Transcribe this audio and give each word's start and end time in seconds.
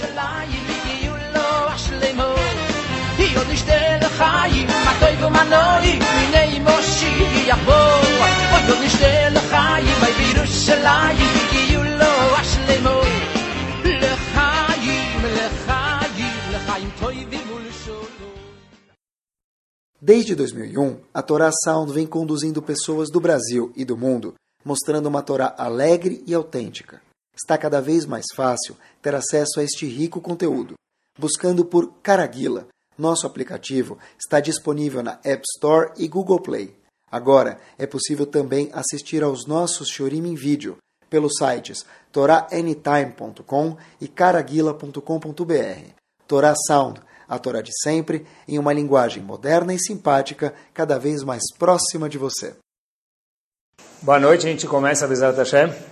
בירושלים 0.00 0.64
יהיו 0.86 1.16
לו 1.34 1.68
השלמות. 1.68 2.38
היא 3.18 3.38
עוד 3.38 3.46
נשתה 3.50 3.98
לחיים, 4.00 4.66
מה 4.66 4.92
טוב 5.00 5.24
ומה 5.26 5.44
נוי, 5.44 5.98
מיני 6.16 6.60
מושיח 6.60 7.58
בו. 7.64 7.72
עוד 8.52 8.70
עוד 8.70 8.84
נשתה 8.84 9.28
לחיים, 9.30 9.96
בירושלים 10.16 11.16
יהיו 11.52 11.82
לו 11.84 12.36
השלמות. 12.36 13.06
לחיים, 13.84 15.20
לחיים, 15.24 16.34
לחיים 16.52 16.90
טובים 17.00 17.50
ולשונות. 17.50 18.06
Desde 20.02 20.34
2001, 20.36 21.00
a 21.12 21.22
Torá 21.22 21.50
Sound 21.64 21.92
vem 21.92 22.06
conduzindo 22.06 22.62
pessoas 22.62 23.10
do 23.10 23.20
Brasil 23.20 23.72
e 23.76 23.84
do 23.84 23.96
mundo, 23.96 24.34
mostrando 24.64 25.06
uma 25.06 25.22
Torá 25.22 25.54
alegre 25.58 26.22
e 26.26 26.34
autêntica. 26.34 27.00
Está 27.41 27.57
cada 27.57 27.81
vez 27.81 28.05
mais 28.05 28.25
fácil 28.35 28.77
ter 29.01 29.15
acesso 29.15 29.59
a 29.59 29.63
este 29.63 29.87
rico 29.87 30.21
conteúdo. 30.21 30.75
Buscando 31.17 31.65
por 31.65 31.91
Caraguila, 32.03 32.67
nosso 32.97 33.25
aplicativo 33.25 33.97
está 34.19 34.39
disponível 34.39 35.01
na 35.01 35.19
App 35.23 35.43
Store 35.55 35.91
e 35.97 36.07
Google 36.07 36.39
Play. 36.39 36.75
Agora 37.11 37.59
é 37.79 37.87
possível 37.87 38.27
também 38.27 38.69
assistir 38.73 39.23
aos 39.23 39.47
nossos 39.47 39.89
Shorim 39.89 40.27
em 40.27 40.35
vídeo 40.35 40.77
pelos 41.09 41.33
sites 41.37 41.83
toraanytime.com 42.11 43.75
e 43.99 44.07
caraguila.com.br. 44.07 45.93
Torá 46.27 46.53
Sound, 46.67 47.01
a 47.27 47.39
Torá 47.39 47.61
de 47.61 47.71
sempre, 47.81 48.25
em 48.47 48.59
uma 48.59 48.71
linguagem 48.71 49.23
moderna 49.23 49.73
e 49.73 49.79
simpática, 49.79 50.53
cada 50.73 50.99
vez 50.99 51.23
mais 51.23 51.43
próxima 51.57 52.07
de 52.07 52.17
você. 52.17 52.55
Boa 54.01 54.19
noite, 54.19 54.47
a 54.47 54.49
gente 54.49 54.67
começa 54.67 55.05
a 55.05 55.07
Bezat 55.07 55.37
Hashem. 55.37 55.90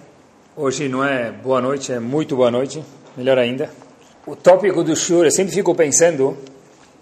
Hoje 0.61 0.89
não 0.89 1.01
é 1.01 1.31
boa 1.31 1.61
noite, 1.61 1.93
é 1.93 2.01
muito 2.01 2.35
boa 2.35 2.51
noite, 2.51 2.83
melhor 3.15 3.37
ainda. 3.37 3.69
O 4.27 4.35
tópico 4.35 4.83
do 4.83 4.93
Shur, 4.93 5.23
eu 5.23 5.31
sempre 5.31 5.53
fico 5.53 5.73
pensando 5.73 6.37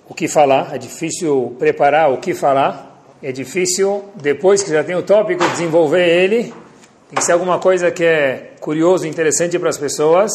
o 0.07 0.13
que 0.13 0.27
falar, 0.27 0.75
é 0.75 0.77
difícil 0.77 1.55
preparar 1.57 2.13
o 2.13 2.19
que 2.19 2.35
falar, 2.35 3.03
é 3.19 3.31
difícil, 3.31 4.05
depois 4.13 4.61
que 4.61 4.69
já 4.69 4.83
tem 4.83 4.95
o 4.95 5.01
tópico, 5.01 5.43
desenvolver 5.49 6.07
ele. 6.07 6.53
Tem 7.09 7.15
que 7.15 7.23
ser 7.23 7.31
alguma 7.31 7.57
coisa 7.57 7.89
que 7.89 8.03
é 8.03 8.51
curioso, 8.59 9.07
interessante 9.07 9.57
para 9.57 9.69
as 9.69 9.77
pessoas, 9.79 10.31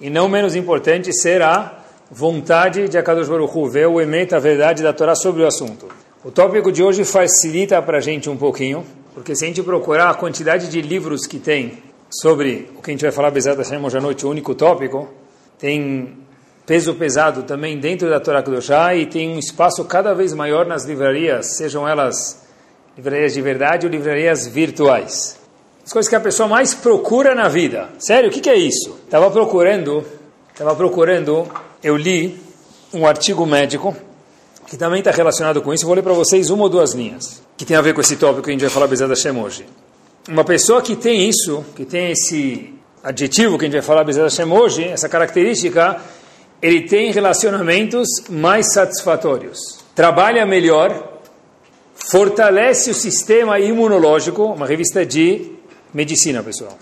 e 0.00 0.08
não 0.08 0.26
menos 0.26 0.56
importante 0.56 1.12
ser 1.12 1.42
a 1.42 1.84
vontade 2.10 2.88
de 2.88 2.96
Akadosh 2.96 3.28
Baruch 3.28 3.54
Hu, 3.54 3.68
ver 3.68 3.88
o 3.88 4.00
emet, 4.00 4.34
a 4.34 4.38
verdade 4.38 4.82
da 4.82 4.94
Torá 4.94 5.14
sobre 5.14 5.42
o 5.42 5.46
assunto. 5.46 5.86
O 6.24 6.30
tópico 6.30 6.72
de 6.72 6.82
hoje 6.82 7.04
facilita 7.04 7.82
para 7.82 7.98
a 7.98 8.00
gente 8.00 8.30
um 8.30 8.38
pouquinho, 8.38 8.86
porque 9.12 9.36
se 9.36 9.44
a 9.44 9.48
gente 9.48 9.62
procurar 9.62 10.08
a 10.08 10.14
quantidade 10.14 10.70
de 10.70 10.80
livros 10.80 11.26
que 11.26 11.38
tem 11.38 11.92
sobre 12.20 12.70
o 12.76 12.82
que 12.82 12.90
a 12.90 12.92
gente 12.92 13.02
vai 13.02 13.12
falar 13.12 13.30
Bezat 13.30 13.56
Hashem 13.56 13.84
hoje 13.84 13.98
à 13.98 14.00
noite, 14.00 14.24
o 14.26 14.30
único 14.30 14.54
tópico, 14.54 15.08
tem 15.58 16.16
peso 16.66 16.94
pesado 16.94 17.42
também 17.42 17.78
dentro 17.78 18.08
da 18.08 18.20
Torá 18.20 18.42
Kedoshá 18.42 18.94
e 18.94 19.06
tem 19.06 19.34
um 19.34 19.38
espaço 19.38 19.84
cada 19.84 20.14
vez 20.14 20.32
maior 20.32 20.66
nas 20.66 20.84
livrarias, 20.84 21.56
sejam 21.56 21.86
elas 21.86 22.42
livrarias 22.96 23.34
de 23.34 23.42
verdade 23.42 23.86
ou 23.86 23.92
livrarias 23.92 24.46
virtuais. 24.46 25.38
As 25.84 25.92
coisas 25.92 26.08
que 26.08 26.16
a 26.16 26.20
pessoa 26.20 26.48
mais 26.48 26.72
procura 26.72 27.34
na 27.34 27.48
vida. 27.48 27.90
Sério, 27.98 28.30
o 28.30 28.32
que, 28.32 28.40
que 28.40 28.48
é 28.48 28.56
isso? 28.56 28.96
Estava 29.04 29.30
procurando, 29.30 30.04
estava 30.50 30.74
procurando, 30.74 31.46
eu 31.82 31.96
li 31.96 32.40
um 32.92 33.06
artigo 33.06 33.44
médico 33.44 33.94
que 34.66 34.78
também 34.78 35.00
está 35.00 35.10
relacionado 35.10 35.60
com 35.60 35.74
isso. 35.74 35.84
Vou 35.84 35.94
ler 35.94 36.02
para 36.02 36.14
vocês 36.14 36.48
uma 36.48 36.62
ou 36.62 36.68
duas 36.70 36.92
linhas 36.92 37.42
que 37.56 37.64
tem 37.64 37.76
a 37.76 37.82
ver 37.82 37.92
com 37.92 38.00
esse 38.00 38.16
tópico 38.16 38.44
que 38.44 38.50
a 38.50 38.52
gente 38.52 38.62
vai 38.62 38.70
falar 38.70 38.86
Bezat 38.86 39.10
Hashem 39.10 39.38
hoje. 39.38 39.66
Uma 40.26 40.42
pessoa 40.42 40.80
que 40.80 40.96
tem 40.96 41.28
isso, 41.28 41.62
que 41.76 41.84
tem 41.84 42.10
esse 42.12 42.72
adjetivo 43.02 43.58
que 43.58 43.66
a 43.66 43.68
gente 43.68 43.74
vai 43.74 43.82
falar 43.82 44.04
Bezat 44.04 44.24
Hashem 44.24 44.50
hoje, 44.50 44.82
essa 44.82 45.06
característica, 45.06 46.00
ele 46.62 46.88
tem 46.88 47.12
relacionamentos 47.12 48.08
mais 48.30 48.72
satisfatórios. 48.72 49.58
Trabalha 49.94 50.46
melhor, 50.46 51.20
fortalece 51.94 52.90
o 52.90 52.94
sistema 52.94 53.60
imunológico, 53.60 54.44
uma 54.44 54.66
revista 54.66 55.04
de 55.04 55.52
medicina, 55.92 56.42
pessoal. 56.42 56.78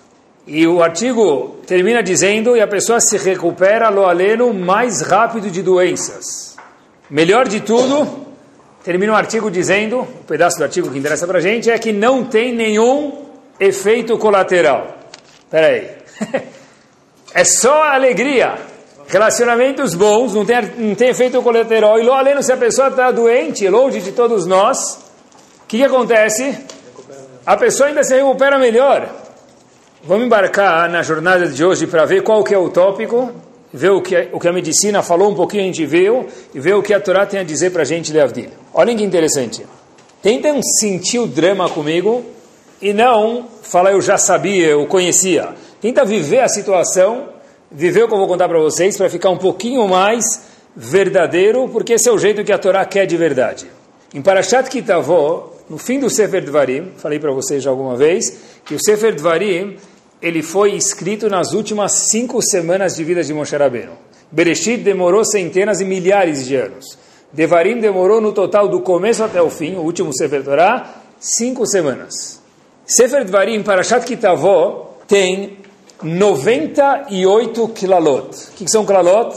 E 0.47 0.65
o 0.65 0.81
artigo 0.81 1.57
termina 1.67 2.01
dizendo, 2.01 2.57
e 2.57 2.61
a 2.61 2.69
pessoa 2.69 3.01
se 3.01 3.17
recupera, 3.17 3.89
lo 3.89 4.05
aleno, 4.05 4.55
mais 4.55 5.01
rápido 5.01 5.51
de 5.51 5.63
doenças. 5.63 6.57
Melhor 7.11 7.49
de 7.49 7.59
tudo, 7.59 8.25
termina 8.85 9.13
o 9.13 9.17
artigo 9.17 9.51
dizendo, 9.51 10.03
o 10.03 10.25
pedaço 10.29 10.59
do 10.59 10.63
artigo 10.63 10.89
que 10.89 10.99
interessa 10.99 11.27
para 11.27 11.41
gente, 11.41 11.69
é 11.69 11.77
que 11.77 11.93
não 11.93 12.23
tem 12.25 12.55
nenhum 12.55 13.32
efeito 13.63 14.19
colateral. 14.19 14.99
Espera 15.45 15.67
aí. 15.69 15.91
é 17.35 17.45
só 17.45 17.85
alegria. 17.85 18.55
Relacionamentos 19.07 19.95
bons, 19.95 20.35
não 20.35 20.45
tem, 20.45 20.63
não 20.79 20.95
tem 20.95 21.11
efeito 21.11 21.41
colateral. 21.43 21.99
E 22.01 22.09
aleno, 22.09 22.43
se 22.43 22.53
a 22.53 22.57
pessoa 22.57 22.89
está 22.89 23.11
doente, 23.11 23.69
longe 23.69 24.01
de 24.01 24.13
todos 24.13 24.47
nós, 24.47 24.99
o 25.65 25.67
que, 25.69 25.79
que 25.79 25.85
acontece? 25.85 26.59
A 27.45 27.57
pessoa 27.57 27.89
ainda 27.89 28.03
se 28.03 28.15
recupera 28.15 28.59
melhor. 28.59 29.09
Vamos 30.05 30.27
embarcar 30.27 30.89
na 30.89 31.03
jornada 31.03 31.47
de 31.47 31.65
hoje 31.65 31.87
para 31.87 32.05
ver 32.05 32.23
qual 32.23 32.43
que 32.43 32.55
é 32.55 32.59
o 32.59 32.69
tópico, 32.71 33.31
ver 33.73 33.91
o 33.91 34.01
que, 34.01 34.29
o 34.33 34.41
que 34.41 34.49
a 34.49 34.53
medicina 34.53 35.03
falou 35.03 35.31
um 35.31 35.35
pouquinho, 35.35 35.63
a 35.63 35.67
gente 35.67 35.87
viu, 35.87 36.27
e 36.55 36.59
ver 36.59 36.75
o 36.75 36.83
que 36.83 36.93
a 36.93 37.01
Torá 37.01 37.25
tem 37.25 37.41
a 37.41 37.45
dizer 37.45 37.71
para 37.71 37.83
a 37.83 37.85
gente 37.85 38.11
de 38.11 38.19
Avdil. 38.19 38.51
Olhem 38.75 38.97
que 38.97 39.05
interessante. 39.05 39.65
Tentem 40.21 40.61
sentir 40.81 41.19
o 41.19 41.27
drama 41.27 41.69
comigo 41.69 42.25
e 42.83 42.93
não 42.93 43.47
falar 43.63 43.93
eu 43.93 44.03
já 44.03 44.19
sabia, 44.19 44.67
eu 44.67 44.87
conhecia. 44.87 45.51
Tenta 45.81 46.05
viver 46.05 46.41
a 46.41 46.49
situação, 46.49 47.29
viver 47.71 48.03
o 48.03 48.09
que 48.09 48.15
eu 48.15 48.19
vou 48.19 48.27
contar 48.27 48.49
para 48.49 48.59
vocês, 48.59 48.97
para 48.97 49.09
ficar 49.09 49.31
um 49.31 49.39
pouquinho 49.39 49.87
mais 49.87 50.43
verdadeiro, 50.75 51.69
porque 51.69 51.95
esse 51.95 52.09
é 52.09 52.13
o 52.13 52.19
jeito 52.19 52.43
que 52.43 52.53
a 52.53 52.59
Torá 52.59 52.85
quer 52.85 53.07
de 53.07 53.17
verdade. 53.17 53.67
Em 54.13 54.21
Parashat 54.21 54.69
Kitavó, 54.69 55.53
no 55.71 55.79
fim 55.79 56.01
do 56.01 56.11
Sefer 56.11 56.45
Dvarim, 56.45 56.93
falei 56.97 57.21
para 57.21 57.33
vocês 57.33 57.63
já 57.63 57.71
alguma 57.71 57.97
vez, 57.97 58.37
que 58.65 58.75
o 58.75 58.83
Sefer 58.83 59.15
Dvarim 59.15 59.77
ele 60.21 60.43
foi 60.43 60.75
escrito 60.75 61.29
nas 61.29 61.53
últimas 61.53 61.93
cinco 62.11 62.43
semanas 62.43 62.97
de 62.97 63.05
vida 63.05 63.23
de 63.23 63.33
Moshe 63.33 63.57
Rabbeinu. 63.57 63.93
Bereshit 64.31 64.79
demorou 64.79 65.25
centenas 65.25 65.81
e 65.81 65.85
milhares 65.85 66.47
de 66.47 66.57
anos. 66.57 66.99
Devarim 67.33 67.79
demorou 67.81 68.21
no 68.21 68.33
total 68.33 68.69
do 68.69 68.81
começo 68.81 69.23
até 69.23 69.41
o 69.41 69.51
fim, 69.51 69.77
o 69.77 69.81
último 69.81 70.13
Sefer 70.13 70.43
Torah, 70.45 71.03
cinco 71.19 71.67
semanas. 71.67 72.42
Sefer 72.95 73.25
Dvarim, 73.25 73.63
Parashat 73.63 74.05
Kitavó, 74.05 74.97
tem 75.09 75.57
98 76.03 77.69
kilalot. 77.69 78.49
O 78.49 78.53
que 78.53 78.71
são 78.71 78.85
kilalot? 78.85 79.35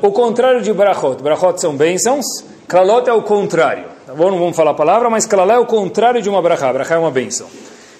O 0.00 0.10
contrário 0.12 0.62
de 0.62 0.72
brachot. 0.72 1.22
Brachot 1.22 1.60
são 1.60 1.76
bênçãos, 1.76 2.24
kilalot 2.66 3.06
é 3.06 3.12
o 3.12 3.20
contrário. 3.20 3.84
Tá 4.06 4.14
bom? 4.14 4.30
Não 4.30 4.38
vamos 4.38 4.56
falar 4.56 4.70
a 4.70 4.74
palavra, 4.74 5.10
mas 5.10 5.26
kilalot 5.26 5.56
é 5.56 5.58
o 5.58 5.66
contrário 5.66 6.22
de 6.22 6.30
uma 6.30 6.40
brachá. 6.40 6.72
Brachá 6.72 6.94
é 6.94 6.98
uma 6.98 7.10
bênção. 7.10 7.48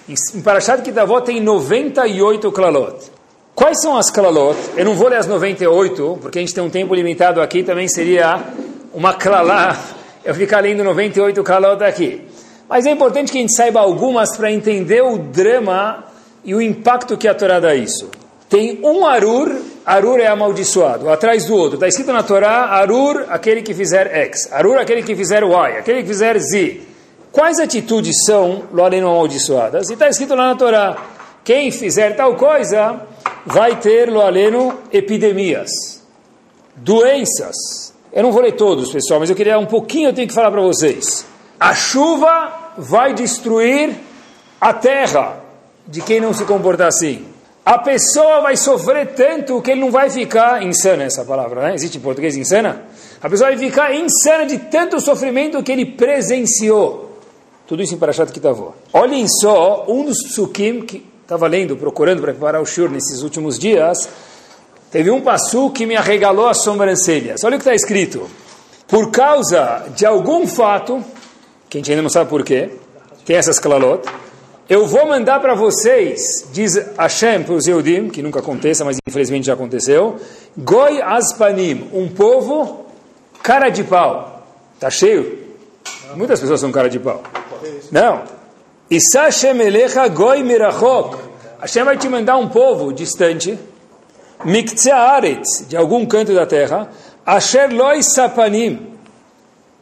Em 0.09 0.41
Parashat 0.41 0.81
Kitavó 0.81 1.21
tem 1.21 1.39
98 1.39 2.51
klalot. 2.51 2.95
Quais 3.53 3.79
são 3.81 3.95
as 3.95 4.09
klalot? 4.09 4.57
Eu 4.75 4.85
não 4.85 4.95
vou 4.95 5.09
ler 5.09 5.17
as 5.17 5.27
98, 5.27 6.17
porque 6.19 6.39
a 6.39 6.41
gente 6.41 6.55
tem 6.55 6.63
um 6.63 6.71
tempo 6.71 6.95
limitado 6.95 7.39
aqui, 7.39 7.61
também 7.61 7.87
seria 7.87 8.43
uma 8.91 9.13
klalá, 9.13 9.77
eu 10.25 10.33
ficar 10.33 10.61
lendo 10.61 10.83
98 10.83 11.43
klalot 11.43 11.83
aqui. 11.83 12.30
Mas 12.71 12.85
é 12.85 12.91
importante 12.91 13.33
que 13.33 13.37
a 13.37 13.41
gente 13.41 13.53
saiba 13.53 13.81
algumas 13.81 14.37
para 14.37 14.49
entender 14.49 15.01
o 15.01 15.17
drama 15.17 16.05
e 16.41 16.55
o 16.55 16.61
impacto 16.61 17.17
que 17.17 17.27
a 17.27 17.35
Torá 17.35 17.59
dá 17.59 17.75
isso. 17.75 18.09
Tem 18.49 18.79
um 18.81 19.05
Arur, 19.05 19.53
Arur 19.85 20.21
é 20.21 20.27
amaldiçoado, 20.27 21.09
atrás 21.09 21.43
do 21.43 21.53
outro. 21.53 21.75
Está 21.75 21.89
escrito 21.89 22.13
na 22.13 22.23
Torá, 22.23 22.67
Arur, 22.67 23.25
aquele 23.27 23.61
que 23.61 23.73
fizer 23.73 24.07
X, 24.07 24.49
Arur, 24.53 24.77
aquele 24.77 25.03
que 25.03 25.13
fizer 25.13 25.43
Y, 25.43 25.77
aquele 25.79 26.01
que 26.01 26.07
fizer 26.07 26.39
Z. 26.39 26.79
Quais 27.29 27.59
atitudes 27.59 28.23
são 28.25 28.63
Loaleno 28.71 29.09
amaldiçoadas? 29.09 29.89
E 29.89 29.93
está 29.93 30.07
escrito 30.07 30.33
lá 30.33 30.47
na 30.47 30.55
Torá: 30.55 30.95
quem 31.43 31.71
fizer 31.71 32.15
tal 32.15 32.35
coisa 32.35 33.01
vai 33.45 33.81
ter 33.81 34.09
Loaleno 34.09 34.79
epidemias, 34.93 35.69
doenças. 36.77 37.93
Eu 38.13 38.23
não 38.23 38.31
vou 38.31 38.41
ler 38.41 38.53
todos, 38.53 38.89
pessoal, 38.93 39.19
mas 39.19 39.29
eu 39.29 39.35
queria 39.35 39.59
um 39.59 39.65
pouquinho, 39.65 40.07
eu 40.07 40.13
tenho 40.13 40.29
que 40.29 40.33
falar 40.33 40.51
para 40.51 40.61
vocês. 40.61 41.29
A 41.61 41.75
chuva 41.75 42.73
vai 42.75 43.13
destruir 43.13 43.95
a 44.59 44.73
terra 44.73 45.43
de 45.85 46.01
quem 46.01 46.19
não 46.19 46.33
se 46.33 46.43
comportar 46.43 46.87
assim. 46.87 47.23
A 47.63 47.77
pessoa 47.77 48.41
vai 48.41 48.57
sofrer 48.57 49.13
tanto 49.13 49.61
que 49.61 49.69
ele 49.69 49.81
não 49.81 49.91
vai 49.91 50.09
ficar 50.09 50.63
insana 50.63 51.03
essa 51.03 51.23
palavra, 51.23 51.61
né? 51.61 51.75
Existe 51.75 51.99
em 51.99 52.01
português 52.01 52.35
insana? 52.35 52.81
A 53.21 53.29
pessoa 53.29 53.51
vai 53.51 53.59
ficar 53.59 53.93
insana 53.93 54.47
de 54.47 54.57
tanto 54.57 54.99
sofrimento 54.99 55.61
que 55.61 55.71
ele 55.71 55.85
presenciou. 55.85 57.19
Tudo 57.67 57.83
isso 57.83 57.93
em 57.93 57.99
Parashat 57.99 58.31
Kitavó. 58.31 58.73
Olhem 58.91 59.27
só, 59.27 59.85
um 59.87 60.03
dos 60.03 60.17
psukim 60.23 60.81
que 60.81 61.05
estava 61.21 61.45
lendo, 61.45 61.77
procurando 61.77 62.23
para 62.23 62.31
preparar 62.31 62.59
o 62.59 62.65
shur 62.65 62.89
nesses 62.89 63.21
últimos 63.21 63.59
dias, 63.59 64.09
teve 64.89 65.11
um 65.11 65.21
passu 65.21 65.69
que 65.69 65.85
me 65.85 65.95
arregalou 65.95 66.49
as 66.49 66.63
sobrancelhas. 66.63 67.43
Olha 67.43 67.57
o 67.57 67.59
que 67.59 67.69
está 67.69 67.75
escrito. 67.75 68.27
Por 68.87 69.11
causa 69.11 69.85
de 69.95 70.07
algum 70.07 70.47
fato, 70.47 71.05
que 71.71 71.77
a 71.77 71.79
gente 71.79 71.89
ainda 71.89 72.01
não 72.01 72.09
sabe 72.09 72.29
porquê, 72.29 72.69
tem 73.25 73.37
essas 73.37 73.57
klalot, 73.57 74.05
eu 74.67 74.85
vou 74.85 75.07
mandar 75.07 75.39
para 75.39 75.55
vocês, 75.55 76.49
diz 76.51 76.75
Hashem 76.97 77.43
para 77.43 77.53
os 77.53 77.65
Yehudim, 77.65 78.09
que 78.09 78.21
nunca 78.21 78.39
aconteça, 78.39 78.83
mas 78.83 78.97
infelizmente 79.07 79.45
já 79.45 79.53
aconteceu, 79.53 80.17
Goi 80.57 81.01
Aspanim, 81.01 81.89
um 81.93 82.09
povo 82.09 82.87
cara 83.41 83.69
de 83.69 83.85
pau. 83.85 84.45
Tá 84.81 84.89
cheio? 84.89 85.47
Muitas 86.13 86.41
pessoas 86.41 86.59
são 86.59 86.73
cara 86.73 86.89
de 86.89 86.99
pau. 86.99 87.23
Não. 87.89 88.23
Isa 88.89 89.21
Hashem 89.21 89.61
Elecha 89.61 90.05
Goi 90.09 90.43
Mirachok. 90.43 91.19
Hashem 91.61 91.85
vai 91.85 91.95
te 91.95 92.09
mandar 92.09 92.35
um 92.35 92.49
povo 92.49 92.91
distante, 92.91 93.57
Miktsaaretz, 94.43 95.67
de 95.69 95.77
algum 95.77 96.05
canto 96.05 96.33
da 96.33 96.45
terra, 96.45 96.89
Asher 97.25 97.73
Loi 97.73 98.03
Sapanim, 98.03 98.90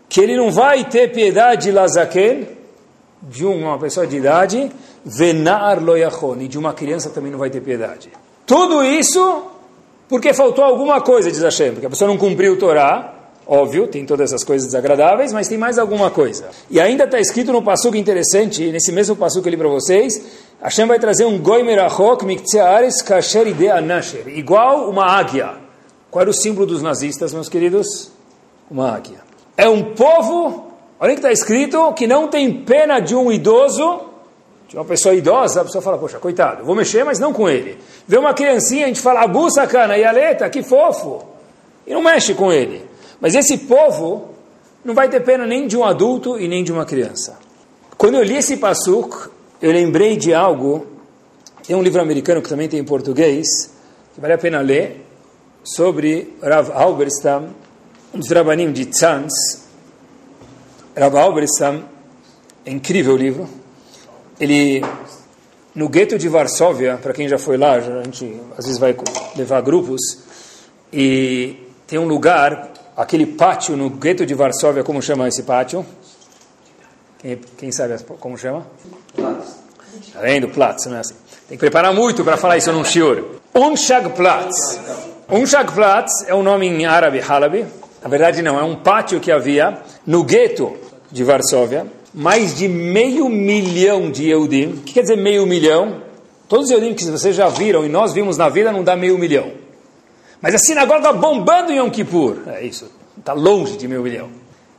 que 0.10 0.20
ele 0.20 0.36
não 0.36 0.52
vai 0.52 0.84
ter 0.84 1.12
piedade 1.14 1.68
de 1.68 1.72
Lazaken, 1.72 2.48
de 3.22 3.46
uma 3.46 3.78
pessoa 3.78 4.08
de 4.08 4.18
idade, 4.18 4.72
Venar 5.06 5.82
Loyachon, 5.82 6.38
e 6.42 6.48
de 6.48 6.58
uma 6.58 6.74
criança 6.74 7.12
também 7.12 7.32
não 7.32 7.40
vai 7.40 7.50
ter 7.50 7.62
piedade. 7.62 8.10
Tudo 8.46 8.84
isso 8.84 9.44
porque 10.10 10.34
faltou 10.34 10.64
alguma 10.64 11.00
coisa, 11.00 11.32
diz 11.32 11.40
Hashem, 11.40 11.74
porque 11.74 11.86
a 11.86 11.90
pessoa 11.90 12.08
não 12.10 12.18
cumpriu 12.18 12.54
o 12.54 12.58
Torá, 12.58 13.14
óbvio, 13.46 13.86
tem 13.88 14.08
todas 14.08 14.32
essas 14.32 14.44
coisas 14.44 14.68
desagradáveis, 14.68 15.32
mas 15.32 15.48
tem 15.48 15.58
mais 15.58 15.78
alguma 15.78 16.10
coisa. 16.10 16.50
E 16.68 16.82
ainda 16.82 17.04
está 17.04 17.20
escrito 17.20 17.52
no 17.52 17.62
passuco 17.62 17.96
interessante, 17.96 18.72
nesse 18.72 18.92
mesmo 18.92 19.16
passuco 19.16 19.44
que 19.44 19.50
eu 19.50 19.52
li 19.52 19.58
para 19.58 19.70
vocês, 19.70 20.20
Hashem 20.60 20.88
vai 20.88 20.98
trazer 20.98 21.26
um 21.26 21.38
Goi 21.38 21.62
Merachok 21.62 22.26
Miktsaares 22.26 23.04
Kasher 23.04 23.48
Idea 23.48 23.80
Nasher, 23.80 24.28
igual 24.28 24.90
uma 24.90 25.06
águia. 25.06 25.58
Qual 26.10 26.22
era 26.22 26.32
o 26.32 26.34
símbolo 26.34 26.66
dos 26.66 26.82
nazistas, 26.82 27.32
meus 27.32 27.48
queridos? 27.48 28.12
Uma 28.70 28.92
águia. 28.92 29.29
É 29.60 29.68
um 29.68 29.94
povo, 29.94 30.72
olha 30.98 31.12
que 31.12 31.20
está 31.20 31.34
escrito, 31.34 31.92
que 31.92 32.08
não 32.08 32.30
tem 32.30 32.64
pena 32.64 33.02
de 33.02 33.14
um 33.14 33.30
idoso, 33.30 34.04
de 34.70 34.78
uma 34.78 34.86
pessoa 34.86 35.14
idosa, 35.14 35.60
a 35.60 35.66
pessoa 35.66 35.82
fala, 35.82 35.98
poxa, 35.98 36.18
coitado, 36.18 36.64
vou 36.64 36.74
mexer, 36.74 37.04
mas 37.04 37.20
não 37.20 37.34
com 37.34 37.50
ele. 37.50 37.78
Vê 38.08 38.18
uma 38.18 38.34
criancinha, 38.34 38.86
a 38.86 38.88
gente 38.88 39.02
fala, 39.02 39.20
abu 39.20 39.52
sacana, 39.52 39.98
e 39.98 40.06
aleta, 40.06 40.50
que 40.50 40.64
fofo. 40.64 41.26
E 41.86 41.94
não 41.94 42.02
mexe 42.02 42.34
com 42.34 42.54
ele. 42.54 42.86
Mas 43.20 43.36
esse 43.36 43.58
povo 43.58 44.30
não 44.86 44.94
vai 44.94 45.10
ter 45.10 45.20
pena 45.26 45.46
nem 45.46 45.68
de 45.68 45.76
um 45.76 45.84
adulto 45.84 46.40
e 46.40 46.48
nem 46.48 46.64
de 46.64 46.72
uma 46.72 46.86
criança. 46.86 47.38
Quando 47.98 48.16
eu 48.16 48.24
li 48.24 48.38
esse 48.38 48.56
passuk, 48.56 49.30
eu 49.62 49.74
lembrei 49.74 50.16
de 50.16 50.34
algo, 50.34 50.88
tem 51.68 51.76
um 51.76 51.84
livro 51.84 52.02
americano 52.02 52.42
que 52.42 52.48
também 52.48 52.70
tem 52.70 52.80
em 52.80 52.86
português, 52.86 53.46
que 54.16 54.22
vale 54.22 54.36
a 54.36 54.38
pena 54.38 54.62
ler, 54.62 55.06
sobre 55.66 56.34
Rav 56.42 56.72
Halberstam, 56.72 57.50
um 58.14 58.20
dos 58.20 58.30
rabanim 58.30 58.72
de 58.72 58.86
Tzanz. 58.86 59.34
Rav 60.98 61.16
Halberstam, 61.16 61.84
é 62.66 62.72
incrível 62.72 63.14
o 63.14 63.18
livro. 63.18 63.50
Ele, 64.40 64.84
no 65.74 65.88
gueto 65.88 66.18
de 66.18 66.28
Varsóvia, 66.28 66.98
para 67.02 67.14
quem 67.14 67.28
já 67.28 67.38
foi 67.38 67.58
lá, 67.58 67.74
a 67.74 68.04
gente 68.04 68.42
às 68.58 68.66
vezes 68.66 68.80
vai 68.80 68.96
levar 69.36 69.62
grupos, 69.62 70.02
e 70.92 71.56
tem 71.86 72.00
um 72.00 72.08
lugar, 72.08 72.72
aquele 72.98 73.26
pátio 73.26 73.78
no 73.78 73.90
gueto 73.90 74.26
de 74.26 74.34
Varsóvia, 74.34 74.84
como 74.84 75.02
chama 75.02 75.28
esse 75.28 75.44
pátio? 75.44 75.86
Quem, 77.20 77.38
quem 77.58 77.72
sabe 77.72 77.96
como 78.20 78.38
chama? 78.38 78.66
Tá 79.16 80.22
vendo? 80.22 80.50
Platz, 80.50 80.86
não 80.86 80.98
é 80.98 81.00
assim. 81.00 81.16
Tem 81.48 81.58
que 81.58 81.60
preparar 81.60 81.94
muito 81.94 82.24
para 82.24 82.38
falar 82.38 82.58
isso 82.58 82.72
num 82.72 82.84
shiur. 82.84 83.40
Unshagplatz. 83.54 84.80
Unshagplatz 85.30 86.28
é 86.28 86.34
um 86.34 86.44
nome 86.44 86.68
em 86.68 86.86
árabe, 86.86 87.20
halabi. 87.20 87.66
Na 88.01 88.10
verdade 88.10 88.42
não, 88.42 88.60
é 88.60 88.63
um 88.63 88.75
pátio 88.75 89.19
que 89.19 89.31
havia 89.31 89.80
no 90.06 90.24
gueto 90.24 90.75
de 91.12 91.24
Varsóvia. 91.24 91.86
Mais 92.13 92.57
de 92.57 92.68
meio 92.68 93.30
milhão 93.30 94.10
de 94.10 94.30
Eudim. 94.30 94.69
O 94.69 94.78
que 94.78 94.94
quer 94.94 95.01
dizer 95.01 95.18
meio 95.18 95.46
milhão? 95.46 96.01
Todos 96.48 96.66
os 96.66 96.72
Eudim 96.72 96.94
que 96.94 97.06
vocês 97.06 97.36
já 97.36 97.48
viram 97.50 97.86
e 97.86 97.90
nós 97.90 98.13
vimos 98.13 98.38
na 98.38 98.50
vida 98.50 98.72
não 98.72 98.84
dá 98.84 98.96
meio 98.96 99.18
milhão. 99.18 99.51
Mas 100.42 100.56
a 100.56 100.57
sinagoga 100.57 101.13
bombando 101.13 101.72
em 101.72 101.78
Yom 101.78 101.90
Kippur. 101.90 102.38
É 102.48 102.63
isso, 102.63 102.90
está 103.18 103.34
longe 103.34 103.78
de 103.78 103.88
meio 103.88 104.01
milhão. 104.01 104.30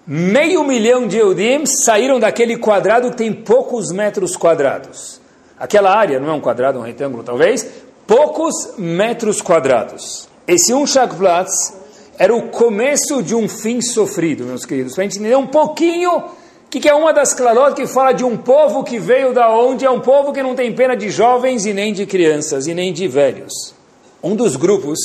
Meio 0.06 0.64
milhão 0.64 1.06
de 1.06 1.18
Eudim 1.18 1.64
saíram 1.66 2.18
daquele 2.18 2.56
quadrado 2.56 3.10
que 3.10 3.18
tem 3.18 3.32
poucos 3.32 3.92
metros 3.92 4.34
quadrados. 4.34 5.20
Aquela 5.58 5.94
área, 5.94 6.18
não 6.18 6.30
é 6.30 6.32
um 6.32 6.40
quadrado, 6.40 6.78
um 6.78 6.82
retângulo 6.82 7.22
talvez, 7.22 7.64
poucos 8.06 8.74
metros 8.78 9.40
quadrados. 9.40 10.28
Esse 10.48 10.74
um 10.74 10.86
Shakplatz 10.86 11.79
era 12.20 12.36
o 12.36 12.50
começo 12.50 13.22
de 13.22 13.34
um 13.34 13.48
fim 13.48 13.80
sofrido, 13.80 14.44
meus 14.44 14.66
queridos. 14.66 14.92
Para 14.92 15.04
a 15.04 15.06
gente 15.06 15.18
entender 15.18 15.38
um 15.38 15.46
pouquinho 15.46 16.18
o 16.18 16.22
que, 16.68 16.78
que, 16.78 16.86
é 16.86 16.92
uma 16.92 17.14
das 17.14 17.32
clarot 17.32 17.74
que 17.74 17.86
fala 17.86 18.12
de 18.12 18.22
um 18.22 18.36
povo 18.36 18.84
que 18.84 18.98
veio 18.98 19.32
da 19.32 19.50
onde 19.50 19.86
é 19.86 19.90
um 19.90 20.00
povo 20.00 20.30
que 20.30 20.42
não 20.42 20.54
tem 20.54 20.70
pena 20.74 20.94
de 20.94 21.08
jovens 21.08 21.64
e 21.64 21.72
nem 21.72 21.94
de 21.94 22.04
crianças 22.04 22.66
e 22.66 22.74
nem 22.74 22.92
de 22.92 23.08
velhos. 23.08 23.74
Um 24.22 24.36
dos 24.36 24.54
grupos, 24.54 24.98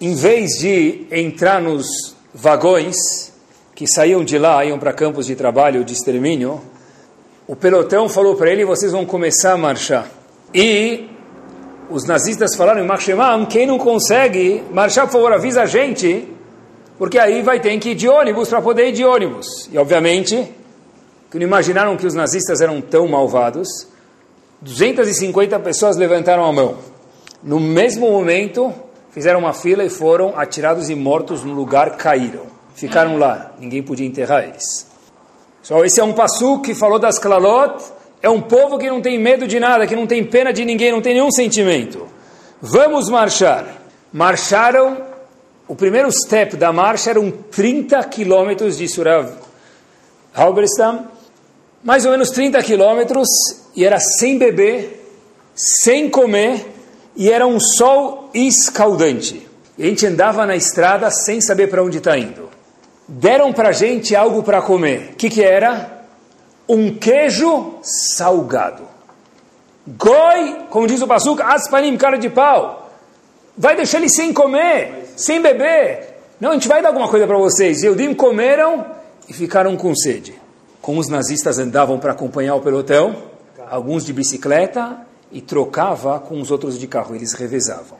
em 0.00 0.12
vez 0.12 0.58
de 0.58 1.06
entrar 1.12 1.62
nos 1.62 2.16
vagões 2.34 2.96
que 3.72 3.86
saíam 3.86 4.24
de 4.24 4.36
lá, 4.36 4.64
iam 4.64 4.76
para 4.76 4.92
campos 4.92 5.26
de 5.26 5.36
trabalho, 5.36 5.84
de 5.84 5.92
extermínio, 5.92 6.60
o 7.46 7.54
pelotão 7.54 8.08
falou 8.08 8.34
para 8.34 8.50
ele, 8.50 8.64
vocês 8.64 8.90
vão 8.90 9.06
começar 9.06 9.52
a 9.52 9.56
marchar. 9.56 10.10
E 10.52 11.08
os 11.88 12.04
nazistas 12.06 12.56
falaram 12.56 12.82
em 12.82 12.86
Marchemam, 12.88 13.46
quem 13.46 13.68
não 13.68 13.78
consegue 13.78 14.64
marchar, 14.72 15.06
por 15.06 15.12
favor, 15.12 15.32
avisa 15.32 15.62
a 15.62 15.66
gente, 15.66 16.39
porque 17.00 17.18
aí 17.18 17.40
vai 17.40 17.58
ter 17.58 17.76
que 17.78 17.92
ir 17.92 17.94
de 17.94 18.06
ônibus 18.06 18.50
para 18.50 18.60
poder 18.60 18.90
ir 18.90 18.92
de 18.92 19.04
ônibus. 19.04 19.70
E, 19.72 19.78
obviamente, 19.78 20.36
que 21.30 21.38
não 21.38 21.46
imaginaram 21.46 21.96
que 21.96 22.06
os 22.06 22.12
nazistas 22.12 22.60
eram 22.60 22.82
tão 22.82 23.08
malvados, 23.08 23.88
250 24.60 25.58
pessoas 25.60 25.96
levantaram 25.96 26.44
a 26.44 26.52
mão. 26.52 26.76
No 27.42 27.58
mesmo 27.58 28.12
momento, 28.12 28.70
fizeram 29.10 29.38
uma 29.38 29.54
fila 29.54 29.82
e 29.82 29.88
foram 29.88 30.38
atirados 30.38 30.90
e 30.90 30.94
mortos 30.94 31.42
no 31.42 31.54
lugar, 31.54 31.96
caíram 31.96 32.50
ficaram 32.80 33.18
lá, 33.18 33.52
ninguém 33.58 33.82
podia 33.82 34.06
enterrar 34.06 34.44
eles. 34.44 34.86
Só 35.62 35.84
esse 35.84 36.00
é 36.00 36.04
um 36.04 36.14
passu 36.14 36.60
que 36.60 36.74
falou 36.74 36.98
das 36.98 37.18
klalot, 37.18 37.84
é 38.22 38.30
um 38.30 38.40
povo 38.40 38.78
que 38.78 38.88
não 38.88 39.02
tem 39.02 39.18
medo 39.18 39.46
de 39.46 39.60
nada, 39.60 39.86
que 39.86 39.94
não 39.94 40.06
tem 40.06 40.24
pena 40.24 40.52
de 40.52 40.64
ninguém, 40.64 40.90
não 40.90 41.02
tem 41.02 41.14
nenhum 41.14 41.30
sentimento. 41.30 42.06
Vamos 42.60 43.10
marchar. 43.10 43.66
Marcharam, 44.10 44.96
o 45.70 45.76
primeiro 45.76 46.10
step 46.10 46.56
da 46.56 46.72
marcha 46.72 47.10
eram 47.10 47.30
30 47.30 48.02
quilômetros 48.04 48.76
de 48.76 48.88
Surav 48.88 49.30
Halberstam, 50.34 51.08
mais 51.82 52.04
ou 52.04 52.10
menos 52.10 52.30
30 52.30 52.62
quilômetros, 52.62 53.28
e 53.74 53.84
era 53.84 53.98
sem 53.98 54.36
beber, 54.36 55.00
sem 55.54 56.10
comer, 56.10 56.66
e 57.16 57.30
era 57.30 57.46
um 57.46 57.58
sol 57.58 58.30
escaldante. 58.34 59.48
E 59.78 59.84
a 59.84 59.86
gente 59.86 60.06
andava 60.06 60.44
na 60.44 60.56
estrada 60.56 61.10
sem 61.10 61.40
saber 61.40 61.68
para 61.68 61.82
onde 61.82 61.98
está 61.98 62.18
indo 62.18 62.50
deram 63.10 63.52
para 63.52 63.70
a 63.70 63.72
gente 63.72 64.14
algo 64.14 64.42
para 64.42 64.62
comer. 64.62 65.10
O 65.12 65.16
que, 65.16 65.28
que 65.28 65.42
era? 65.42 66.04
Um 66.68 66.94
queijo 66.94 67.74
salgado. 67.82 68.84
Goi, 69.86 70.66
como 70.70 70.86
diz 70.86 71.02
o 71.02 71.08
Pasuk, 71.08 71.42
aspanim, 71.42 71.96
cara 71.96 72.16
de 72.16 72.30
pau. 72.30 72.88
Vai 73.58 73.74
deixar 73.74 73.98
ele 73.98 74.08
sem 74.08 74.32
comer, 74.32 75.09
sem 75.20 75.40
beber. 75.40 76.16
Não, 76.40 76.50
a 76.50 76.52
gente 76.54 76.68
vai 76.68 76.80
dar 76.80 76.88
alguma 76.88 77.08
coisa 77.08 77.26
para 77.26 77.36
vocês. 77.36 77.82
E 77.82 77.86
Eudim 77.86 78.14
comeram 78.14 78.86
e 79.28 79.32
ficaram 79.32 79.76
com 79.76 79.94
sede. 79.94 80.34
Como 80.80 80.98
os 80.98 81.08
nazistas 81.08 81.58
andavam 81.58 81.98
para 81.98 82.12
acompanhar 82.12 82.54
o 82.54 82.60
pelotão, 82.60 83.14
alguns 83.70 84.04
de 84.04 84.12
bicicleta 84.12 84.96
e 85.30 85.40
trocava 85.40 86.18
com 86.18 86.40
os 86.40 86.50
outros 86.50 86.78
de 86.78 86.86
carro, 86.86 87.14
eles 87.14 87.34
revezavam. 87.34 87.98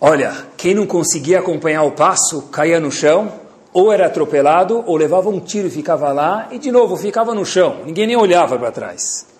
Olha, 0.00 0.32
quem 0.56 0.74
não 0.74 0.86
conseguia 0.86 1.40
acompanhar 1.40 1.82
o 1.82 1.92
passo 1.92 2.42
caía 2.42 2.78
no 2.78 2.90
chão 2.90 3.32
ou 3.72 3.90
era 3.90 4.06
atropelado, 4.06 4.84
ou 4.86 4.96
levava 4.96 5.30
um 5.30 5.40
tiro 5.40 5.66
e 5.66 5.70
ficava 5.70 6.12
lá, 6.12 6.48
e 6.50 6.58
de 6.58 6.70
novo 6.70 6.94
ficava 6.94 7.34
no 7.34 7.44
chão, 7.44 7.78
ninguém 7.86 8.06
nem 8.06 8.16
olhava 8.16 8.58
para 8.58 8.70
trás. 8.70 9.31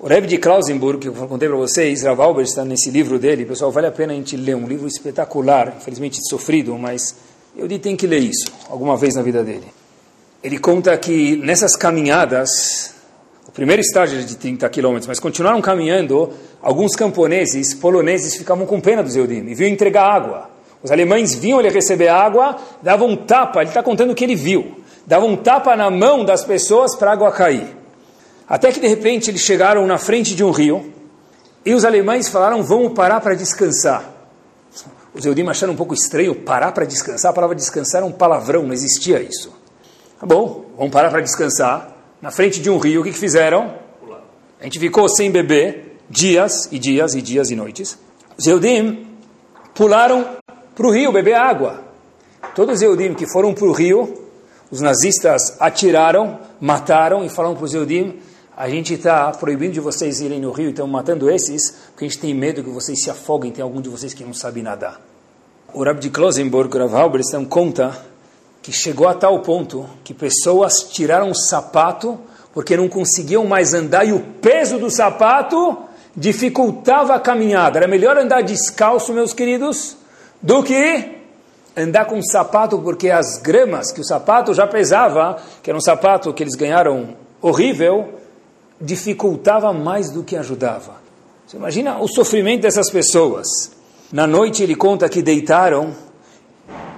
O 0.00 0.06
Rebbe 0.06 0.28
de 0.28 0.38
Klausenburg, 0.38 1.00
que 1.00 1.08
eu 1.08 1.26
contei 1.26 1.48
para 1.48 1.56
vocês, 1.56 2.04
Rav 2.04 2.20
Albert 2.22 2.44
está 2.44 2.64
nesse 2.64 2.88
livro 2.88 3.18
dele, 3.18 3.44
pessoal, 3.44 3.72
vale 3.72 3.88
a 3.88 3.90
pena 3.90 4.12
a 4.12 4.16
gente 4.16 4.36
ler, 4.36 4.54
um 4.54 4.64
livro 4.64 4.86
espetacular, 4.86 5.74
infelizmente 5.76 6.20
sofrido, 6.30 6.78
mas 6.78 7.16
eu 7.56 7.66
tem 7.80 7.96
que 7.96 8.06
ler 8.06 8.20
isso, 8.20 8.46
alguma 8.70 8.96
vez 8.96 9.16
na 9.16 9.22
vida 9.22 9.42
dele. 9.42 9.66
Ele 10.40 10.56
conta 10.56 10.96
que 10.96 11.34
nessas 11.38 11.74
caminhadas, 11.74 12.94
o 13.48 13.50
primeiro 13.50 13.82
estágio 13.82 14.22
de 14.22 14.36
30 14.36 14.68
quilômetros, 14.68 15.08
mas 15.08 15.18
continuaram 15.18 15.60
caminhando, 15.60 16.30
alguns 16.62 16.94
camponeses, 16.94 17.74
poloneses, 17.74 18.36
ficavam 18.36 18.66
com 18.66 18.80
pena 18.80 19.02
dos 19.02 19.16
Eudim 19.16 19.48
e 19.48 19.54
vinham 19.56 19.72
entregar 19.72 20.04
água. 20.04 20.48
Os 20.80 20.92
alemães 20.92 21.34
vinham 21.34 21.58
ele 21.58 21.70
receber 21.70 22.06
água, 22.06 22.56
davam 22.80 23.08
um 23.08 23.16
tapa, 23.16 23.62
ele 23.62 23.70
está 23.70 23.82
contando 23.82 24.12
o 24.12 24.14
que 24.14 24.22
ele 24.22 24.36
viu, 24.36 24.76
davam 25.04 25.30
um 25.30 25.36
tapa 25.36 25.74
na 25.74 25.90
mão 25.90 26.24
das 26.24 26.44
pessoas 26.44 26.94
para 26.94 27.10
a 27.10 27.14
água 27.14 27.32
cair. 27.32 27.78
Até 28.48 28.72
que 28.72 28.80
de 28.80 28.88
repente 28.88 29.30
eles 29.30 29.42
chegaram 29.42 29.86
na 29.86 29.98
frente 29.98 30.34
de 30.34 30.42
um 30.42 30.50
rio 30.50 30.92
e 31.64 31.74
os 31.74 31.84
alemães 31.84 32.28
falaram: 32.28 32.62
Vamos 32.62 32.94
parar 32.94 33.20
para 33.20 33.34
descansar. 33.34 34.14
Os 35.14 35.24
Eudim 35.24 35.46
acharam 35.48 35.72
um 35.72 35.76
pouco 35.76 35.94
estranho 35.94 36.34
parar 36.34 36.72
para 36.72 36.84
descansar. 36.84 37.30
A 37.30 37.34
palavra 37.34 37.56
descansar 37.56 37.98
era 37.98 38.06
um 38.06 38.12
palavrão, 38.12 38.62
não 38.62 38.72
existia 38.72 39.20
isso. 39.20 39.52
Tá 40.18 40.26
bom, 40.26 40.66
vamos 40.76 40.92
parar 40.92 41.10
para 41.10 41.20
descansar. 41.20 41.96
Na 42.22 42.30
frente 42.30 42.60
de 42.60 42.70
um 42.70 42.78
rio, 42.78 43.00
o 43.00 43.04
que, 43.04 43.12
que 43.12 43.18
fizeram? 43.18 43.74
A 44.60 44.64
gente 44.64 44.78
ficou 44.78 45.08
sem 45.08 45.30
beber 45.30 45.98
dias 46.08 46.68
e 46.72 46.78
dias 46.78 47.14
e 47.14 47.22
dias 47.22 47.50
e 47.50 47.56
noites. 47.56 47.98
Os 48.36 48.46
Eudim 48.46 49.06
pularam 49.74 50.38
para 50.74 50.86
o 50.86 50.90
rio 50.90 51.12
beber 51.12 51.34
água. 51.34 51.84
Todos 52.54 52.76
os 52.76 52.82
Eudim 52.82 53.14
que 53.14 53.26
foram 53.26 53.52
para 53.52 53.66
o 53.66 53.72
rio, 53.72 54.26
os 54.70 54.80
nazistas 54.80 55.56
atiraram, 55.60 56.38
mataram 56.60 57.24
e 57.24 57.28
falaram 57.28 57.54
para 57.54 57.64
os 57.64 57.74
Eudim, 57.74 58.20
a 58.58 58.68
gente 58.68 58.94
está 58.94 59.30
proibindo 59.30 59.74
de 59.74 59.78
vocês 59.78 60.20
irem 60.20 60.40
no 60.40 60.50
rio 60.50 60.66
e 60.66 60.70
estamos 60.70 60.90
matando 60.90 61.30
esses, 61.30 61.70
porque 61.92 62.04
a 62.04 62.08
gente 62.08 62.18
tem 62.18 62.34
medo 62.34 62.60
que 62.60 62.68
vocês 62.68 63.00
se 63.00 63.08
afoguem, 63.08 63.52
tem 63.52 63.62
algum 63.62 63.80
de 63.80 63.88
vocês 63.88 64.12
que 64.12 64.24
não 64.24 64.34
sabe 64.34 64.62
nadar. 64.62 65.00
O 65.72 65.84
Rabbi 65.84 66.00
de 66.00 66.10
Klosenborg, 66.10 66.76
o 66.76 66.80
Rav 66.80 66.92
Halberstam, 66.92 67.44
conta 67.44 67.96
que 68.60 68.72
chegou 68.72 69.06
a 69.06 69.14
tal 69.14 69.42
ponto 69.42 69.88
que 70.02 70.12
pessoas 70.12 70.88
tiraram 70.90 71.30
o 71.30 71.36
sapato 71.36 72.18
porque 72.52 72.76
não 72.76 72.88
conseguiam 72.88 73.46
mais 73.46 73.74
andar 73.74 74.04
e 74.04 74.12
o 74.12 74.18
peso 74.18 74.76
do 74.76 74.90
sapato 74.90 75.78
dificultava 76.16 77.14
a 77.14 77.20
caminhada. 77.20 77.78
Era 77.78 77.86
melhor 77.86 78.18
andar 78.18 78.42
descalço, 78.42 79.12
meus 79.12 79.32
queridos, 79.32 79.96
do 80.42 80.64
que 80.64 81.16
andar 81.76 82.06
com 82.06 82.20
sapato, 82.20 82.76
porque 82.80 83.08
as 83.08 83.38
gramas 83.40 83.92
que 83.92 84.00
o 84.00 84.04
sapato 84.04 84.52
já 84.52 84.66
pesava, 84.66 85.36
que 85.62 85.70
era 85.70 85.76
um 85.78 85.80
sapato 85.80 86.34
que 86.34 86.42
eles 86.42 86.56
ganharam 86.56 87.14
horrível, 87.40 88.18
dificultava 88.80 89.72
mais 89.72 90.10
do 90.10 90.22
que 90.22 90.36
ajudava. 90.36 90.96
Você 91.46 91.56
imagina 91.56 91.98
o 91.98 92.08
sofrimento 92.08 92.62
dessas 92.62 92.90
pessoas. 92.90 93.46
Na 94.12 94.26
noite 94.26 94.62
ele 94.62 94.74
conta 94.74 95.08
que 95.08 95.22
deitaram 95.22 95.94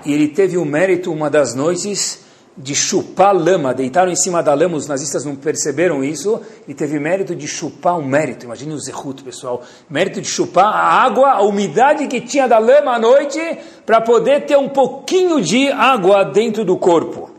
e 0.05 0.13
ele 0.13 0.29
teve 0.29 0.57
o 0.57 0.65
mérito 0.65 1.13
uma 1.13 1.31
das 1.31 1.55
noites 1.55 2.21
de 2.57 2.75
chupar 2.75 3.35
lama, 3.35 3.73
deitaram 3.73 4.11
em 4.11 4.17
cima 4.17 4.43
da 4.43 4.53
lama, 4.53 4.77
os 4.77 4.87
nazistas 4.87 5.25
não 5.25 5.35
perceberam 5.35 6.05
isso, 6.05 6.41
e 6.69 6.75
teve 6.75 6.99
mérito 6.99 7.35
de 7.35 7.49
chupar 7.49 7.97
um 7.97 8.05
mérito, 8.05 8.45
imagine 8.45 8.75
o 8.75 8.79
zerruto, 8.79 9.25
pessoal, 9.25 9.63
mérito 9.89 10.21
de 10.21 10.29
chupar 10.29 10.67
a 10.67 11.03
água, 11.03 11.31
a 11.31 11.43
umidade 11.43 12.07
que 12.07 12.21
tinha 12.21 12.47
da 12.47 12.59
lama 12.59 12.93
à 12.93 12.99
noite, 12.99 13.41
para 13.87 14.01
poder 14.01 14.45
ter 14.45 14.59
um 14.59 14.69
pouquinho 14.69 15.41
de 15.41 15.69
água 15.69 16.25
dentro 16.25 16.65
do 16.65 16.77
corpo. 16.77 17.31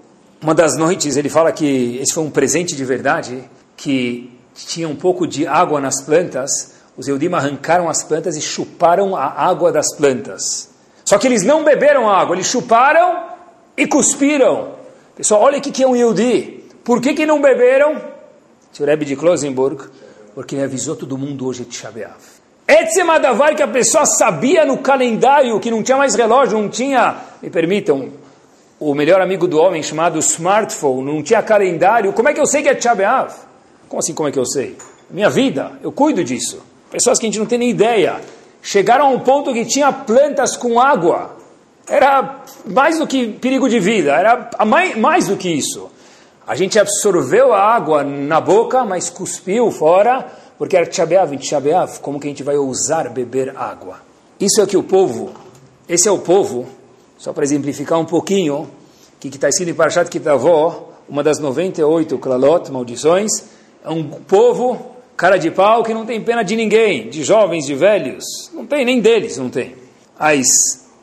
Uma 0.42 0.56
das 0.56 0.76
noites 0.76 1.18
ele 1.18 1.30
fala 1.30 1.52
que 1.52 1.98
esse 2.02 2.14
foi 2.14 2.24
um 2.24 2.32
presente 2.32 2.76
de 2.76 2.84
verdade, 2.84 3.48
que 3.82 4.32
tinha 4.54 4.88
um 4.88 4.96
pouco 4.96 5.26
de 5.26 5.48
água 5.48 5.82
nas 5.82 6.02
plantas, 6.02 6.76
os 6.96 7.08
Eudim 7.08 7.34
arrancaram 7.34 7.90
as 7.90 8.04
plantas 8.04 8.38
e 8.38 8.42
chuparam 8.42 9.16
a 9.16 9.26
água 9.26 9.72
das 9.72 9.96
plantas. 9.96 10.70
Só 11.04 11.18
que 11.18 11.26
eles 11.26 11.44
não 11.44 11.64
beberam 11.64 12.08
água, 12.08 12.36
eles 12.36 12.46
chuparam 12.46 13.24
e 13.76 13.88
cuspiram. 13.88 14.74
Pessoal, 15.16 15.42
olha 15.42 15.58
o 15.58 15.62
que 15.62 15.82
é 15.82 15.88
um 15.88 15.96
Yehudi. 15.96 16.64
Por 16.84 17.02
que, 17.02 17.16
que 17.16 17.26
não 17.26 17.42
beberam? 17.42 18.00
O 18.80 18.84
Rebbe 18.84 19.04
de 19.04 19.16
Klosenburg, 19.16 19.84
porque 20.36 20.56
ele 20.56 20.64
avisou 20.64 20.96
todo 20.96 21.18
mundo 21.18 21.48
hoje 21.48 21.66
de 21.66 21.76
Shabeav. 21.76 22.22
Etzemadavar 22.68 23.56
que 23.56 23.64
a 23.64 23.68
pessoa 23.68 24.06
sabia 24.06 24.64
no 24.64 24.78
calendário 24.78 25.60
que 25.60 25.72
não 25.72 25.82
tinha 25.82 25.98
mais 25.98 26.14
relógio, 26.14 26.62
não 26.62 26.70
tinha, 26.70 27.16
me 27.42 27.50
permitam, 27.50 28.12
o 28.80 28.94
melhor 28.94 29.22
amigo 29.22 29.48
do 29.48 29.58
homem 29.58 29.82
chamado 29.82 30.20
smartphone, 30.20 31.12
não 31.12 31.24
tinha 31.24 31.42
calendário. 31.42 32.14
Como 32.14 32.30
é 32.30 32.34
que 32.34 32.40
eu 32.40 32.46
sei 32.46 32.62
que 32.62 32.70
é 32.70 32.80
Shabeav? 32.80 33.51
Como 33.92 34.00
assim, 34.00 34.14
como 34.14 34.30
é 34.30 34.32
que 34.32 34.40
eu 34.40 34.46
sei? 34.46 34.78
Minha 35.10 35.30
vida, 35.30 35.74
eu 35.84 35.92
cuido 35.92 36.24
disso. 36.24 36.64
Pessoas 36.90 37.20
que 37.20 37.26
a 37.26 37.28
gente 37.28 37.40
não 37.40 37.46
tem 37.46 37.60
nem 37.60 37.72
ideia. 37.72 38.22
Chegaram 38.62 39.08
a 39.08 39.10
um 39.10 39.20
ponto 39.20 39.52
que 39.52 39.66
tinha 39.66 39.92
plantas 39.92 40.56
com 40.56 40.80
água 40.80 41.36
era 41.86 42.42
mais 42.66 43.00
do 43.00 43.06
que 43.06 43.28
perigo 43.28 43.68
de 43.68 43.82
vida, 43.82 44.14
era 44.14 44.50
mais, 44.66 44.98
mais 44.98 45.28
do 45.28 45.36
que 45.36 45.50
isso. 45.50 45.90
A 46.48 46.56
gente 46.56 46.80
absorveu 46.80 47.54
a 47.54 47.60
água 47.60 48.02
na 48.02 48.40
boca, 48.40 48.86
mas 48.86 49.10
cuspiu 49.10 49.70
fora, 49.72 50.26
porque 50.58 50.78
era 50.78 50.86
tchabeav, 50.86 51.38
tchabeav, 51.38 52.00
como 52.00 52.18
que 52.18 52.28
a 52.28 52.30
gente 52.30 52.44
vai 52.44 52.56
ousar 52.56 53.10
beber 53.10 53.58
água? 53.58 53.98
Isso 54.40 54.62
é 54.62 54.66
que 54.66 54.78
o 54.78 54.84
povo, 54.84 55.32
esse 55.90 56.08
é 56.08 56.12
o 56.12 56.20
povo, 56.20 56.66
só 57.18 57.34
para 57.34 57.44
exemplificar 57.44 58.00
um 58.00 58.06
pouquinho, 58.06 58.72
que 59.20 59.28
está 59.28 59.50
escrito 59.50 59.72
em 59.72 59.74
Parashat 59.74 60.10
Kitavó, 60.10 60.92
uma 61.10 61.22
das 61.22 61.40
98 61.40 62.18
klalot, 62.20 62.72
maldições, 62.72 63.60
é 63.84 63.90
um 63.90 64.04
povo 64.04 64.92
cara 65.18 65.38
de 65.38 65.52
pau 65.52 65.84
que 65.84 65.94
não 65.94 66.06
tem 66.06 66.22
pena 66.22 66.44
de 66.44 66.56
ninguém, 66.56 67.10
de 67.10 67.24
jovens, 67.24 67.66
de 67.66 67.76
velhos, 67.76 68.24
não 68.54 68.66
tem 68.66 68.84
nem 68.86 69.00
deles, 69.00 69.38
não 69.38 69.50
tem. 69.50 69.76
Mas 70.20 70.48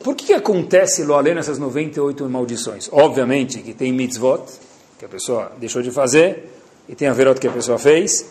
por 0.03 0.15
que, 0.15 0.33
acontece, 0.33 1.03
lo 1.03 1.13
além, 1.13 1.37
essas 1.37 1.59
98 1.59 2.29
maldições? 2.29 2.89
Obviamente 2.91 3.59
que 3.59 3.73
tem 3.73 3.91
mitzvot, 3.91 4.43
que 4.97 5.05
a 5.05 5.09
pessoa 5.09 5.51
deixou 5.57 5.81
de 5.81 5.91
fazer, 5.91 6.49
e 6.87 6.95
tem 6.95 7.07
a 7.07 7.13
verot 7.13 7.39
que 7.39 7.47
a 7.47 7.51
pessoa 7.51 7.77
fez, 7.77 8.25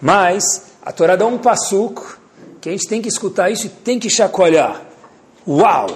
mas 0.00 0.72
a 0.82 0.92
Torá 0.92 1.16
dá 1.16 1.26
um 1.26 1.38
passuk 1.38 2.02
que 2.60 2.68
a 2.68 2.72
gente 2.72 2.88
tem 2.88 3.00
que 3.00 3.08
escutar 3.08 3.50
isso 3.50 3.66
e 3.66 3.70
tem 3.70 3.98
que 3.98 4.10
chacoalhar. 4.10 4.82
Uau! 5.46 5.86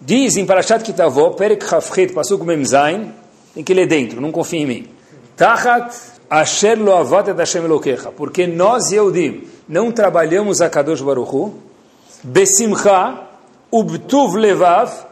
Diz 0.00 0.36
em 0.36 0.46
Parashat 0.46 0.84
Kitavó, 0.84 1.30
Perek 1.30 1.64
Chafchet, 1.64 2.12
passuk 2.12 2.44
Memzain, 2.44 3.12
tem 3.54 3.64
que 3.64 3.74
ler 3.74 3.86
dentro, 3.86 4.20
não 4.20 4.30
confia 4.30 4.60
em 4.60 4.66
mim. 4.66 4.88
Tachat 5.36 5.94
Asher 6.30 6.76
lo 6.76 6.94
avat 6.94 7.28
et 7.28 8.12
porque 8.16 8.46
nós, 8.46 8.90
Yehudim, 8.90 9.48
não 9.66 9.90
trabalhamos 9.90 10.60
a 10.60 10.68
Kadosh 10.68 11.00
Baruch 11.00 11.34
Hu, 11.34 11.54
Besimcha, 12.22 13.26
Ubtuv 13.72 14.36
Levav, 14.36 15.06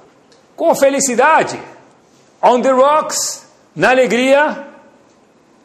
com 0.54 0.74
felicidade. 0.74 1.58
On 2.42 2.60
the 2.60 2.70
rocks, 2.70 3.46
na 3.74 3.90
alegria, 3.90 4.66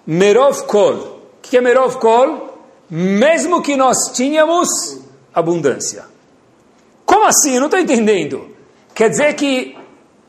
Merov 0.08 0.64
Kol. 0.64 0.94
O 0.94 1.22
que 1.42 1.58
é 1.58 1.62
Merov 1.62 1.98
Kol? 1.98 2.58
Mesmo 2.90 3.62
que 3.62 3.76
nós 3.76 3.98
tínhamos 4.14 4.70
abundância. 5.34 6.06
Como 7.06 7.26
assim? 7.26 7.60
Não 7.60 7.66
estou 7.66 7.80
entendendo. 7.80 8.48
Quer 8.96 9.10
dizer 9.10 9.34
que 9.34 9.78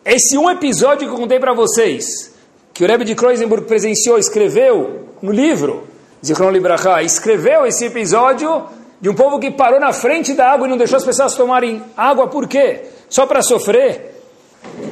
esse 0.05 0.37
um 0.37 0.50
episódio 0.50 1.07
que 1.07 1.14
eu 1.14 1.19
contei 1.19 1.38
para 1.38 1.52
vocês, 1.52 2.33
que 2.75 2.85
o 2.85 2.88
Rebbe 2.88 3.05
de 3.05 3.14
Kreuzenburg 3.14 3.67
presenciou, 3.67 4.19
escreveu 4.19 5.12
no 5.23 5.31
livro, 5.31 5.85
Zichron 6.25 6.50
Libraha, 6.50 7.02
escreveu 7.02 7.64
esse 7.64 7.87
episódio 7.87 8.64
de 9.00 9.09
um 9.09 9.14
povo 9.14 9.38
que 9.38 9.50
parou 9.50 9.81
na 9.81 9.93
frente 9.93 10.35
da 10.35 10.50
água 10.50 10.67
e 10.67 10.71
não 10.71 10.76
deixou 10.76 10.97
as 10.97 11.05
pessoas 11.05 11.35
tomarem 11.35 11.83
água, 11.97 12.29
por 12.29 12.47
quê? 12.49 12.83
Só 13.09 13.26
para 13.26 13.43
sofrer? 13.43 14.21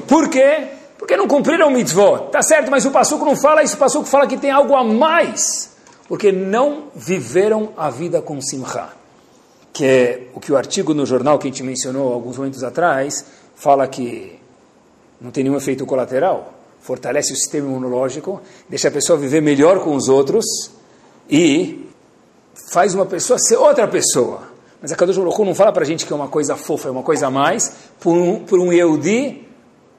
Por 0.08 0.28
quê? 0.28 0.68
Porque 0.98 1.16
não 1.16 1.26
cumpriram 1.26 1.68
o 1.68 1.70
mitzvot. 1.70 2.30
Tá 2.30 2.42
certo, 2.42 2.70
mas 2.70 2.84
o 2.84 2.90
Passuco 2.90 3.24
não 3.24 3.36
fala 3.36 3.62
isso, 3.62 3.76
o 3.76 3.78
Passuco 3.78 4.04
fala 4.04 4.26
que 4.26 4.36
tem 4.36 4.50
algo 4.50 4.74
a 4.74 4.84
mais. 4.84 5.76
Porque 6.08 6.32
não 6.32 6.84
viveram 6.94 7.70
a 7.76 7.88
vida 7.88 8.20
com 8.20 8.40
simcha. 8.40 8.88
Que 9.72 9.84
é 9.84 10.22
o 10.34 10.40
que 10.40 10.52
o 10.52 10.56
artigo 10.56 10.92
no 10.92 11.06
jornal 11.06 11.38
que 11.38 11.46
a 11.46 11.50
gente 11.50 11.62
mencionou 11.62 12.12
alguns 12.12 12.36
momentos 12.36 12.64
atrás, 12.64 13.24
fala 13.54 13.86
que 13.86 14.38
não 15.20 15.30
tem 15.30 15.44
nenhum 15.44 15.56
efeito 15.56 15.86
colateral. 15.86 16.59
Fortalece 16.80 17.32
o 17.32 17.36
sistema 17.36 17.68
imunológico, 17.68 18.40
deixa 18.68 18.88
a 18.88 18.90
pessoa 18.90 19.18
viver 19.18 19.42
melhor 19.42 19.80
com 19.80 19.94
os 19.94 20.08
outros 20.08 20.44
e 21.28 21.86
faz 22.72 22.94
uma 22.94 23.06
pessoa 23.06 23.38
ser 23.38 23.56
outra 23.56 23.86
pessoa. 23.86 24.50
Mas 24.80 24.90
a 24.90 24.96
Kadosh 24.96 25.18
Baruch 25.18 25.44
não 25.44 25.54
fala 25.54 25.72
para 25.72 25.82
a 25.82 25.86
gente 25.86 26.06
que 26.06 26.12
é 26.12 26.16
uma 26.16 26.28
coisa 26.28 26.56
fofa, 26.56 26.88
é 26.88 26.90
uma 26.90 27.02
coisa 27.02 27.26
a 27.26 27.30
mais. 27.30 27.70
Por 28.00 28.16
um, 28.16 28.44
por 28.44 28.58
um 28.58 28.72
Yehudi, 28.72 29.46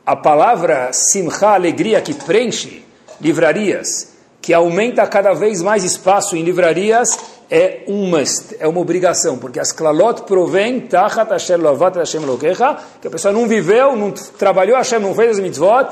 a 0.05 0.15
palavra 0.15 0.91
simcha, 0.91 1.49
alegria, 1.49 2.01
que 2.01 2.13
preenche 2.13 2.83
livrarias, 3.19 4.13
que 4.41 4.53
aumenta 4.53 5.05
cada 5.05 5.33
vez 5.33 5.61
mais 5.61 5.83
espaço 5.83 6.35
em 6.35 6.43
livrarias, 6.43 7.15
é 7.49 7.83
um 7.87 8.09
must, 8.09 8.55
é 8.59 8.67
uma 8.67 8.79
obrigação, 8.79 9.37
porque 9.37 9.59
as 9.59 9.71
klalot 9.71 10.23
provém, 10.23 10.79
tachat 10.81 11.29
Hashem 11.29 11.57
lovat 11.57 11.97
Hashem 11.97 12.21
lokecha, 12.21 12.77
que 12.99 13.07
a 13.07 13.11
pessoa 13.11 13.31
não 13.31 13.47
viveu, 13.47 13.95
não 13.95 14.11
trabalhou, 14.11 14.77
Hashem 14.77 14.99
não 14.99 15.13
fez 15.13 15.31
as 15.31 15.39
mitzvot, 15.39 15.87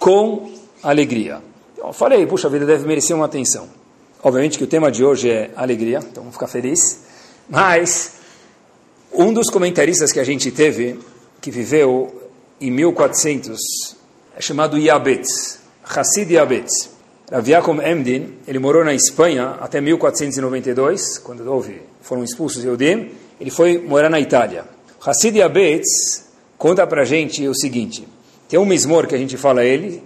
com 0.00 0.50
alegria. 0.82 1.40
Eu 1.76 1.92
falei, 1.92 2.26
puxa, 2.26 2.48
a 2.48 2.50
vida 2.50 2.66
deve 2.66 2.86
merecer 2.88 3.14
uma 3.14 3.26
atenção. 3.26 3.68
Obviamente 4.22 4.58
que 4.58 4.64
o 4.64 4.66
tema 4.66 4.90
de 4.90 5.04
hoje 5.04 5.30
é 5.30 5.50
alegria, 5.54 5.98
então 5.98 6.22
vamos 6.22 6.34
ficar 6.34 6.48
felizes. 6.48 7.00
Mas 7.48 8.14
um 9.12 9.32
dos 9.32 9.48
comentaristas 9.50 10.10
que 10.10 10.18
a 10.18 10.24
gente 10.24 10.50
teve, 10.50 10.98
que 11.40 11.50
viveu 11.50 12.30
em 12.60 12.70
1400, 12.70 13.58
é 14.36 14.40
chamado 14.40 14.78
Yabetz, 14.78 15.60
Hassid 15.84 16.32
Yabetz. 16.32 16.90
Rav 17.30 17.48
Emdin, 17.86 18.34
ele 18.46 18.58
morou 18.58 18.84
na 18.84 18.92
Espanha 18.92 19.56
até 19.60 19.80
1492, 19.80 21.18
quando 21.18 21.48
houve, 21.48 21.80
foram 22.00 22.24
expulsos 22.24 22.64
Eudim, 22.64 23.10
ele 23.40 23.50
foi 23.50 23.78
morar 23.78 24.10
na 24.10 24.18
Itália. 24.18 24.64
Hassid 25.00 25.38
Yabetz 25.38 26.24
conta 26.58 26.86
para 26.86 27.02
a 27.02 27.04
gente 27.04 27.46
o 27.46 27.54
seguinte, 27.54 28.06
tem 28.50 28.58
um 28.58 28.66
mismor 28.66 29.06
que 29.06 29.14
a 29.14 29.18
gente 29.18 29.36
fala 29.36 29.64
ele, 29.64 30.02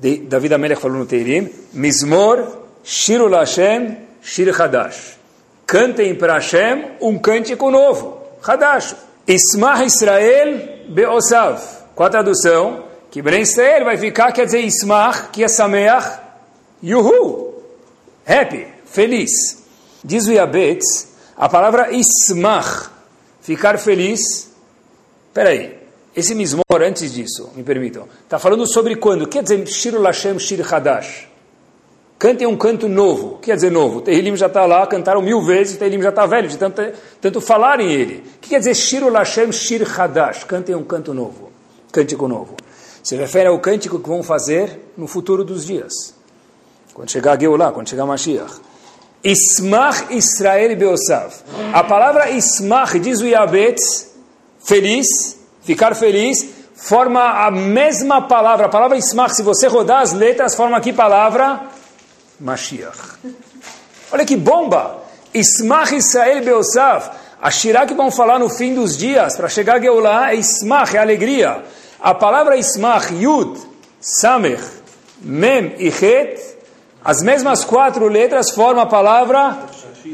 David 0.00 0.54
Amelech 0.54 0.80
falou 0.80 0.96
no 0.96 1.04
Teirim, 1.04 1.50
mismor 1.74 2.64
Shiru 2.82 3.28
Hashem, 3.28 3.98
Shir 4.22 4.58
Hadash. 4.58 5.18
Cantem 5.66 6.14
para 6.14 6.34
Hashem 6.34 6.92
um 7.02 7.18
cântico 7.18 7.70
novo, 7.70 8.22
Hadash. 8.42 8.96
Ismah 9.28 9.84
Israel 9.84 10.86
Beosav. 10.88 11.60
Com 11.94 12.02
a 12.02 12.08
tradução, 12.08 12.84
que 13.10 13.20
Ben 13.20 13.42
Israel 13.42 13.84
vai 13.84 13.98
ficar, 13.98 14.32
quer 14.32 14.46
dizer 14.46 14.60
Ismah, 14.60 15.28
que 15.32 15.44
é 15.44 15.48
Sameach, 15.48 16.18
Yuhu. 16.82 17.54
Happy, 18.26 18.66
feliz. 18.86 19.30
Diz 20.02 20.26
o 20.26 20.32
Yabetz, 20.32 21.08
a 21.36 21.48
palavra 21.48 21.90
ismach, 21.92 22.90
ficar 23.42 23.78
feliz. 23.78 24.50
Peraí, 25.34 25.75
esse 26.16 26.34
mismor, 26.34 26.64
antes 26.80 27.12
disso, 27.12 27.50
me 27.54 27.62
permitam, 27.62 28.08
está 28.24 28.38
falando 28.38 28.66
sobre 28.66 28.96
quando? 28.96 29.28
Quer 29.28 29.42
dizer 29.42 29.66
Shir 29.66 30.00
Lashem 30.00 30.38
Shir 30.38 30.74
Hadash. 30.74 31.28
Cantem 32.18 32.46
um 32.46 32.56
canto 32.56 32.88
novo. 32.88 33.38
Quer 33.42 33.56
dizer 33.56 33.70
novo? 33.70 34.00
Tehilim 34.00 34.34
já 34.34 34.46
está 34.46 34.64
lá, 34.64 34.86
cantaram 34.86 35.20
mil 35.20 35.42
vezes, 35.42 35.76
Tehilim 35.76 36.00
já 36.00 36.08
está 36.08 36.24
velho, 36.24 36.48
de 36.48 36.56
tanto, 36.56 36.80
tanto 37.20 37.40
falarem 37.42 37.92
ele. 37.92 38.24
O 38.36 38.40
que 38.40 38.48
quer 38.48 38.58
dizer 38.58 38.74
Shir 38.74 39.06
Lashem 39.10 39.52
Shir 39.52 39.82
Hadash? 39.86 40.44
Cantem 40.44 40.74
um 40.74 40.82
canto 40.82 41.12
novo. 41.12 41.52
Cântico 41.92 42.26
novo. 42.26 42.56
Se 43.02 43.14
refere 43.14 43.48
ao 43.48 43.58
cântico 43.58 43.98
que 43.98 44.08
vão 44.08 44.22
fazer 44.22 44.80
no 44.96 45.06
futuro 45.06 45.44
dos 45.44 45.66
dias. 45.66 46.14
Quando 46.94 47.10
chegar 47.10 47.34
a 47.34 47.38
Geulah, 47.38 47.72
quando 47.72 47.90
chegar 47.90 48.04
a 48.04 48.06
Mashiach. 48.06 48.54
Ismach 49.22 50.06
Israel 50.10 50.74
Beosav. 50.76 51.34
A 51.74 51.84
palavra 51.84 52.30
Ismach, 52.30 52.98
diz 52.98 53.20
o 53.20 53.26
Yabetz, 53.26 54.14
feliz, 54.58 55.35
ficar 55.66 55.94
feliz, 55.96 56.48
forma 56.74 57.44
a 57.44 57.50
mesma 57.50 58.22
palavra. 58.22 58.66
A 58.66 58.68
palavra 58.68 58.96
Ismach, 58.96 59.34
se 59.34 59.42
você 59.42 59.66
rodar 59.66 60.02
as 60.02 60.12
letras, 60.12 60.54
forma 60.54 60.76
aqui 60.76 60.92
palavra 60.92 61.62
Mashiach. 62.40 63.18
Olha 64.12 64.24
que 64.24 64.36
bomba! 64.36 65.02
Ismach 65.34 65.92
Israel 65.94 66.42
Beosav. 66.44 67.10
A 67.42 67.50
Shirah 67.50 67.86
que 67.86 67.94
vão 67.94 68.10
falar 68.10 68.38
no 68.38 68.48
fim 68.48 68.74
dos 68.74 68.96
dias, 68.96 69.36
para 69.36 69.48
chegar 69.48 69.76
a 69.76 69.80
Geulah, 69.80 70.32
é 70.32 70.36
Ismach, 70.36 70.96
é 70.96 70.98
alegria. 70.98 71.62
A 72.00 72.14
palavra 72.14 72.56
Ismach, 72.56 73.12
Yud, 73.12 73.60
Samech, 74.00 74.62
Mem 75.20 75.74
e 75.78 75.90
Het, 75.90 76.40
as 77.04 77.22
mesmas 77.22 77.64
quatro 77.64 78.08
letras 78.08 78.50
formam 78.52 78.82
a 78.82 78.86
palavra 78.86 79.58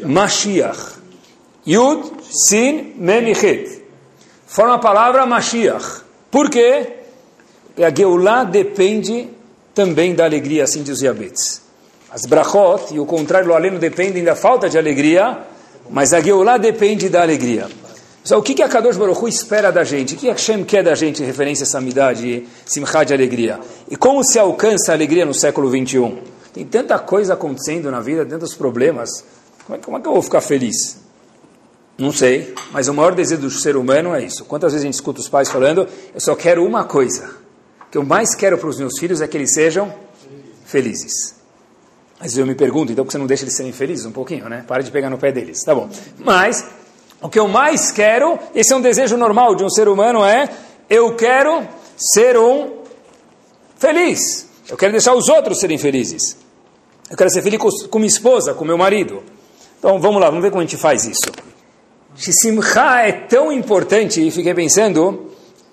Mashiach. 0.05 0.99
Yud, 1.67 2.13
Sin, 2.49 2.95
Mem 2.97 3.29
e 3.29 3.33
Het. 3.33 3.82
Forma 4.53 4.75
a 4.75 4.79
palavra 4.79 5.25
Mashiach. 5.25 6.03
Por 6.31 6.51
quê? 6.51 6.87
Porque 7.69 7.83
a 7.83 7.89
Geulah 7.89 8.45
depende 8.45 9.31
também 9.75 10.15
da 10.15 10.27
alegria, 10.27 10.65
assim 10.65 10.83
diz 10.83 11.01
Yabetz. 11.01 11.63
As 12.11 12.27
brachot 12.27 12.93
e 12.93 13.01
o 13.01 13.07
contrário, 13.07 13.51
o 13.51 13.55
aleno, 13.55 13.79
dependem 13.79 14.23
da 14.23 14.37
falta 14.37 14.69
de 14.69 14.77
alegria, 14.77 15.39
mas 15.89 16.13
a 16.13 16.21
Geulah 16.21 16.59
depende 16.59 17.09
da 17.09 17.23
alegria. 17.23 17.67
Então, 18.23 18.41
o 18.41 18.43
que, 18.43 18.53
que 18.53 18.63
a 18.63 18.69
Kadosh 18.69 18.99
Baruch 18.99 19.25
Hu 19.25 19.27
espera 19.27 19.73
da 19.73 19.85
gente? 19.85 20.17
O 20.17 20.19
que 20.19 20.29
Hashem 20.29 20.65
quer 20.65 20.85
da 20.85 20.95
gente 20.95 21.23
em 21.23 21.25
referência 21.25 21.65
a 21.65 21.67
samidá 21.67 22.13
de 22.13 22.47
simchá 22.67 23.05
de 23.05 23.15
alegria? 23.15 23.59
E 23.91 23.97
como 23.97 24.23
se 24.23 24.39
alcança 24.39 24.93
a 24.93 24.95
alegria 24.95 25.25
no 25.25 25.33
século 25.33 25.71
21? 25.71 26.19
Tem 26.53 26.67
tanta 26.67 26.99
coisa 26.99 27.33
acontecendo 27.33 27.91
na 27.91 28.01
vida, 28.01 28.27
tantos 28.27 28.55
problemas. 28.55 29.25
Como 29.67 29.79
é, 29.79 29.83
como 29.83 29.97
é 29.97 30.01
que 30.03 30.07
eu 30.09 30.13
vou 30.13 30.23
ficar 30.23 30.43
feliz? 30.43 31.02
Não 31.99 32.11
sei, 32.11 32.55
mas 32.73 32.89
o 32.89 32.95
maior 32.95 33.15
desejo 33.15 33.43
do 33.43 33.51
ser 33.51 33.77
humano 33.77 34.15
é 34.15 34.25
isso. 34.25 34.45
Quantas 34.45 34.73
vezes 34.73 34.85
a 34.85 34.87
gente 34.87 34.95
escuta 34.95 35.21
os 35.21 35.29
pais 35.29 35.51
falando, 35.51 35.87
eu 36.15 36.21
só 36.21 36.35
quero 36.35 36.65
uma 36.65 36.85
coisa. 36.85 37.37
O 37.87 37.91
que 37.91 37.99
eu 37.99 38.05
mais 38.05 38.35
quero 38.35 38.57
para 38.57 38.69
os 38.69 38.79
meus 38.79 38.99
filhos 38.99 39.21
é 39.21 39.29
que 39.29 39.37
eles 39.37 39.53
sejam 39.53 39.93
felizes. 40.65 41.35
Mas 42.19 42.37
eu 42.37 42.47
me 42.47 42.55
pergunto, 42.55 42.93
então 42.93 43.05
por 43.05 43.09
que 43.09 43.13
você 43.13 43.19
não 43.19 43.27
deixa 43.27 43.45
eles 43.45 43.55
serem 43.55 43.73
felizes 43.73 44.07
um 44.07 44.13
pouquinho, 44.13 44.49
né? 44.49 44.65
Para 44.67 44.83
de 44.83 44.91
pegar 44.91 45.11
no 45.11 45.19
pé 45.19 45.33
deles. 45.33 45.63
Tá 45.65 45.75
bom. 45.75 45.91
Mas 46.19 46.65
o 47.21 47.29
que 47.29 47.39
eu 47.39 47.47
mais 47.47 47.91
quero, 47.91 48.39
esse 48.55 48.73
é 48.73 48.77
um 48.77 48.81
desejo 48.81 49.17
normal 49.17 49.55
de 49.55 49.65
um 49.65 49.69
ser 49.69 49.89
humano, 49.89 50.25
é 50.25 50.49
eu 50.89 51.15
quero 51.15 51.67
ser 51.97 52.39
um 52.39 52.83
feliz. 53.77 54.49
Eu 54.69 54.77
quero 54.77 54.93
deixar 54.93 55.15
os 55.15 55.29
outros 55.29 55.59
serem 55.61 55.77
felizes. 55.77 56.37
Eu 57.11 57.17
quero 57.17 57.29
ser 57.29 57.43
feliz 57.43 57.61
com, 57.61 57.69
com 57.89 57.99
minha 57.99 58.09
esposa, 58.09 58.55
com 58.55 58.65
meu 58.65 58.79
marido. 58.79 59.23
Então 59.79 60.01
vamos 60.01 60.21
lá, 60.21 60.29
vamos 60.29 60.43
ver 60.43 60.51
como 60.51 60.63
a 60.63 60.65
gente 60.65 60.77
faz 60.77 61.05
isso. 61.05 61.31
Se 62.15 62.33
Simcha 62.33 63.01
é 63.01 63.13
tão 63.13 63.51
importante, 63.51 64.27
e 64.27 64.31
fiquei 64.31 64.53
pensando, 64.53 65.31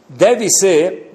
deve 0.08 0.50
ser 0.50 1.12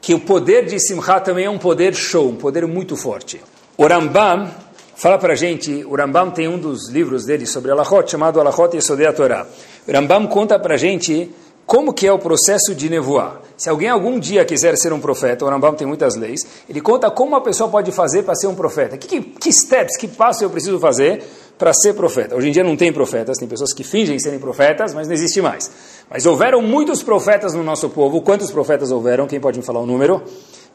que 0.00 0.14
o 0.14 0.20
poder 0.20 0.66
de 0.66 0.78
Simcha 0.78 1.18
também 1.20 1.46
é 1.46 1.50
um 1.50 1.58
poder 1.58 1.94
show, 1.94 2.28
um 2.28 2.36
poder 2.36 2.66
muito 2.66 2.96
forte. 2.96 3.40
O 3.76 3.86
Rambam 3.86 4.50
fala 4.94 5.18
para 5.18 5.32
a 5.32 5.36
gente, 5.36 5.84
o 5.84 5.96
Rambam 5.96 6.30
tem 6.30 6.46
um 6.46 6.58
dos 6.58 6.88
livros 6.88 7.24
dele 7.24 7.46
sobre 7.46 7.70
Alachot, 7.70 8.10
chamado 8.10 8.38
Alachot 8.38 8.76
Yesodei 8.76 9.10
Torah. 9.12 9.46
O 9.88 9.92
Rambam 9.92 10.26
conta 10.26 10.58
para 10.58 10.74
a 10.74 10.78
gente 10.78 11.30
como 11.66 11.92
que 11.92 12.06
é 12.06 12.12
o 12.12 12.18
processo 12.18 12.74
de 12.74 12.88
nevoar. 12.88 13.40
Se 13.56 13.68
alguém 13.68 13.88
algum 13.88 14.20
dia 14.20 14.44
quiser 14.44 14.76
ser 14.76 14.92
um 14.92 15.00
profeta, 15.00 15.44
o 15.44 15.48
Rambam 15.48 15.74
tem 15.74 15.86
muitas 15.86 16.14
leis, 16.14 16.40
ele 16.68 16.80
conta 16.80 17.10
como 17.10 17.34
a 17.34 17.40
pessoa 17.40 17.68
pode 17.68 17.90
fazer 17.90 18.22
para 18.22 18.34
ser 18.34 18.46
um 18.46 18.54
profeta. 18.54 18.96
Que, 18.96 19.08
que, 19.08 19.20
que 19.20 19.52
steps, 19.52 19.96
que 19.96 20.06
passos 20.06 20.42
eu 20.42 20.50
preciso 20.50 20.78
fazer 20.78 21.24
para 21.58 21.72
ser 21.72 21.94
profeta? 21.94 22.36
Hoje 22.36 22.48
em 22.48 22.52
dia 22.52 22.62
não 22.62 22.76
tem 22.76 22.92
profetas, 22.92 23.38
tem 23.38 23.48
pessoas 23.48 23.72
que 23.72 23.82
fingem 23.82 24.18
serem 24.18 24.38
profetas, 24.38 24.94
mas 24.94 25.06
não 25.06 25.14
existe 25.14 25.40
mais. 25.40 25.70
Mas 26.10 26.26
houveram 26.26 26.62
muitos 26.62 27.02
profetas 27.02 27.54
no 27.54 27.62
nosso 27.62 27.88
povo. 27.90 28.20
Quantos 28.20 28.50
profetas 28.50 28.90
houveram? 28.90 29.26
Quem 29.26 29.40
pode 29.40 29.58
me 29.58 29.64
falar 29.64 29.80
o 29.80 29.86
número? 29.86 30.22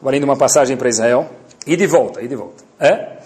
Valendo 0.01 0.23
uma 0.23 0.35
passagem 0.35 0.75
para 0.75 0.89
Israel. 0.89 1.29
E 1.65 1.75
de 1.75 1.85
volta, 1.85 2.21
e 2.21 2.27
de 2.27 2.35
volta. 2.35 2.63
É? 2.79 3.17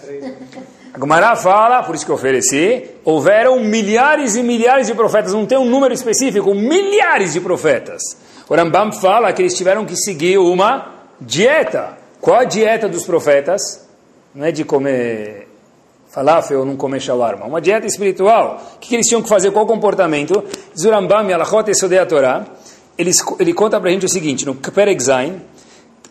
A 0.92 0.98
Gumará 0.98 1.36
fala, 1.36 1.82
por 1.82 1.94
isso 1.94 2.06
que 2.06 2.10
eu 2.10 2.14
ofereci, 2.14 2.88
houveram 3.04 3.60
milhares 3.60 4.34
e 4.34 4.42
milhares 4.42 4.86
de 4.86 4.94
profetas, 4.94 5.32
não 5.32 5.44
tem 5.44 5.58
um 5.58 5.68
número 5.68 5.92
específico, 5.92 6.54
milhares 6.54 7.34
de 7.34 7.40
profetas. 7.40 8.00
O 8.48 8.54
Rambam 8.54 8.92
fala 8.92 9.32
que 9.32 9.42
eles 9.42 9.54
tiveram 9.54 9.84
que 9.84 9.96
seguir 9.96 10.38
uma 10.38 10.94
dieta. 11.20 11.98
Qual 12.20 12.40
a 12.40 12.44
dieta 12.44 12.88
dos 12.88 13.04
profetas? 13.04 13.86
Não 14.34 14.46
é 14.46 14.52
de 14.52 14.64
comer 14.64 15.45
falafel 16.16 16.60
ou 16.60 16.64
não 16.64 16.76
comer 16.76 16.98
shawarma. 16.98 17.44
Uma 17.44 17.60
dieta 17.60 17.86
espiritual. 17.86 18.58
O 18.76 18.78
que, 18.78 18.94
eles 18.94 19.06
tinham 19.06 19.20
que 19.20 19.28
fazer? 19.28 19.50
Qual 19.50 19.66
comportamento? 19.66 20.42
Diz 20.74 20.86
o 20.86 20.90
Rambam, 20.90 21.30
Alachot 21.30 21.70
Esodei 21.70 22.04
Torah, 22.06 22.46
ele, 22.96 23.10
ele 23.38 23.52
conta 23.52 23.78
para 23.78 23.90
a 23.90 23.92
gente 23.92 24.06
o 24.06 24.08
seguinte, 24.08 24.46
no 24.46 24.54
Perek 24.54 25.04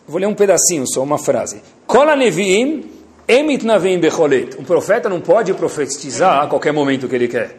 vou 0.06 0.20
ler 0.20 0.26
um 0.26 0.34
pedacinho 0.34 0.84
só, 0.86 1.02
uma 1.02 1.18
frase. 1.18 1.60
Kola 1.88 2.14
Nevi'im 2.14 2.88
Emit 3.26 3.66
navim 3.66 3.98
becholet. 3.98 4.56
Um 4.56 4.62
profeta 4.62 5.08
não 5.08 5.20
pode 5.20 5.52
profetizar 5.54 6.44
a 6.44 6.46
qualquer 6.46 6.72
momento 6.72 7.08
que 7.08 7.16
ele 7.16 7.26
quer. 7.26 7.56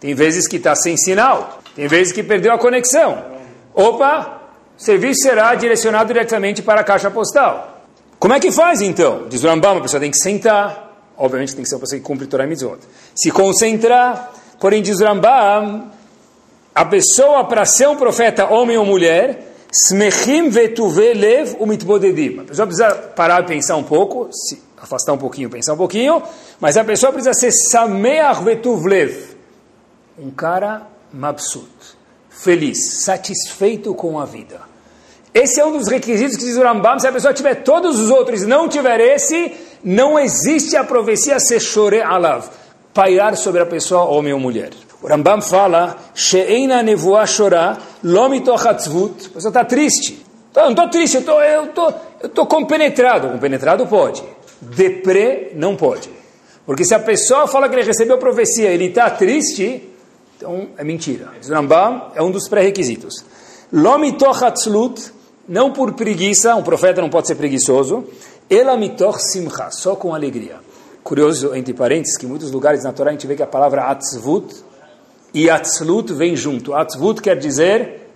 Tem 0.00 0.14
vezes 0.14 0.48
que 0.48 0.56
está 0.56 0.74
sem 0.74 0.96
sinal. 0.96 1.58
Tem 1.76 1.86
vezes 1.86 2.14
que 2.14 2.22
perdeu 2.22 2.54
a 2.54 2.58
conexão. 2.58 3.22
Opa, 3.74 4.40
o 4.78 4.82
serviço 4.82 5.20
será 5.20 5.54
direcionado 5.54 6.10
diretamente 6.10 6.62
para 6.62 6.80
a 6.80 6.84
caixa 6.84 7.10
postal. 7.10 7.84
Como 8.18 8.32
é 8.32 8.40
que 8.40 8.50
faz 8.50 8.80
então? 8.80 9.26
Diz 9.28 9.44
o 9.44 9.48
Rambam, 9.48 9.76
a 9.76 9.80
pessoa 9.82 10.00
tem 10.00 10.10
que 10.10 10.16
sentar. 10.16 10.87
Obviamente 11.18 11.54
tem 11.54 11.64
que 11.64 11.68
ser 11.68 11.74
uma 11.74 11.80
pessoa 11.80 11.98
que 11.98 12.04
cumpre 12.04 12.26
Torah 12.26 12.46
Mitzvot. 12.46 12.78
Se 13.14 13.30
concentrar. 13.30 14.32
Porém, 14.60 14.82
diz 14.82 15.00
Rambam, 15.00 15.90
a 16.74 16.84
pessoa 16.84 17.44
para 17.44 17.64
ser 17.64 17.88
um 17.88 17.96
profeta, 17.96 18.46
homem 18.46 18.76
ou 18.76 18.84
mulher, 18.84 19.52
smechim 19.72 20.48
vetuve 20.48 21.12
lev 21.12 21.56
umitbodedim. 21.60 22.40
A 22.40 22.44
pessoa 22.44 22.66
precisa 22.66 22.94
parar 22.94 23.42
e 23.42 23.46
pensar 23.46 23.76
um 23.76 23.82
pouco, 23.82 24.28
se 24.32 24.62
afastar 24.76 25.12
um 25.12 25.18
pouquinho, 25.18 25.50
pensar 25.50 25.74
um 25.74 25.76
pouquinho, 25.76 26.22
mas 26.60 26.76
a 26.76 26.84
pessoa 26.84 27.12
precisa 27.12 27.34
ser 27.34 27.52
sameach 27.52 28.42
vetuvlev, 28.42 29.36
um 30.18 30.30
cara 30.30 30.86
mabsut, 31.12 31.68
feliz, 32.28 33.02
satisfeito 33.02 33.94
com 33.94 34.18
a 34.18 34.24
vida. 34.24 34.67
Esse 35.32 35.60
é 35.60 35.64
um 35.64 35.72
dos 35.72 35.88
requisitos 35.88 36.36
que 36.36 36.44
diz 36.44 36.56
o 36.56 36.62
Rambam, 36.62 36.98
se 36.98 37.06
a 37.06 37.12
pessoa 37.12 37.34
tiver 37.34 37.56
todos 37.56 37.98
os 37.98 38.10
outros 38.10 38.42
e 38.42 38.46
não 38.46 38.68
tiver 38.68 39.00
esse, 39.00 39.52
não 39.84 40.18
existe 40.18 40.76
a 40.76 40.84
profecia 40.84 41.38
sechore 41.38 42.00
alav, 42.00 42.48
pairar 42.94 43.36
sobre 43.36 43.60
a 43.60 43.66
pessoa, 43.66 44.04
homem 44.04 44.32
ou 44.32 44.40
mulher. 44.40 44.70
O 45.02 45.06
Rambam 45.06 45.40
fala, 45.40 45.96
she'eina 46.14 46.82
nevoa 46.82 47.26
chorá, 47.26 47.78
lomitochatzvut, 48.02 49.26
a 49.26 49.34
pessoa 49.34 49.50
está 49.50 49.64
triste. 49.64 50.26
Eu 50.56 50.62
não 50.62 50.70
estou 50.70 50.88
triste, 50.88 51.14
eu 51.14 51.20
estou 51.20 51.42
eu 51.42 51.66
tô, 51.68 51.92
tô 52.30 52.46
compenetrado. 52.46 53.28
Compenetrado 53.28 53.86
pode 53.86 54.24
deprê 54.60 55.52
não 55.54 55.76
pode. 55.76 56.10
Porque 56.66 56.84
se 56.84 56.94
a 56.94 56.98
pessoa 56.98 57.46
fala 57.46 57.68
que 57.68 57.74
ele 57.74 57.84
recebeu 57.84 58.18
profecia 58.18 58.70
ele 58.70 58.86
está 58.86 59.08
triste, 59.10 59.88
então 60.36 60.68
é 60.76 60.84
mentira. 60.84 61.32
Rambam 61.48 62.12
é 62.14 62.22
um 62.22 62.30
dos 62.30 62.48
pré-requisitos. 62.48 63.24
Lomitochatzlut, 63.72 65.12
não 65.48 65.72
por 65.72 65.94
preguiça, 65.94 66.54
um 66.54 66.62
profeta 66.62 67.00
não 67.00 67.08
pode 67.08 67.26
ser 67.26 67.34
preguiçoso. 67.34 68.04
Elamitoch 68.50 69.18
simcha, 69.20 69.70
só 69.70 69.96
com 69.96 70.14
alegria. 70.14 70.56
Curioso, 71.02 71.54
entre 71.54 71.72
parênteses, 71.72 72.18
que 72.18 72.26
em 72.26 72.28
muitos 72.28 72.50
lugares 72.50 72.84
na 72.84 72.92
Torá 72.92 73.10
a 73.10 73.12
gente 73.12 73.26
vê 73.26 73.34
que 73.34 73.42
a 73.42 73.46
palavra 73.46 73.84
atzvut 73.84 74.54
e 75.32 75.48
atzlut 75.48 76.12
vem 76.12 76.36
junto. 76.36 76.74
Atzvut 76.74 77.22
quer 77.22 77.36
dizer 77.38 78.10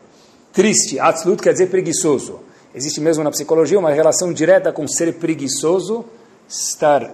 triste, 0.52 1.00
atzlut 1.00 1.42
quer 1.42 1.52
dizer 1.52 1.68
preguiçoso. 1.68 2.40
Existe 2.74 3.00
mesmo 3.00 3.24
na 3.24 3.30
psicologia 3.30 3.78
uma 3.78 3.90
relação 3.90 4.32
direta 4.32 4.72
com 4.72 4.86
ser 4.86 5.14
preguiçoso 5.14 6.04
estar 6.48 7.10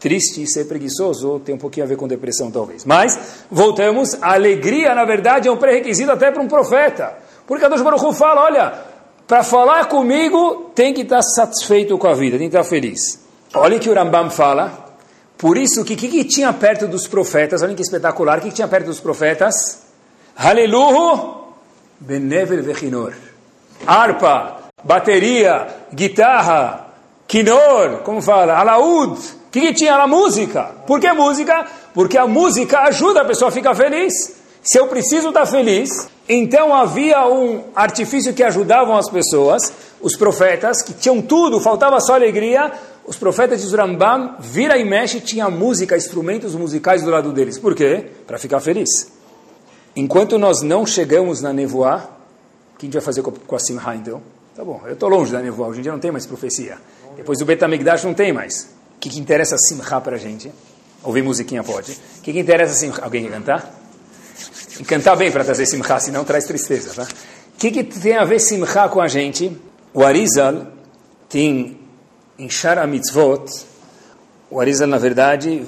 triste 0.00 0.42
e 0.42 0.50
ser 0.50 0.64
preguiçoso 0.64 1.40
tem 1.40 1.54
um 1.54 1.58
pouquinho 1.58 1.84
a 1.84 1.88
ver 1.88 1.96
com 1.96 2.08
depressão, 2.08 2.50
talvez. 2.50 2.84
Mas, 2.84 3.44
voltamos, 3.50 4.14
a 4.20 4.32
alegria, 4.32 4.94
na 4.94 5.04
verdade, 5.04 5.46
é 5.46 5.52
um 5.52 5.56
pré-requisito 5.56 6.10
até 6.10 6.30
para 6.30 6.42
um 6.42 6.48
profeta. 6.48 7.14
Porque 7.46 7.64
a 7.64 7.68
Deus 7.68 7.82
Baruch 7.82 8.14
fala, 8.14 8.44
olha, 8.44 8.89
para 9.30 9.44
falar 9.44 9.86
comigo, 9.86 10.72
tem 10.74 10.92
que 10.92 11.02
estar 11.02 11.22
satisfeito 11.22 11.96
com 11.96 12.08
a 12.08 12.14
vida, 12.14 12.36
tem 12.36 12.50
que 12.50 12.56
estar 12.56 12.68
feliz. 12.68 13.20
Olha 13.54 13.78
que 13.78 13.88
o 13.88 13.94
Rambam 13.94 14.28
fala, 14.28 14.96
Por 15.38 15.56
isso, 15.56 15.82
o 15.82 15.84
que, 15.84 15.94
que, 15.94 16.08
que, 16.08 16.24
tinha 16.24 16.52
perto 16.52 16.88
dos 16.88 17.06
profetas? 17.06 17.62
Olha 17.62 17.72
que 17.76 17.80
espetacular. 17.80 18.38
O 18.38 18.40
que, 18.40 18.48
que 18.48 18.56
tinha 18.56 18.66
perto 18.66 18.86
dos 18.86 18.98
profetas? 18.98 19.82
Haleluhu, 20.36 21.44
benevel 22.00 22.60
vechinor. 22.60 23.14
Harpa, 23.86 24.64
bateria, 24.82 25.76
guitarra, 25.94 26.88
quinor, 27.28 28.02
como 28.02 28.20
fala? 28.20 28.58
Alaúd. 28.58 29.16
O 29.16 29.50
que, 29.52 29.60
que 29.60 29.74
tinha 29.74 29.96
na 29.96 30.08
música? 30.08 30.72
Por 30.88 30.98
que 30.98 31.12
música? 31.12 31.66
Porque 31.94 32.18
a 32.18 32.26
música 32.26 32.80
ajuda 32.80 33.20
a 33.20 33.24
pessoa 33.24 33.50
a 33.50 33.52
ficar 33.52 33.76
feliz. 33.76 34.39
Se 34.62 34.78
eu 34.78 34.86
preciso 34.88 35.28
estar 35.28 35.46
feliz, 35.46 36.08
então 36.28 36.74
havia 36.74 37.26
um 37.26 37.64
artifício 37.74 38.34
que 38.34 38.42
ajudavam 38.42 38.96
as 38.96 39.08
pessoas, 39.08 39.72
os 40.00 40.16
profetas, 40.16 40.82
que 40.82 40.92
tinham 40.92 41.20
tudo, 41.22 41.60
faltava 41.60 41.98
só 42.00 42.14
alegria. 42.14 42.72
Os 43.06 43.16
profetas 43.16 43.60
de 43.60 43.66
Zurambam, 43.66 44.36
vira 44.38 44.76
e 44.76 44.84
mexe, 44.84 45.20
tinha 45.20 45.50
música, 45.50 45.96
instrumentos 45.96 46.54
musicais 46.54 47.02
do 47.02 47.10
lado 47.10 47.32
deles. 47.32 47.58
Por 47.58 47.74
quê? 47.74 48.06
Para 48.26 48.38
ficar 48.38 48.60
feliz. 48.60 49.10
Enquanto 49.96 50.38
nós 50.38 50.62
não 50.62 50.86
chegamos 50.86 51.40
na 51.40 51.52
nevoá, 51.52 52.08
o 52.74 52.78
que 52.78 52.84
a 52.84 52.86
gente 52.86 52.92
vai 52.92 53.02
fazer 53.02 53.22
com 53.22 53.56
a 53.56 53.58
Simha 53.58 53.82
então? 53.96 54.22
Tá 54.54 54.64
bom, 54.64 54.80
eu 54.84 54.92
estou 54.92 55.08
longe 55.08 55.32
da 55.32 55.40
nevoá, 55.40 55.68
hoje 55.68 55.80
em 55.80 55.82
dia 55.82 55.92
não 55.92 55.98
tem 55.98 56.12
mais 56.12 56.26
profecia. 56.26 56.78
Depois 57.16 57.38
do 57.38 57.44
Betamigdash 57.44 58.04
não 58.04 58.14
tem 58.14 58.32
mais. 58.32 58.68
O 58.96 59.00
que, 59.00 59.08
que 59.08 59.18
interessa 59.18 59.56
a 59.56 59.58
Simha 59.58 60.00
para 60.00 60.16
a 60.16 60.18
gente? 60.18 60.52
Ouvir 61.02 61.22
musiquinha 61.22 61.64
pode. 61.64 61.92
O 61.92 62.22
que, 62.22 62.32
que 62.32 62.38
interessa 62.38 62.72
a 62.72 62.76
Simha? 62.76 62.94
Alguém 63.02 63.24
quer 63.24 63.32
cantar? 63.32 63.79
E 64.80 64.84
cantar 64.84 65.14
bem 65.14 65.30
para 65.30 65.44
trazer 65.44 65.66
simcha, 65.66 66.00
senão 66.00 66.24
traz 66.24 66.46
tristeza. 66.46 66.94
Tá? 66.94 67.02
O 67.02 67.58
que, 67.58 67.70
que 67.70 67.84
tem 67.84 68.16
a 68.16 68.24
ver 68.24 68.40
simcha 68.40 68.88
com 68.88 68.98
a 68.98 69.06
gente? 69.06 69.54
O 69.92 70.02
Arizal 70.02 70.68
tem 71.28 71.78
em 72.38 72.48
Shara 72.48 72.86
Mitzvot, 72.86 73.44
o 74.50 74.58
Arizal, 74.58 74.88
na 74.88 74.96
verdade, 74.96 75.66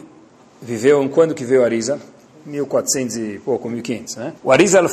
viveu, 0.62 1.07
quando 1.11 1.35
que 1.35 1.44
veio 1.44 1.61
o 1.61 1.64
Arizal? 1.64 1.98
1400 2.46 3.16
e 3.16 3.40
pouco, 3.44 3.68
1500, 3.68 4.16
né? 4.16 4.33
O 4.42 4.51
Arizal 4.51 4.87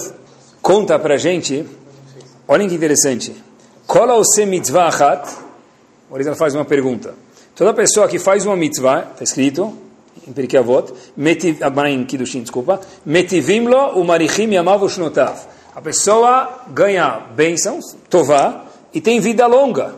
conta 0.61 0.99
para 0.99 1.13
a 1.13 1.17
gente, 1.17 1.65
olhem 2.45 2.67
que 2.67 2.75
interessante, 2.75 3.33
Kola 3.87 4.15
ose 4.15 4.45
mitzvah 4.45 4.87
achat, 4.87 5.29
o 6.09 6.15
Arizal 6.15 6.35
faz 6.35 6.53
uma 6.53 6.65
pergunta. 6.65 7.15
Toda 7.55 7.73
pessoa 7.73 8.07
que 8.09 8.19
faz 8.19 8.45
uma 8.45 8.57
mitzvah, 8.57 9.11
está 9.13 9.23
escrito, 9.23 9.75
em 10.27 10.33
Pirkei 10.33 10.59
Avot, 10.59 10.93
em 11.17 12.05
Kiddushin, 12.05 12.41
desculpa, 12.41 12.79
metivim 13.05 13.67
lo 13.67 13.99
umarichim 13.99 14.51
yamav 14.53 14.83
ushnotav. 14.83 15.39
A 15.75 15.81
pessoa 15.81 16.63
ganha 16.69 17.21
bênçãos, 17.35 17.95
tová, 18.09 18.65
e 18.93 18.99
tem 18.99 19.19
vida 19.19 19.45
longa. 19.47 19.95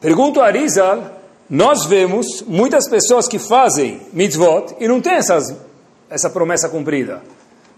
Pergunto 0.00 0.40
a 0.40 0.46
Arizal, 0.46 1.20
nós 1.48 1.86
vemos 1.86 2.42
muitas 2.46 2.88
pessoas 2.88 3.28
que 3.28 3.38
fazem 3.38 4.00
mitzvot 4.12 4.74
e 4.80 4.88
não 4.88 5.00
tem 5.00 5.14
essas, 5.14 5.54
essa 6.10 6.28
promessa 6.28 6.68
cumprida. 6.68 7.22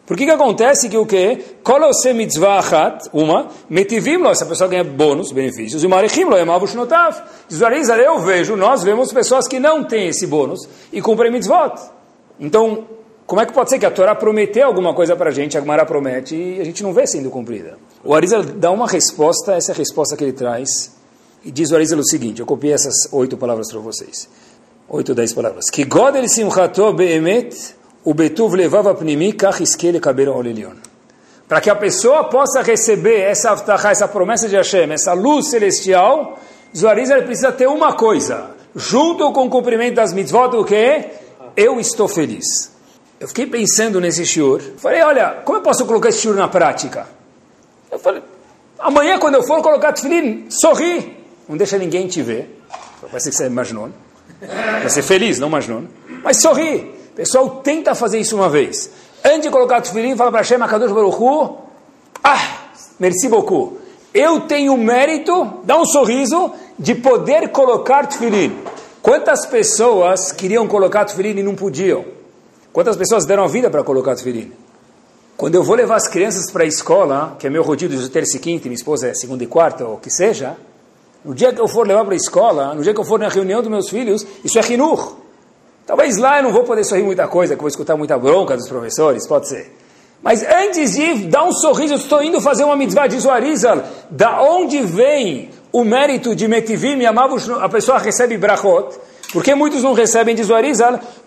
Por 0.06 0.16
que 0.16 0.24
que 0.24 0.30
acontece 0.30 0.88
que 0.88 0.96
o 0.96 1.04
que? 1.04 1.56
Kolose 1.64 2.12
mitzvah 2.12 2.60
achat, 2.60 3.08
uma, 3.12 3.48
metivim 3.68 4.18
lo, 4.18 4.28
essa 4.28 4.46
pessoa 4.46 4.70
ganha 4.70 4.84
bônus, 4.84 5.32
benefícios, 5.32 5.82
e 5.82 5.88
marichim 5.88 6.24
lo, 6.24 6.36
emavu 6.36 6.66
shnotav. 6.68 7.20
Diz 7.48 7.60
Arizal, 7.60 7.98
eu 7.98 8.20
vejo, 8.20 8.54
nós 8.54 8.84
vemos 8.84 9.12
pessoas 9.12 9.48
que 9.48 9.58
não 9.58 9.82
têm 9.82 10.08
esse 10.08 10.24
bônus 10.28 10.60
e 10.92 11.02
cumprem 11.02 11.32
mitzvot. 11.32 11.72
Então, 12.38 12.86
como 13.26 13.40
é 13.40 13.46
que 13.46 13.52
pode 13.52 13.68
ser 13.68 13.80
que 13.80 13.86
a 13.86 13.90
Torá 13.90 14.14
prometeu 14.14 14.64
alguma 14.64 14.94
coisa 14.94 15.16
para 15.16 15.30
a 15.30 15.32
gente, 15.32 15.58
a 15.58 15.60
Gemara 15.60 15.84
promete, 15.84 16.36
e 16.36 16.60
a 16.60 16.64
gente 16.64 16.84
não 16.84 16.92
vê 16.92 17.04
sendo 17.04 17.28
cumprida? 17.28 17.76
O 18.04 18.14
Arizal 18.14 18.44
dá 18.44 18.70
uma 18.70 18.86
resposta, 18.86 19.54
essa 19.54 19.72
é 19.72 19.74
a 19.74 19.76
resposta 19.76 20.16
que 20.16 20.22
ele 20.22 20.32
traz, 20.32 20.94
e 21.44 21.50
diz 21.50 21.72
o 21.72 21.74
Arizal 21.74 21.98
o 21.98 22.06
seguinte, 22.08 22.38
eu 22.38 22.46
copiei 22.46 22.74
essas 22.74 23.12
oito 23.12 23.36
palavras 23.36 23.72
para 23.72 23.80
vocês. 23.80 24.28
Oito, 24.88 25.16
dez 25.16 25.32
palavras. 25.32 25.68
Que 25.68 25.84
godel 25.84 26.28
simchato 26.28 26.92
be'emet 26.92 27.74
o 28.06 28.14
betuv 28.14 28.54
levava 28.54 28.94
pnimi 28.94 29.32
kach 29.32 29.60
iskele 29.60 29.98
kaber 29.98 30.28
olelion. 30.28 30.76
Para 31.48 31.60
que 31.60 31.68
a 31.68 31.74
pessoa 31.74 32.24
possa 32.30 32.62
receber 32.62 33.20
essa 33.20 33.52
essa 33.90 34.06
promessa 34.06 34.48
de 34.48 34.54
Hashem, 34.54 34.92
essa 34.92 35.12
luz 35.12 35.50
celestial, 35.50 36.38
Zuariza 36.74 37.20
precisa 37.22 37.50
ter 37.50 37.66
uma 37.66 37.94
coisa, 37.94 38.50
junto 38.76 39.32
com 39.32 39.46
o 39.46 39.50
cumprimento 39.50 39.96
das 39.96 40.12
mitzvot, 40.12 40.56
o 40.56 40.64
que? 40.64 41.04
Eu 41.56 41.80
estou 41.80 42.06
feliz. 42.06 42.70
Eu 43.18 43.26
fiquei 43.26 43.46
pensando 43.46 44.00
nesse 44.00 44.24
shiur. 44.24 44.60
Falei, 44.76 45.02
olha, 45.02 45.42
como 45.44 45.58
eu 45.58 45.62
posso 45.62 45.84
colocar 45.84 46.10
esse 46.10 46.20
shiur 46.20 46.36
na 46.36 46.46
prática? 46.46 47.08
Eu 47.90 47.98
falei, 47.98 48.22
amanhã 48.78 49.18
quando 49.18 49.34
eu 49.34 49.42
for 49.42 49.60
colocar 49.62 49.92
tefilin, 49.92 50.46
sorri. 50.48 51.16
Não 51.48 51.56
deixa 51.56 51.76
ninguém 51.76 52.06
te 52.06 52.22
ver. 52.22 52.60
Ser 53.18 53.30
que 53.30 53.36
você 53.36 53.44
é 53.46 53.48
majnun. 53.48 53.90
Vai 54.40 54.90
ser 54.90 55.02
feliz, 55.02 55.40
não 55.40 55.48
majnun. 55.48 55.86
Mas 56.22 56.40
sorri. 56.40 56.95
Pessoal, 57.16 57.62
tenta 57.64 57.94
fazer 57.94 58.20
isso 58.20 58.36
uma 58.36 58.50
vez. 58.50 58.90
Antes 59.24 59.42
de 59.42 59.50
colocar 59.50 59.78
o 59.78 59.82
tefilim, 59.82 60.14
fala 60.14 60.30
para 60.30 60.40
Hashem, 60.40 60.60
Akadosh 60.60 60.92
Baruch 60.92 61.16
Hu, 61.16 61.56
ah, 62.22 62.68
merci 63.00 63.26
beaucoup. 63.26 63.78
Eu 64.12 64.42
tenho 64.42 64.74
o 64.74 64.76
mérito, 64.76 65.60
dá 65.64 65.78
um 65.80 65.86
sorriso, 65.86 66.52
de 66.78 66.94
poder 66.94 67.48
colocar 67.48 68.06
tefilim. 68.06 68.58
Quantas 69.00 69.46
pessoas 69.46 70.30
queriam 70.30 70.68
colocar 70.68 71.06
tefilim 71.06 71.40
e 71.40 71.42
não 71.42 71.54
podiam? 71.54 72.04
Quantas 72.70 72.96
pessoas 72.96 73.24
deram 73.24 73.44
a 73.44 73.48
vida 73.48 73.70
para 73.70 73.82
colocar 73.82 74.14
tefilim? 74.14 74.52
Quando 75.38 75.54
eu 75.54 75.62
vou 75.62 75.74
levar 75.74 75.96
as 75.96 76.08
crianças 76.08 76.50
para 76.50 76.64
a 76.64 76.66
escola, 76.66 77.34
que 77.38 77.46
é 77.46 77.50
meu 77.50 77.62
rodízio 77.62 77.98
de 77.98 78.10
terça 78.10 78.36
e 78.36 78.40
quinta, 78.40 78.64
minha 78.64 78.74
esposa 78.74 79.08
é 79.08 79.14
segunda 79.14 79.42
e 79.42 79.46
quarta, 79.46 79.86
ou 79.86 79.94
o 79.94 79.98
que 79.98 80.10
seja, 80.10 80.54
no 81.24 81.34
dia 81.34 81.50
que 81.50 81.60
eu 81.60 81.68
for 81.68 81.86
levar 81.86 82.04
para 82.04 82.14
a 82.14 82.16
escola, 82.16 82.74
no 82.74 82.82
dia 82.82 82.92
que 82.92 83.00
eu 83.00 83.04
for 83.04 83.18
na 83.18 83.28
reunião 83.28 83.62
dos 83.62 83.70
meus 83.70 83.88
filhos, 83.88 84.26
isso 84.44 84.58
é 84.58 84.62
rinur. 84.62 85.25
Talvez 85.86 86.16
lá 86.16 86.38
eu 86.38 86.42
não 86.42 86.52
vou 86.52 86.64
poder 86.64 86.84
sorrir 86.84 87.04
muita 87.04 87.28
coisa, 87.28 87.54
que 87.54 87.60
vou 87.60 87.68
escutar 87.68 87.96
muita 87.96 88.18
bronca 88.18 88.56
dos 88.56 88.68
professores, 88.68 89.26
pode 89.26 89.48
ser. 89.48 89.72
Mas 90.22 90.42
antes 90.42 90.94
de 90.94 91.26
dar 91.28 91.44
um 91.44 91.52
sorriso, 91.52 91.94
eu 91.94 91.98
estou 91.98 92.22
indo 92.22 92.40
fazer 92.40 92.64
uma 92.64 92.74
mitzvah, 92.74 93.06
diz 93.06 93.24
o 93.24 93.30
da 94.10 94.42
onde 94.42 94.80
vem 94.82 95.50
o 95.72 95.84
mérito 95.84 96.34
de 96.34 96.48
Metivim 96.48 96.98
e 96.98 97.06
Amavus, 97.06 97.48
a 97.48 97.68
pessoa 97.68 97.98
recebe 97.98 98.36
brachot, 98.36 98.98
por 99.32 99.44
que 99.44 99.54
muitos 99.54 99.82
não 99.82 99.92
recebem, 99.92 100.34
diz 100.34 100.48
o? 100.50 100.54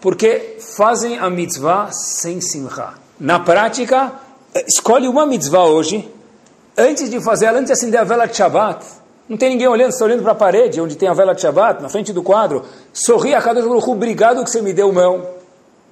Porque 0.01 0.57
fazem 0.75 1.17
a 1.17 1.29
mitzvah 1.29 1.89
sem 1.91 2.41
simcha. 2.41 2.93
Na 3.19 3.39
prática, 3.39 4.11
escolhe 4.67 5.07
uma 5.07 5.25
mitzvah 5.25 5.65
hoje, 5.65 6.09
antes 6.77 7.09
de 7.09 7.21
fazer 7.21 7.45
ela, 7.45 7.59
antes 7.59 7.67
de 7.67 7.73
acender 7.73 7.99
a 7.99 8.03
vela 8.03 8.25
de 8.25 8.35
Shabbat, 8.35 8.83
não 9.29 9.37
tem 9.37 9.49
ninguém 9.51 9.67
olhando, 9.67 9.91
está 9.91 10.03
olhando 10.03 10.23
para 10.23 10.31
a 10.31 10.35
parede, 10.35 10.81
onde 10.81 10.95
tem 10.95 11.07
a 11.07 11.13
vela 11.13 11.35
de 11.35 11.41
Shabbat, 11.41 11.83
na 11.83 11.87
frente 11.87 12.11
do 12.11 12.23
quadro. 12.23 12.65
Sorri 12.91 13.35
a 13.35 13.41
Kadosh 13.41 13.63
Baruch 13.63 13.87
obrigado 13.87 14.43
que 14.43 14.49
você 14.49 14.59
me 14.59 14.73
deu 14.73 14.91
mão. 14.91 15.23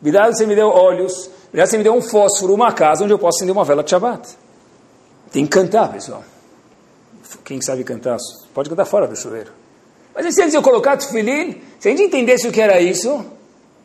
Obrigado 0.01 0.31
que 0.31 0.37
você 0.37 0.47
me 0.47 0.55
deu 0.55 0.69
olhos. 0.69 1.29
Obrigado 1.47 1.67
que 1.67 1.71
você 1.71 1.77
me 1.77 1.83
deu 1.83 1.93
um 1.93 2.01
fósforo, 2.01 2.51
uma 2.51 2.71
casa 2.73 3.03
onde 3.03 3.13
eu 3.13 3.19
posso 3.19 3.37
acender 3.37 3.53
uma 3.53 3.63
vela 3.63 3.83
de 3.83 3.91
Shabbat. 3.91 4.27
Tem 5.31 5.45
que 5.45 5.51
cantar, 5.51 5.91
pessoal. 5.91 6.23
Quem 7.45 7.61
sabe 7.61 7.83
cantar, 7.83 8.17
pode 8.53 8.69
cantar 8.69 8.85
fora 8.85 9.07
do 9.07 9.15
chuveiro. 9.15 9.51
Mas 10.15 10.25
antes 10.25 10.49
de 10.49 10.57
eu 10.57 10.63
colocar 10.63 10.97
tefilim, 10.97 11.61
se 11.79 11.87
a 11.87 11.91
gente 11.91 12.03
entendesse 12.03 12.47
o 12.47 12.51
que 12.51 12.59
era 12.59 12.81
isso, 12.81 13.23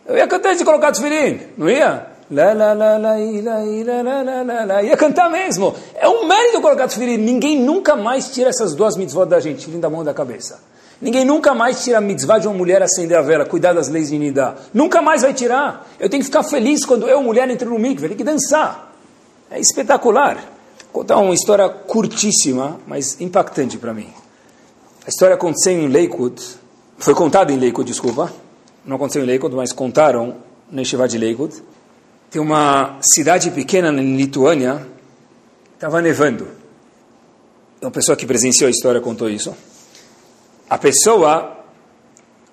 eu 0.07 0.17
ia 0.17 0.27
cantar 0.27 0.49
antes 0.49 0.61
de 0.61 0.65
colocar 0.65 0.93
tefilim, 0.93 1.41
não 1.59 1.69
ia? 1.69 2.07
Lá, 2.31 2.53
lá, 2.53 2.73
lá, 2.73 2.97
lá, 2.97 3.17
lá, 3.17 4.03
lá, 4.03 4.23
lá, 4.23 4.43
lá, 4.43 4.65
lá. 4.65 4.83
Ia 4.83 4.97
cantar 4.97 5.31
mesmo. 5.31 5.75
É 5.95 6.09
um 6.09 6.27
mérito 6.27 6.61
colocar 6.61 6.89
tefilim. 6.89 7.19
Ninguém 7.19 7.61
nunca 7.61 7.95
mais 7.95 8.31
tira 8.31 8.49
essas 8.49 8.75
duas 8.75 8.97
mitzvot 8.97 9.27
da 9.27 9.41
gente, 9.41 9.59
tefilim 9.59 9.81
da 9.81 9.91
mão 9.91 10.03
da 10.03 10.15
cabeça. 10.15 10.61
Ninguém 11.01 11.25
nunca 11.25 11.53
mais 11.53 11.83
tira 11.83 11.99
a 11.99 12.01
mitzvah 12.01 12.39
de 12.39 12.47
uma 12.47 12.57
mulher 12.57 12.81
acender 12.81 13.19
a 13.19 13.23
vela, 13.23 13.45
cuidar 13.45 13.73
das 13.73 13.89
leis 13.89 14.09
de 14.09 14.19
Nidá. 14.19 14.55
Nunca 14.73 15.03
mais 15.03 15.23
vai 15.23 15.35
tirar. 15.35 15.87
Eu 15.99 16.09
tenho 16.09 16.23
que 16.23 16.27
ficar 16.27 16.45
feliz 16.45 16.85
quando 16.85 17.09
eu, 17.09 17.21
mulher, 17.23 17.51
entro 17.51 17.69
no 17.69 17.79
mikve. 17.79 18.09
Tem 18.09 18.17
que 18.17 18.25
dançar. 18.25 18.93
É 19.51 19.59
espetacular. 19.59 20.37
Vou 20.93 21.03
contar 21.03 21.19
uma 21.19 21.35
história 21.35 21.69
curtíssima, 21.69 22.79
mas 22.87 23.21
impactante 23.21 23.79
para 23.79 23.93
mim. 23.93 24.09
A 25.05 25.09
história 25.09 25.35
aconteceu 25.35 25.73
em 25.73 25.89
Lakewood. 25.89 26.41
Foi 26.99 27.15
contada 27.15 27.53
em 27.53 27.57
Lakewood, 27.57 27.91
desculpa. 27.91 28.33
Não 28.87 28.95
aconteceu 28.95 29.25
em 29.25 29.27
Lakewood, 29.27 29.57
mas 29.57 29.73
contaram 29.73 30.37
na 30.71 30.83
Yeshiva 30.83 31.09
de 31.09 31.19
Lakewood 31.19 31.63
tem 32.33 32.41
uma 32.41 32.97
cidade 33.03 33.51
pequena 33.51 33.91
em 33.91 34.17
Lituânia, 34.17 34.87
estava 35.75 36.01
nevando. 36.01 36.49
Uma 37.81 37.91
pessoa 37.91 38.17
que 38.17 38.25
presenciou 38.25 38.69
a 38.69 38.71
história 38.71 39.03
contou 39.03 39.29
isso. 39.29 39.55
A 40.71 40.79
pessoa 40.79 41.59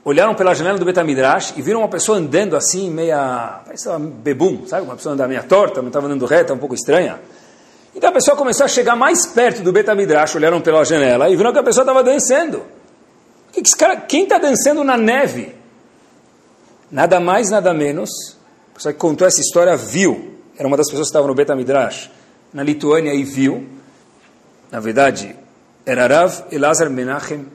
olharam 0.03 0.35
pela 0.35 0.53
janela 0.53 0.77
do 0.77 0.83
Betamidrash 0.83 1.53
e 1.55 1.61
viram 1.61 1.79
uma 1.79 1.87
pessoa 1.87 2.17
andando 2.17 2.57
assim, 2.57 2.89
meia. 2.89 3.61
parece 3.63 3.87
uma 3.87 3.99
bebum, 3.99 4.67
sabe? 4.67 4.83
Uma 4.83 4.97
pessoa 4.97 5.13
andando 5.13 5.29
meia 5.29 5.43
torta, 5.43 5.81
não 5.81 5.87
estava 5.87 6.07
andando 6.07 6.25
reta, 6.25 6.53
um 6.53 6.57
pouco 6.57 6.75
estranha. 6.75 7.17
Então 7.95 8.09
a 8.09 8.13
pessoa 8.13 8.35
começou 8.35 8.65
a 8.65 8.67
chegar 8.67 8.97
mais 8.97 9.25
perto 9.27 9.61
do 9.61 9.71
Betamidrash, 9.71 10.35
olharam 10.35 10.59
pela 10.59 10.83
janela 10.83 11.29
e 11.29 11.37
viram 11.37 11.53
que 11.53 11.59
a 11.59 11.63
pessoa 11.63 11.83
estava 11.83 12.03
dançando. 12.03 12.63
Que 13.53 13.61
que 13.61 13.77
cara, 13.77 13.95
quem 13.95 14.23
está 14.23 14.37
dançando 14.37 14.83
na 14.83 14.97
neve? 14.97 15.55
Nada 16.91 17.21
mais, 17.21 17.49
nada 17.49 17.73
menos 17.73 18.38
pessoa 18.79 18.93
que 18.93 18.99
contou 18.99 19.27
essa 19.27 19.41
história 19.41 19.75
viu, 19.75 20.35
era 20.57 20.65
uma 20.65 20.77
das 20.77 20.87
pessoas 20.87 21.07
que 21.07 21.09
estava 21.09 21.27
no 21.27 21.35
Betamidrash, 21.35 22.09
na 22.53 22.63
Lituânia, 22.63 23.13
e 23.13 23.25
viu, 23.25 23.67
na 24.71 24.79
verdade, 24.79 25.35
era 25.85 26.07
Rav 26.07 26.45
Elazar 26.49 26.89
Menachem 26.89 27.45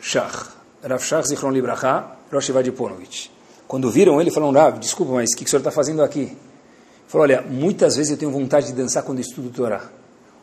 Shach, 0.00 0.48
Rav 0.80 1.02
Shach 1.02 1.26
Zichron 1.26 1.50
Libraha, 1.50 2.16
Rosh 2.32 2.50
Vadiponovich. 2.50 3.32
Quando 3.66 3.90
viram 3.90 4.20
ele, 4.20 4.30
falaram, 4.30 4.52
Rav, 4.52 4.78
desculpa, 4.78 5.12
mas 5.14 5.32
o 5.32 5.36
que, 5.36 5.44
que 5.44 5.48
o 5.48 5.50
senhor 5.50 5.60
está 5.60 5.72
fazendo 5.72 6.04
aqui? 6.04 6.20
Ele 6.20 6.36
falou, 7.08 7.24
olha, 7.24 7.42
muitas 7.42 7.96
vezes 7.96 8.12
eu 8.12 8.16
tenho 8.16 8.30
vontade 8.30 8.68
de 8.68 8.72
dançar 8.72 9.02
quando 9.02 9.18
estudo 9.20 9.50
Torá. 9.50 9.82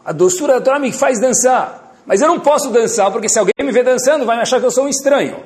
A 0.04 0.12
doçura 0.12 0.56
da 0.56 0.62
Torá 0.62 0.78
me 0.78 0.92
faz 0.92 1.22
dançar. 1.22 1.96
Mas 2.06 2.20
eu 2.20 2.28
não 2.28 2.42
posso 2.42 2.70
dançar, 2.70 3.12
porque 3.14 3.30
se 3.30 3.40
alguém 3.40 3.54
me 3.64 3.72
ver 3.72 3.86
dançando, 3.86 4.26
vai 4.26 4.36
me 4.36 4.42
achar 4.42 4.60
que 4.60 4.66
eu 4.66 4.72
sou 4.72 4.86
um 4.86 4.90
estranho. 4.90 5.38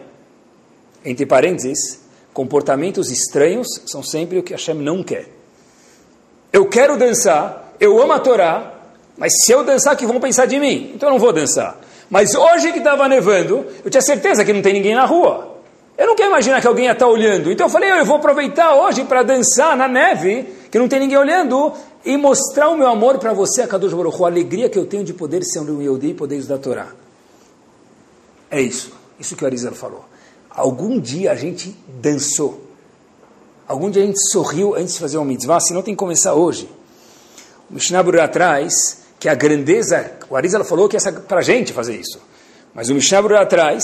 Entre 1.05 1.25
parênteses, 1.25 1.99
comportamentos 2.33 3.09
estranhos 3.09 3.67
são 3.85 4.03
sempre 4.03 4.39
o 4.39 4.43
que 4.43 4.53
Hashem 4.53 4.75
não 4.75 5.03
quer. 5.03 5.27
Eu 6.51 6.67
quero 6.67 6.97
dançar, 6.97 7.73
eu 7.79 8.01
amo 8.01 8.13
a 8.13 8.19
Torá, 8.19 8.73
mas 9.17 9.33
se 9.43 9.51
eu 9.51 9.63
dançar, 9.63 9.95
que 9.95 10.05
vão 10.05 10.19
pensar 10.19 10.45
de 10.45 10.59
mim? 10.59 10.91
Então 10.95 11.09
eu 11.09 11.13
não 11.13 11.19
vou 11.19 11.31
dançar. 11.31 11.79
Mas 12.09 12.35
hoje 12.35 12.71
que 12.71 12.79
estava 12.79 13.07
nevando, 13.07 13.65
eu 13.85 13.89
tinha 13.89 14.01
certeza 14.01 14.43
que 14.43 14.51
não 14.51 14.61
tem 14.61 14.73
ninguém 14.73 14.95
na 14.95 15.05
rua. 15.05 15.57
Eu 15.97 16.07
não 16.07 16.15
quero 16.15 16.29
imaginar 16.29 16.59
que 16.59 16.67
alguém 16.67 16.85
ia 16.85 16.91
estar 16.91 17.07
olhando. 17.07 17.51
Então 17.51 17.67
eu 17.67 17.69
falei, 17.69 17.91
eu 17.91 18.05
vou 18.05 18.17
aproveitar 18.17 18.73
hoje 18.75 19.03
para 19.03 19.23
dançar 19.23 19.77
na 19.77 19.87
neve, 19.87 20.47
que 20.69 20.79
não 20.79 20.87
tem 20.87 20.99
ninguém 20.99 21.17
olhando, 21.17 21.73
e 22.03 22.17
mostrar 22.17 22.69
o 22.69 22.77
meu 22.77 22.87
amor 22.87 23.17
para 23.19 23.33
você, 23.33 23.61
a 23.61 23.67
Kadosh 23.67 23.93
Baruch 23.93 24.21
a 24.23 24.25
alegria 24.25 24.69
que 24.69 24.79
eu 24.79 24.85
tenho 24.85 25.03
de 25.03 25.13
poder 25.13 25.43
ser 25.43 25.59
um 25.59 25.81
Yehudi 25.81 26.09
e 26.09 26.13
poder 26.13 26.37
estudar 26.37 26.55
a 26.55 26.59
Torá. 26.59 26.87
É 28.49 28.59
isso. 28.59 28.91
Isso 29.19 29.35
que 29.35 29.43
o 29.43 29.47
Arizal 29.47 29.73
falou. 29.73 30.03
Algum 30.53 30.99
dia 30.99 31.31
a 31.31 31.35
gente 31.35 31.75
dançou. 32.01 32.61
Algum 33.67 33.89
dia 33.89 34.03
a 34.03 34.05
gente 34.05 34.19
sorriu 34.29 34.75
antes 34.75 34.95
de 34.95 34.99
fazer 34.99 35.17
uma 35.17 35.25
mitzvah, 35.25 35.59
senão 35.59 35.81
tem 35.81 35.93
que 35.93 35.99
começar 35.99 36.33
hoje. 36.33 36.69
O 37.69 37.75
Mishnah 37.75 38.03
Berurah 38.03 38.27
traz 38.27 39.01
que 39.17 39.29
a 39.29 39.33
grandeza, 39.33 40.11
o 40.29 40.35
Arizal 40.35 40.63
falou 40.65 40.89
que 40.89 40.97
é 40.97 41.11
para 41.11 41.39
a 41.39 41.43
gente 41.43 41.71
fazer 41.71 41.95
isso. 41.95 42.19
Mas 42.73 42.89
o 42.89 42.93
Mishnah 42.93 43.21
Berurah 43.21 43.45
traz 43.45 43.83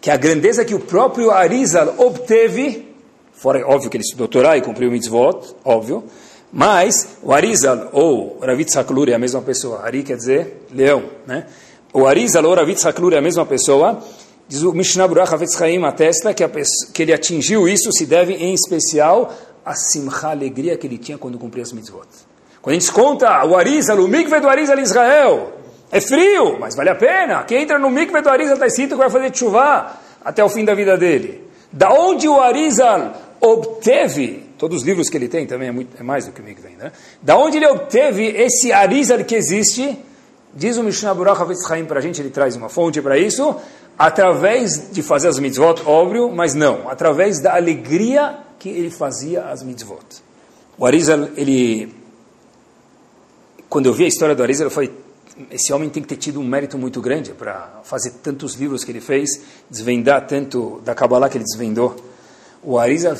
que 0.00 0.10
a 0.10 0.16
grandeza 0.16 0.64
que 0.64 0.74
o 0.74 0.80
próprio 0.80 1.30
Arizal 1.30 1.94
obteve, 1.98 2.94
fora 3.32 3.66
óbvio 3.66 3.90
que 3.90 3.96
ele 3.96 4.04
estudou 4.04 4.28
Torá 4.28 4.56
e 4.56 4.62
cumpriu 4.62 4.90
mitzvot, 4.90 5.54
óbvio, 5.64 6.04
mas 6.52 7.18
o 7.22 7.32
Arizal 7.32 7.90
ou 7.92 8.38
Ravitz 8.40 8.76
Haklur 8.76 9.10
é 9.10 9.14
a 9.14 9.18
mesma 9.18 9.42
pessoa. 9.42 9.80
Ari 9.82 10.02
quer 10.02 10.16
dizer 10.16 10.66
leão, 10.72 11.02
né? 11.26 11.46
O 11.92 12.06
Arizal 12.06 12.44
ou 12.44 12.54
Ravitz 12.54 12.86
Haklur 12.86 13.12
é 13.12 13.18
a 13.18 13.22
mesma 13.22 13.44
pessoa. 13.44 14.02
Diz 14.48 14.62
o 14.62 14.72
Mishnah 14.72 15.08
Burach 15.08 15.34
Havetz 15.34 15.60
atesta 15.60 16.32
que, 16.32 16.46
pessoa, 16.46 16.92
que 16.92 17.02
ele 17.02 17.12
atingiu 17.12 17.68
isso 17.68 17.90
se 17.92 18.06
deve 18.06 18.32
em 18.34 18.54
especial 18.54 19.32
a 19.64 19.74
simcha, 19.74 20.28
alegria 20.28 20.76
que 20.76 20.86
ele 20.86 20.98
tinha 20.98 21.18
quando 21.18 21.36
cumpria 21.36 21.64
as 21.64 21.72
mitzvot. 21.72 22.06
Quando 22.62 22.76
a 22.76 22.78
gente 22.78 22.92
conta 22.92 23.44
o 23.44 23.56
Arizal, 23.56 23.98
o 23.98 24.06
mikve 24.06 24.38
do 24.38 24.48
Arizal 24.48 24.78
Israel, 24.78 25.52
é 25.90 26.00
frio, 26.00 26.58
mas 26.60 26.76
vale 26.76 26.90
a 26.90 26.94
pena. 26.94 27.42
Quem 27.42 27.62
entra 27.62 27.76
no 27.76 27.90
mikve 27.90 28.20
do 28.20 28.28
Arizal 28.28 28.54
está 28.54 28.66
escrito 28.66 28.90
que 28.90 28.96
vai 28.96 29.10
fazer 29.10 29.34
chuva 29.34 29.92
até 30.24 30.44
o 30.44 30.48
fim 30.48 30.64
da 30.64 30.74
vida 30.74 30.96
dele. 30.96 31.44
Da 31.72 31.90
onde 31.92 32.28
o 32.28 32.40
Arizal 32.40 33.14
obteve, 33.40 34.46
todos 34.56 34.78
os 34.78 34.86
livros 34.86 35.08
que 35.08 35.16
ele 35.16 35.28
tem 35.28 35.44
também 35.46 35.68
é, 35.68 35.72
muito, 35.72 36.00
é 36.00 36.02
mais 36.04 36.26
do 36.26 36.32
que 36.32 36.40
o 36.40 36.44
mikve, 36.44 36.76
né? 36.76 36.92
Da 37.20 37.36
onde 37.36 37.56
ele 37.56 37.66
obteve 37.66 38.26
esse 38.28 38.72
Arizal 38.72 39.24
que 39.24 39.34
existe, 39.34 39.98
diz 40.54 40.76
o 40.76 40.84
Mishnah 40.84 41.14
Burach 41.14 41.40
Havetz 41.40 41.66
para 41.86 41.98
a 41.98 42.02
gente, 42.02 42.20
ele 42.22 42.30
traz 42.30 42.54
uma 42.54 42.68
fonte 42.68 43.02
para 43.02 43.18
isso, 43.18 43.56
através 43.98 44.90
de 44.90 45.02
fazer 45.02 45.28
as 45.28 45.38
mitzvot, 45.38 45.82
óbvio, 45.86 46.30
mas 46.30 46.54
não, 46.54 46.88
através 46.88 47.40
da 47.40 47.54
alegria 47.54 48.38
que 48.58 48.68
ele 48.68 48.90
fazia 48.90 49.44
as 49.44 49.62
mitzvot. 49.62 50.04
O 50.78 50.84
Arizal, 50.84 51.28
ele, 51.36 51.94
quando 53.68 53.86
eu 53.86 53.94
vi 53.94 54.04
a 54.04 54.08
história 54.08 54.34
do 54.34 54.42
Arizal, 54.42 54.66
eu 54.66 54.70
falei, 54.70 54.92
esse 55.50 55.72
homem 55.72 55.88
tem 55.88 56.02
que 56.02 56.08
ter 56.08 56.16
tido 56.16 56.40
um 56.40 56.44
mérito 56.44 56.76
muito 56.78 57.00
grande 57.00 57.32
para 57.32 57.80
fazer 57.84 58.10
tantos 58.22 58.54
livros 58.54 58.84
que 58.84 58.90
ele 58.90 59.00
fez, 59.00 59.30
desvendar 59.70 60.26
tanto 60.26 60.80
da 60.84 60.94
Kabbalah 60.94 61.28
que 61.28 61.38
ele 61.38 61.44
desvendou. 61.44 61.96
O 62.62 62.78
Arizal 62.78 63.16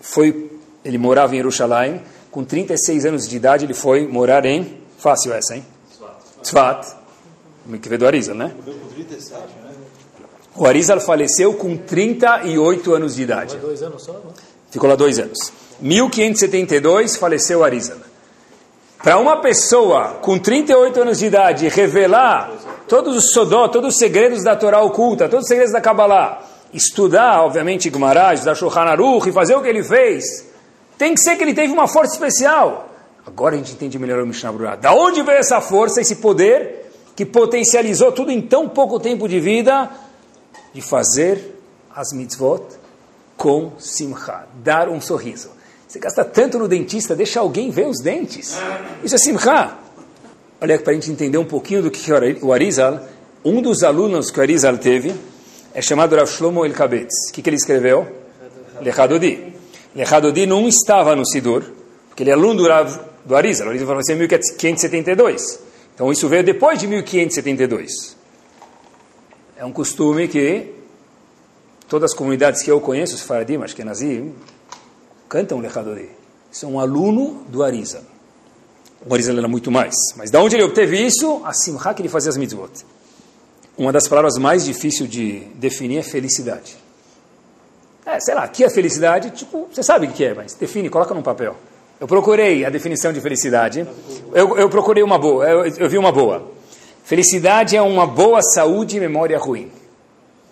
foi, 0.00 0.50
ele 0.84 0.98
morava 0.98 1.34
em 1.34 1.38
Jerusalém, 1.38 2.02
com 2.30 2.44
36 2.44 3.06
anos 3.06 3.28
de 3.28 3.36
idade 3.36 3.64
ele 3.64 3.74
foi 3.74 4.06
morar 4.06 4.44
em, 4.44 4.78
fácil 4.98 5.32
essa, 5.32 5.56
hein? 5.56 5.64
Tzvat. 6.42 6.86
Mikve 7.64 7.96
do 7.96 8.06
Arizal, 8.06 8.36
né? 8.36 8.54
Morreu 8.56 8.78
com 8.78 8.86
37, 8.88 9.34
né? 9.64 9.65
O 10.56 10.66
Arizal 10.66 11.00
faleceu 11.00 11.54
com 11.54 11.76
38 11.76 12.94
anos 12.94 13.14
de 13.16 13.22
idade. 13.22 13.56
Dois 13.58 13.82
anos 13.82 14.02
só, 14.02 14.12
não? 14.12 14.32
Ficou 14.70 14.88
lá 14.88 14.96
dois 14.96 15.18
anos. 15.18 15.52
1572 15.80 17.16
faleceu 17.16 17.62
Arizal. 17.62 17.98
Para 19.02 19.18
uma 19.18 19.40
pessoa 19.40 20.18
com 20.22 20.38
38 20.38 21.00
anos 21.00 21.18
de 21.18 21.26
idade 21.26 21.68
revelar 21.68 22.52
todos 22.88 23.16
os 23.16 23.32
sodó, 23.32 23.68
todos 23.68 23.94
os 23.94 23.98
segredos 23.98 24.42
da 24.42 24.56
Torá 24.56 24.80
oculta, 24.82 25.28
todos 25.28 25.44
os 25.44 25.48
segredos 25.48 25.72
da 25.72 25.80
Kabbalah, 25.80 26.42
estudar, 26.72 27.42
obviamente, 27.42 27.90
Gumará, 27.90 28.34
estudar 28.34 28.54
Shulchan 28.54 28.80
Aruch 28.80 29.28
e 29.28 29.32
fazer 29.32 29.54
o 29.54 29.62
que 29.62 29.68
ele 29.68 29.84
fez, 29.84 30.24
tem 30.96 31.14
que 31.14 31.20
ser 31.20 31.36
que 31.36 31.44
ele 31.44 31.54
teve 31.54 31.72
uma 31.72 31.86
força 31.86 32.14
especial. 32.14 32.88
Agora 33.26 33.54
a 33.54 33.58
gente 33.58 33.72
entende 33.72 33.98
melhor 33.98 34.22
o 34.22 34.26
Mishnah 34.26 34.52
Brurah. 34.52 34.76
Da 34.76 34.92
onde 34.92 35.22
veio 35.22 35.38
essa 35.38 35.60
força, 35.60 36.00
esse 36.00 36.16
poder 36.16 36.90
que 37.14 37.26
potencializou 37.26 38.12
tudo 38.12 38.30
em 38.30 38.40
tão 38.40 38.68
pouco 38.68 38.98
tempo 38.98 39.28
de 39.28 39.40
vida? 39.40 39.90
De 40.76 40.82
fazer 40.82 41.58
as 41.90 42.12
mitzvot 42.12 42.62
com 43.34 43.72
simcha, 43.78 44.44
dar 44.62 44.90
um 44.90 45.00
sorriso. 45.00 45.48
Você 45.88 45.98
gasta 45.98 46.22
tanto 46.22 46.58
no 46.58 46.68
dentista, 46.68 47.16
deixa 47.16 47.40
alguém 47.40 47.70
ver 47.70 47.86
os 47.86 48.02
dentes. 48.02 48.58
Isso 49.02 49.14
é 49.14 49.18
simcha. 49.18 49.74
Olha, 50.60 50.78
para 50.78 50.90
a 50.90 50.94
gente 50.94 51.10
entender 51.10 51.38
um 51.38 51.46
pouquinho 51.46 51.82
do 51.82 51.90
que 51.90 52.02
o 52.42 52.52
Arizal, 52.52 53.00
um 53.42 53.62
dos 53.62 53.82
alunos 53.82 54.30
que 54.30 54.38
o 54.38 54.42
Arizal 54.42 54.76
teve 54.76 55.14
é 55.72 55.80
chamado 55.80 56.14
Rav 56.14 56.28
Shlomo 56.28 56.66
El 56.66 56.74
Kabetz. 56.74 57.30
O 57.30 57.32
que, 57.32 57.40
que 57.40 57.48
ele 57.48 57.56
escreveu? 57.56 58.06
Lechadodi. 58.82 59.54
Lechadodi 59.94 60.44
não 60.44 60.68
estava 60.68 61.16
no 61.16 61.24
Sidur, 61.24 61.64
porque 62.08 62.22
ele 62.22 62.30
é 62.30 62.34
aluno 62.34 62.56
do, 62.56 62.68
Rav, 62.68 63.00
do 63.24 63.34
Arizal. 63.34 63.68
O 63.68 63.70
Arizal 63.70 63.88
faleceu 63.88 64.14
em 64.14 64.18
1572. 64.18 65.58
Então 65.94 66.12
isso 66.12 66.28
veio 66.28 66.44
depois 66.44 66.78
de 66.78 66.86
1572. 66.86 68.15
É 69.56 69.64
um 69.64 69.72
costume 69.72 70.28
que 70.28 70.70
todas 71.88 72.10
as 72.10 72.16
comunidades 72.16 72.62
que 72.62 72.70
eu 72.70 72.78
conheço, 72.78 73.14
os 73.14 73.22
Faradim, 73.22 73.56
acho 73.62 73.74
que 73.74 73.80
é 73.80 73.84
Nazim, 73.86 74.34
cantam 75.30 75.60
Lechadori. 75.60 76.10
São 76.50 76.72
um 76.72 76.80
aluno 76.80 77.42
do 77.48 77.62
Arizal. 77.62 78.02
O 79.08 79.14
Arizal 79.14 79.38
era 79.38 79.48
muito 79.48 79.70
mais. 79.70 79.94
Mas 80.14 80.30
de 80.30 80.36
onde 80.36 80.56
ele 80.56 80.62
obteve 80.62 81.00
isso? 81.00 81.40
A 81.42 81.54
simcha 81.54 81.94
que 81.94 82.02
ele 82.02 82.08
fazia 82.10 82.28
as 82.28 82.36
mitzvot. 82.36 82.84
Uma 83.78 83.92
das 83.92 84.06
palavras 84.06 84.36
mais 84.36 84.64
difíceis 84.64 85.08
de 85.08 85.40
definir 85.54 85.98
é 85.98 86.02
felicidade. 86.02 86.76
É, 88.04 88.20
sei 88.20 88.34
lá, 88.34 88.44
aqui 88.44 88.62
é 88.62 88.68
felicidade, 88.68 89.30
tipo, 89.30 89.68
você 89.72 89.82
sabe 89.82 90.06
o 90.06 90.12
que 90.12 90.24
é, 90.24 90.34
mas 90.34 90.54
define, 90.54 90.90
coloca 90.90 91.14
num 91.14 91.22
papel. 91.22 91.56
Eu 91.98 92.06
procurei 92.06 92.62
a 92.64 92.68
definição 92.68 93.10
de 93.10 93.22
felicidade. 93.22 93.86
Eu, 94.34 94.56
eu 94.58 94.68
procurei 94.68 95.02
uma 95.02 95.18
boa, 95.18 95.48
eu, 95.48 95.66
eu 95.66 95.88
vi 95.88 95.96
uma 95.96 96.12
boa. 96.12 96.55
Felicidade 97.06 97.76
é 97.76 97.80
uma 97.80 98.04
boa 98.04 98.42
saúde 98.42 98.96
e 98.96 99.00
memória 99.00 99.38
ruim. 99.38 99.70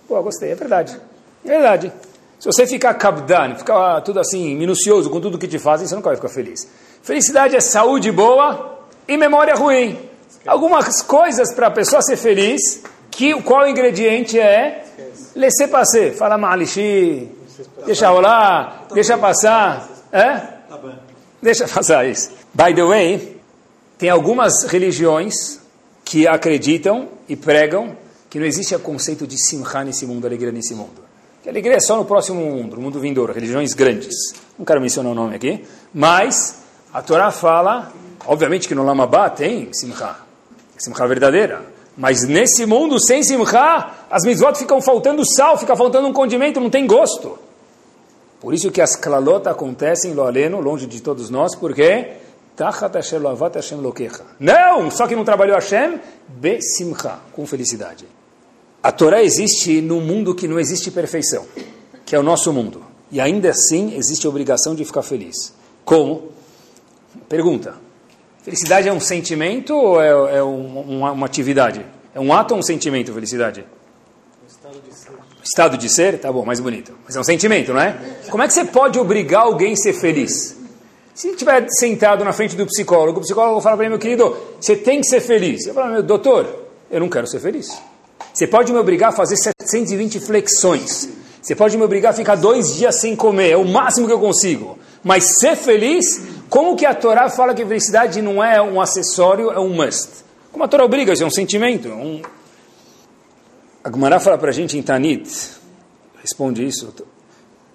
Pô, 0.06 0.22
gostei, 0.22 0.52
é 0.52 0.54
verdade. 0.54 0.96
É 1.44 1.48
verdade. 1.48 1.92
Se 2.38 2.46
você 2.46 2.64
ficar 2.64 2.94
kabdan, 2.94 3.56
ficar 3.56 4.00
tudo 4.02 4.20
assim, 4.20 4.54
minucioso 4.54 5.10
com 5.10 5.20
tudo 5.20 5.36
que 5.36 5.48
te 5.48 5.58
fazem, 5.58 5.88
você 5.88 5.96
nunca 5.96 6.10
vai 6.10 6.16
ficar 6.16 6.28
feliz. 6.28 6.68
Felicidade 7.02 7.56
é 7.56 7.60
saúde 7.60 8.12
boa 8.12 8.78
e 9.08 9.16
memória 9.16 9.56
ruim. 9.56 9.98
Algumas 10.46 11.02
coisas 11.02 11.52
para 11.52 11.66
a 11.66 11.70
pessoa 11.72 12.00
ser 12.02 12.16
feliz, 12.16 12.84
que 13.10 13.34
qual 13.42 13.66
ingrediente 13.66 14.38
é? 14.38 14.84
Laissez 15.34 15.68
passer. 15.68 16.14
Fala 16.14 16.38
malixi, 16.38 17.28
deixa 17.84 18.08
rolar, 18.08 18.86
deixa 18.94 19.18
passar. 19.18 19.88
É? 20.12 20.40
Deixa 21.42 21.66
passar 21.74 22.06
isso. 22.06 22.30
By 22.54 22.72
the 22.72 22.84
way, 22.84 23.40
tem 23.98 24.08
algumas 24.08 24.62
religiões 24.62 25.63
que 26.04 26.28
acreditam 26.28 27.08
e 27.28 27.34
pregam 27.34 27.96
que 28.28 28.38
não 28.38 28.46
existe 28.46 28.74
o 28.74 28.80
conceito 28.80 29.26
de 29.26 29.38
simcha 29.38 29.82
nesse 29.84 30.04
mundo, 30.06 30.26
alegria 30.26 30.52
nesse 30.52 30.74
mundo. 30.74 31.02
Que 31.42 31.48
alegria 31.48 31.76
é 31.76 31.80
só 31.80 31.96
no 31.96 32.04
próximo 32.04 32.40
mundo, 32.40 32.76
no 32.76 32.82
mundo 32.82 32.98
vindouro, 32.98 33.32
religiões 33.32 33.72
grandes. 33.74 34.14
Não 34.58 34.64
quero 34.64 34.80
mencionar 34.80 35.12
o 35.12 35.14
nome 35.14 35.36
aqui, 35.36 35.64
mas 35.92 36.62
a 36.92 37.02
Torá 37.02 37.30
fala, 37.30 37.92
obviamente 38.26 38.66
que 38.66 38.74
no 38.74 38.84
Lamabá 38.84 39.30
tem 39.30 39.72
simcha, 39.72 40.16
simcha 40.76 41.06
verdadeira. 41.06 41.62
Mas 41.96 42.26
nesse 42.26 42.66
mundo 42.66 42.98
sem 42.98 43.22
simcha, 43.22 43.90
as 44.10 44.24
mitzvot 44.24 44.58
ficam 44.58 44.80
faltando 44.80 45.22
sal, 45.36 45.56
fica 45.56 45.76
faltando 45.76 46.08
um 46.08 46.12
condimento, 46.12 46.60
não 46.60 46.70
tem 46.70 46.86
gosto. 46.86 47.38
Por 48.40 48.52
isso 48.52 48.70
que 48.70 48.80
as 48.80 48.96
klalotas 48.96 49.52
acontecem, 49.52 50.12
lo 50.12 50.22
aleno, 50.22 50.60
longe 50.60 50.86
de 50.86 51.00
todos 51.00 51.30
nós, 51.30 51.54
porque 51.54 52.08
não, 54.38 54.90
só 54.90 55.08
que 55.08 55.16
não 55.16 55.24
trabalhou 55.24 55.56
Hashem, 55.56 56.00
besimcha, 56.28 57.18
com 57.32 57.46
felicidade. 57.46 58.06
A 58.82 58.92
Torá 58.92 59.22
existe 59.22 59.80
num 59.80 60.00
mundo 60.00 60.34
que 60.34 60.46
não 60.46 60.60
existe 60.60 60.90
perfeição, 60.90 61.46
que 62.04 62.14
é 62.14 62.18
o 62.18 62.22
nosso 62.22 62.52
mundo. 62.52 62.84
E 63.10 63.20
ainda 63.20 63.50
assim 63.50 63.96
existe 63.96 64.26
a 64.26 64.30
obrigação 64.30 64.74
de 64.74 64.84
ficar 64.84 65.02
feliz. 65.02 65.54
Como? 65.84 66.30
Pergunta. 67.28 67.74
Felicidade 68.42 68.88
é 68.88 68.92
um 68.92 69.00
sentimento 69.00 69.74
ou 69.74 70.00
é, 70.00 70.36
é 70.36 70.42
uma, 70.42 71.12
uma, 71.12 71.26
atividade? 71.26 71.84
É 72.14 72.20
um 72.20 72.32
ato 72.32 72.54
ou 72.54 72.60
um 72.60 72.62
sentimento, 72.62 73.12
felicidade? 73.12 73.64
Estado 75.42 75.78
de 75.78 75.88
ser, 75.88 76.18
tá 76.20 76.30
bom, 76.30 76.44
mais 76.44 76.60
bonito. 76.60 76.92
Mas 77.04 77.16
é 77.16 77.20
um 77.20 77.24
sentimento, 77.24 77.72
não 77.72 77.80
é? 77.80 77.98
Como 78.30 78.42
é 78.42 78.46
que 78.46 78.52
você 78.52 78.64
pode 78.64 78.98
obrigar 78.98 79.42
alguém 79.42 79.72
a 79.72 79.76
ser 79.76 79.94
feliz? 79.94 80.63
Se 81.14 81.28
estiver 81.28 81.64
sentado 81.68 82.24
na 82.24 82.32
frente 82.32 82.56
do 82.56 82.66
psicólogo, 82.66 83.20
o 83.20 83.22
psicólogo 83.22 83.60
fala 83.60 83.76
para 83.76 83.84
mim, 83.84 83.90
meu 83.90 84.00
querido, 84.00 84.36
você 84.60 84.74
tem 84.74 85.00
que 85.00 85.06
ser 85.06 85.20
feliz. 85.20 85.64
Eu 85.64 85.72
falo, 85.72 85.92
meu 85.92 86.02
doutor, 86.02 86.66
eu 86.90 86.98
não 86.98 87.08
quero 87.08 87.24
ser 87.28 87.38
feliz. 87.38 87.68
Você 88.32 88.48
pode 88.48 88.72
me 88.72 88.78
obrigar 88.78 89.10
a 89.10 89.12
fazer 89.12 89.36
720 89.36 90.18
flexões. 90.18 91.08
Você 91.40 91.54
pode 91.54 91.76
me 91.76 91.84
obrigar 91.84 92.10
a 92.12 92.16
ficar 92.16 92.34
dois 92.34 92.74
dias 92.74 93.00
sem 93.00 93.14
comer, 93.14 93.50
é 93.50 93.56
o 93.56 93.64
máximo 93.64 94.08
que 94.08 94.12
eu 94.12 94.18
consigo. 94.18 94.76
Mas 95.04 95.38
ser 95.38 95.54
feliz, 95.54 96.20
como 96.50 96.74
que 96.74 96.84
a 96.84 96.94
Torá 96.94 97.30
fala 97.30 97.54
que 97.54 97.64
felicidade 97.64 98.20
não 98.20 98.42
é 98.42 98.60
um 98.60 98.80
acessório, 98.80 99.52
é 99.52 99.60
um 99.60 99.68
must? 99.68 100.24
Como 100.50 100.64
a 100.64 100.68
Torá 100.68 100.84
obriga, 100.84 101.12
isso 101.12 101.22
é 101.22 101.26
um 101.26 101.30
sentimento. 101.30 101.86
É 101.86 101.94
um... 101.94 102.22
A 103.84 103.88
Gumará 103.88 104.18
fala 104.18 104.36
para 104.36 104.48
a 104.48 104.52
gente 104.52 104.76
em 104.76 104.82
Tanit, 104.82 105.30
responde 106.20 106.66
isso, 106.66 106.92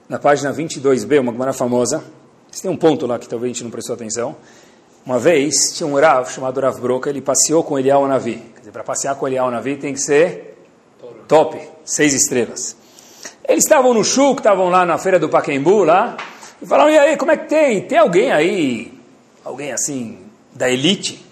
na 0.10 0.18
página 0.18 0.52
22b, 0.52 1.22
uma 1.22 1.32
Gumará 1.32 1.54
famosa, 1.54 2.04
tem 2.52 2.72
um 2.72 2.78
ponto 2.78 3.06
lá 3.06 3.20
que 3.20 3.28
talvez 3.28 3.52
a 3.52 3.54
gente 3.54 3.64
não 3.64 3.72
prestou 3.72 3.96
atenção. 3.96 4.36
Uma 5.06 5.18
vez 5.18 5.74
tinha 5.74 5.88
um 5.88 6.00
Rav 6.00 6.30
chamado 6.30 6.60
Rav 6.60 6.80
Broca, 6.80 7.10
ele 7.10 7.22
passeou 7.22 7.64
com 7.64 7.80
Elial 7.80 8.08
Navi. 8.08 8.36
Quer 8.54 8.60
dizer, 8.60 8.72
para 8.72 8.84
passear 8.84 9.16
com 9.16 9.28
Elial 9.28 9.50
Navi 9.50 9.78
tem 9.78 9.94
que 9.94 10.00
ser 10.00 10.58
top, 11.28 11.60
seis 11.86 12.14
estrelas. 12.14 12.76
Eles 13.48 13.64
estavam 13.64 13.94
no 13.94 14.04
Chuk, 14.04 14.40
estavam 14.40 14.70
lá 14.70 14.86
na 14.86 14.98
feira 14.98 15.18
do 15.18 15.30
Paquembu, 15.30 15.84
lá, 15.84 16.18
e 16.62 16.66
falaram, 16.66 16.92
e 16.92 17.00
aí, 17.00 17.18
como 17.18 17.32
é 17.32 17.38
que 17.38 17.48
tem? 17.48 17.82
Tem 17.82 17.98
alguém 17.98 18.32
aí, 18.32 18.94
alguém 19.44 19.72
assim, 19.72 20.20
da 20.54 20.70
elite? 20.70 21.26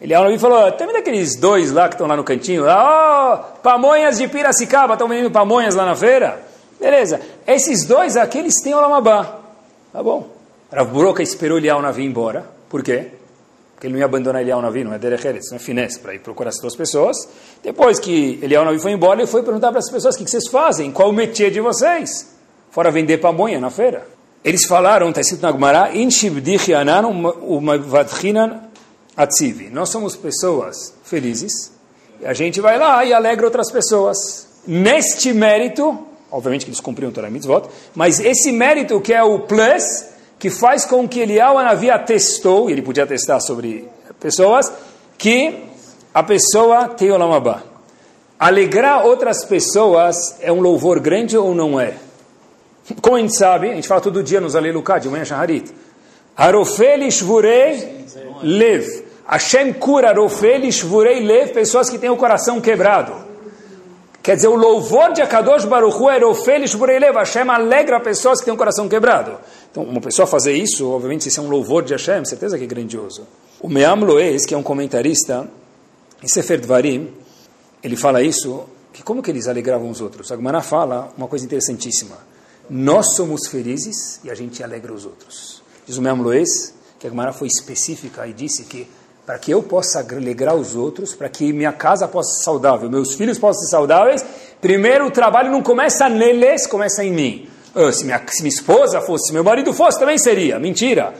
Elial 0.00 0.24
Navi 0.24 0.38
falou, 0.38 0.72
tem 0.72 0.88
aqueles 0.96 1.36
dois 1.36 1.72
lá 1.72 1.88
que 1.88 1.94
estão 1.94 2.06
lá 2.06 2.16
no 2.16 2.24
cantinho, 2.24 2.64
lá, 2.64 3.34
oh, 3.34 3.58
pamonhas 3.60 4.16
de 4.16 4.28
Piracicaba, 4.28 4.94
estão 4.94 5.08
vendendo 5.08 5.30
pamonhas 5.30 5.74
lá 5.74 5.84
na 5.84 5.94
feira? 5.94 6.42
Beleza, 6.80 7.20
esses 7.46 7.84
dois 7.84 8.16
aqui, 8.16 8.38
eles 8.38 8.54
têm 8.62 8.72
o 8.72 8.80
Lamabá. 8.80 9.40
Tá 9.92 10.02
bom. 10.02 10.39
Rav 10.72 10.92
Broca 10.92 11.22
esperou 11.22 11.58
Elial 11.58 11.82
Navi 11.82 12.04
embora. 12.04 12.48
Por 12.68 12.82
quê? 12.82 13.08
Porque 13.74 13.86
ele 13.86 13.94
não 13.94 14.00
ia 14.00 14.04
abandonar 14.04 14.42
Elial 14.42 14.60
Navi, 14.62 14.84
não 14.84 14.92
é 14.92 14.98
Derecheres, 14.98 15.50
não 15.50 15.56
é 15.56 15.58
finesse, 15.58 15.98
para 15.98 16.14
ir 16.14 16.20
procurar 16.20 16.50
essas 16.50 16.60
duas 16.60 16.76
pessoas. 16.76 17.16
Depois 17.62 17.98
que 17.98 18.38
Elial 18.42 18.64
Navi 18.64 18.78
foi 18.78 18.92
embora, 18.92 19.20
ele 19.20 19.26
foi 19.26 19.42
perguntar 19.42 19.70
para 19.70 19.78
as 19.78 19.90
pessoas 19.90 20.14
o 20.14 20.18
que, 20.18 20.30
vocês 20.30 20.48
fazem, 20.48 20.92
qual 20.92 21.10
o 21.10 21.12
métier 21.12 21.50
de 21.50 21.60
vocês. 21.60 22.34
Fora 22.70 22.90
vender 22.90 23.18
pamonha 23.18 23.58
na 23.58 23.70
feira. 23.70 24.06
Eles 24.44 24.66
falaram, 24.66 25.08
está 25.08 25.20
escrito 25.20 25.42
na 25.42 25.52
Gemara. 25.52 25.90
Nós 29.72 29.88
somos 29.88 30.16
pessoas 30.16 30.94
felizes, 31.02 31.72
e 32.20 32.26
a 32.26 32.32
gente 32.32 32.60
vai 32.60 32.78
lá 32.78 33.04
e 33.04 33.12
alegra 33.12 33.46
outras 33.46 33.70
pessoas. 33.70 34.46
Neste 34.66 35.32
mérito, 35.32 36.06
obviamente 36.30 36.64
que 36.64 36.70
eles 36.70 36.80
cumpriram 36.80 37.10
Torah 37.10 37.30
Mitzvot, 37.30 37.68
mas 37.94 38.20
esse 38.20 38.52
mérito 38.52 39.00
que 39.00 39.12
é 39.12 39.22
o 39.22 39.40
plus, 39.40 40.04
que 40.40 40.48
faz 40.48 40.86
com 40.86 41.06
que 41.06 41.20
Eliyahu 41.20 41.58
Anavi 41.58 41.90
atestou, 41.90 42.70
e 42.70 42.72
ele 42.72 42.80
podia 42.80 43.04
atestar 43.04 43.42
sobre 43.42 43.86
pessoas, 44.18 44.72
que 45.18 45.64
a 46.14 46.22
pessoa 46.22 46.88
tem 46.88 47.12
Olam 47.12 47.34
Abba. 47.34 47.62
Alegrar 48.38 49.04
outras 49.04 49.44
pessoas 49.44 50.36
é 50.40 50.50
um 50.50 50.60
louvor 50.60 50.98
grande 50.98 51.36
ou 51.36 51.54
não 51.54 51.78
é? 51.78 51.92
Como 53.02 53.16
a 53.16 53.20
gente 53.20 53.36
sabe, 53.36 53.70
a 53.70 53.74
gente 53.74 53.86
fala 53.86 54.00
todo 54.00 54.22
dia 54.22 54.40
nos 54.40 54.56
Aleluká, 54.56 54.98
de 54.98 55.10
manhã 55.10 55.26
Shaharit. 55.26 55.70
Arofel 56.34 57.00
Lev. 58.42 58.86
Hashem 59.26 59.74
cura 59.74 60.08
Arofel 60.08 60.72
Shvurei 60.72 61.20
Lev, 61.20 61.52
pessoas 61.52 61.90
que 61.90 61.98
têm 61.98 62.08
o 62.08 62.16
coração 62.16 62.62
quebrado. 62.62 63.12
Quer 64.22 64.36
dizer, 64.36 64.48
o 64.48 64.54
louvor 64.54 65.12
de 65.14 65.22
Akadosh 65.22 65.64
Baruch 65.64 65.96
Hu 65.96 66.10
é 66.10 66.24
Ofelish 66.24 66.74
Bureilev. 66.74 67.16
Hashem 67.16 67.48
alegra 67.48 67.98
pessoas 68.00 68.38
que 68.38 68.44
têm 68.44 68.52
um 68.52 68.56
coração 68.56 68.86
quebrado. 68.86 69.38
Então, 69.70 69.82
uma 69.82 70.00
pessoa 70.00 70.26
fazer 70.26 70.52
isso, 70.52 70.90
obviamente, 70.90 71.26
isso 71.28 71.40
é 71.40 71.42
um 71.42 71.48
louvor 71.48 71.82
de 71.82 71.94
Hashem, 71.94 72.24
certeza 72.26 72.58
que 72.58 72.64
é 72.64 72.66
grandioso. 72.66 73.26
O 73.58 73.68
Meam 73.68 74.00
Loes, 74.04 74.44
que 74.44 74.52
é 74.52 74.58
um 74.58 74.62
comentarista, 74.62 75.48
em 76.22 76.28
Sefer 76.28 76.60
Dvarim, 76.60 77.14
ele 77.82 77.96
fala 77.96 78.22
isso, 78.22 78.64
que 78.92 79.02
como 79.02 79.22
que 79.22 79.30
eles 79.30 79.48
alegravam 79.48 79.88
os 79.88 80.02
outros? 80.02 80.30
A 80.30 80.36
Gemara 80.36 80.60
fala 80.60 81.10
uma 81.16 81.26
coisa 81.26 81.46
interessantíssima. 81.46 82.18
Nós 82.68 83.14
somos 83.16 83.48
felizes 83.48 84.20
e 84.22 84.30
a 84.30 84.34
gente 84.34 84.62
alegra 84.62 84.92
os 84.92 85.06
outros. 85.06 85.62
Diz 85.86 85.96
o 85.96 86.02
Meam 86.02 86.20
Loes, 86.20 86.74
que 86.98 87.06
a 87.06 87.10
Gemara 87.10 87.32
foi 87.32 87.48
específica 87.48 88.26
e 88.26 88.34
disse 88.34 88.64
que 88.64 88.86
para 89.30 89.38
que 89.38 89.52
eu 89.52 89.62
possa 89.62 90.00
alegrar 90.00 90.56
os 90.56 90.74
outros, 90.74 91.14
para 91.14 91.28
que 91.28 91.52
minha 91.52 91.72
casa 91.72 92.08
possa 92.08 92.34
ser 92.34 92.42
saudável, 92.42 92.90
meus 92.90 93.14
filhos 93.14 93.38
possam 93.38 93.62
ser 93.62 93.70
saudáveis, 93.70 94.24
primeiro 94.60 95.06
o 95.06 95.10
trabalho 95.12 95.52
não 95.52 95.62
começa 95.62 96.08
neles, 96.08 96.66
começa 96.66 97.04
em 97.04 97.12
mim. 97.12 97.48
Oh, 97.72 97.92
se, 97.92 98.04
minha, 98.04 98.20
se 98.26 98.42
minha 98.42 98.52
esposa 98.52 99.00
fosse, 99.00 99.28
se 99.28 99.32
meu 99.32 99.44
marido 99.44 99.72
fosse, 99.72 100.00
também 100.00 100.18
seria. 100.18 100.58
Mentira. 100.58 101.14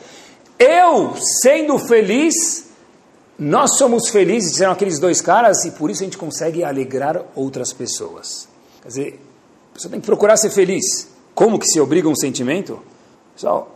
Eu, 0.59 1.14
sendo 1.40 1.79
feliz, 1.79 2.64
nós 3.38 3.79
somos 3.79 4.09
felizes, 4.09 4.51
disseram 4.51 4.73
aqueles 4.73 4.99
dois 4.99 5.20
caras, 5.20 5.64
e 5.64 5.70
por 5.70 5.88
isso 5.88 6.03
a 6.03 6.07
gente 6.07 6.18
consegue 6.18 6.64
alegrar 6.64 7.23
outras 7.37 7.73
pessoas. 7.73 8.49
Quer 8.83 8.88
dizer, 8.88 9.20
a 9.70 9.75
pessoa 9.75 9.92
tem 9.92 10.01
que 10.01 10.07
procurar 10.07 10.37
ser 10.37 10.51
feliz. 10.51 11.07
Como 11.33 11.61
que 11.61 11.66
se 11.68 11.79
obriga 11.79 12.09
um 12.09 12.16
sentimento? 12.16 12.83
Pessoal, 13.37 13.73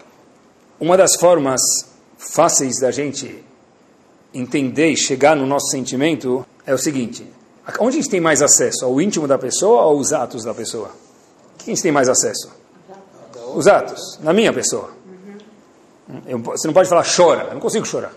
uma 0.81 0.97
das 0.97 1.15
formas 1.15 1.61
fáceis 2.19 2.81
da 2.81 2.91
gente 2.91 3.45
entender 4.35 4.89
e 4.89 4.97
chegar 4.97 5.37
no 5.37 5.47
nosso 5.47 5.69
sentimento 5.69 6.45
é 6.67 6.75
o 6.75 6.79
seguinte: 6.79 7.25
onde 7.79 7.97
a 7.97 8.01
gente 8.01 8.11
tem 8.11 8.21
mais 8.21 8.43
acesso? 8.43 8.85
Ao 8.85 9.01
íntimo 9.01 9.29
da 9.29 9.39
pessoa 9.39 9.83
ou 9.83 9.99
aos 9.99 10.13
atos 10.13 10.43
da 10.45 10.53
pessoa? 10.53 10.91
Quem 11.59 11.73
a 11.73 11.75
gente 11.75 11.83
tem 11.83 11.93
mais 11.93 12.09
acesso? 12.09 12.51
Os 13.55 13.69
atos, 13.69 14.19
na 14.21 14.33
minha 14.33 14.53
pessoa. 14.53 14.91
Eu, 16.27 16.39
você 16.41 16.67
não 16.67 16.75
pode 16.75 16.89
falar 16.89 17.05
chora, 17.05 17.45
eu 17.45 17.55
não 17.55 17.61
consigo 17.61 17.87
chorar. 17.87 18.13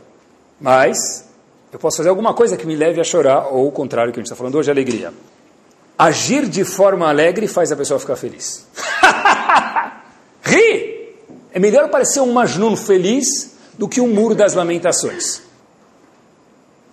Mas 0.60 1.26
eu 1.72 1.78
posso 1.78 1.98
fazer 1.98 2.10
alguma 2.10 2.34
coisa 2.34 2.58
que 2.58 2.66
me 2.66 2.76
leve 2.76 3.00
a 3.00 3.04
chorar, 3.04 3.48
ou 3.48 3.68
o 3.68 3.72
contrário 3.72 4.12
que 4.12 4.20
a 4.20 4.22
gente 4.22 4.28
está 4.28 4.36
falando 4.36 4.56
hoje, 4.56 4.72
alegria. 4.72 5.14
Agir 5.98 6.48
de 6.48 6.66
forma 6.66 7.08
alegre 7.08 7.48
faz 7.48 7.72
a 7.72 7.76
pessoa 7.76 8.00
ficar 8.00 8.16
feliz. 8.16 8.66
Ri! 10.42 11.16
É 11.54 11.60
melhor 11.60 11.90
parecer 11.90 12.20
um 12.20 12.34
Majnun 12.34 12.76
feliz 12.76 13.56
do 13.78 13.88
que 13.88 14.02
um 14.02 14.08
muro 14.08 14.36
das 14.36 14.54
lamentações 14.54 15.47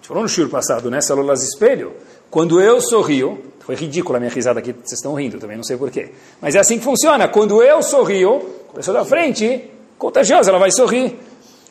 gente 0.05 0.09
falou 0.09 0.23
no 0.23 0.29
shur 0.29 0.51
passado, 0.51 0.91
né? 0.91 1.01
Células 1.01 1.43
espelho. 1.43 1.95
Quando 2.31 2.61
eu 2.61 2.79
sorrio, 2.81 3.43
foi 3.61 3.75
ridícula 3.75 4.19
a 4.19 4.21
minha 4.21 4.31
risada 4.31 4.59
aqui, 4.61 4.73
vocês 4.73 4.99
estão 4.99 5.15
rindo 5.15 5.39
também, 5.39 5.57
não 5.57 5.65
sei 5.65 5.79
porquê. 5.79 6.11
Mas 6.43 6.55
é 6.55 6.59
assim 6.59 6.79
que 6.79 6.85
funciona. 6.85 7.27
Quando 7.27 7.63
eu 7.63 7.83
sorrio, 7.83 8.43
a 8.71 8.75
pessoa 8.75 8.99
da 8.99 9.05
frente, 9.05 9.71
contagiosa, 9.97 10.51
ela 10.51 10.59
vai 10.59 10.71
sorrir. 10.71 11.19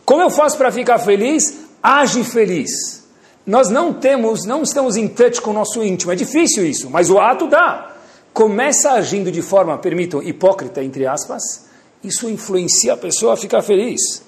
Como 0.04 0.22
eu 0.22 0.32
faço 0.32 0.58
para 0.58 0.72
ficar 0.72 0.98
feliz? 0.98 1.60
Age 1.82 2.24
feliz. 2.24 3.04
Nós 3.46 3.70
não 3.70 3.94
temos, 3.94 4.46
não 4.46 4.64
estamos 4.64 4.96
em 4.96 5.08
touch 5.08 5.40
com 5.40 5.52
o 5.52 5.54
nosso 5.54 5.84
íntimo. 5.84 6.12
É 6.12 6.16
difícil 6.16 6.66
isso, 6.66 6.90
mas 6.90 7.12
o 7.12 7.20
ato 7.20 7.48
dá. 7.48 7.96
Começa 8.34 8.94
agindo 8.94 9.32
de 9.32 9.44
forma, 9.44 9.78
permitam, 9.78 10.24
hipócrita, 10.24 10.84
entre 10.84 11.06
aspas. 11.06 11.68
Isso 12.04 12.28
influencia 12.28 12.94
a 12.94 12.98
pessoa 12.98 13.34
a 13.34 13.38
ficar 13.38 13.62
feliz. 13.62 14.24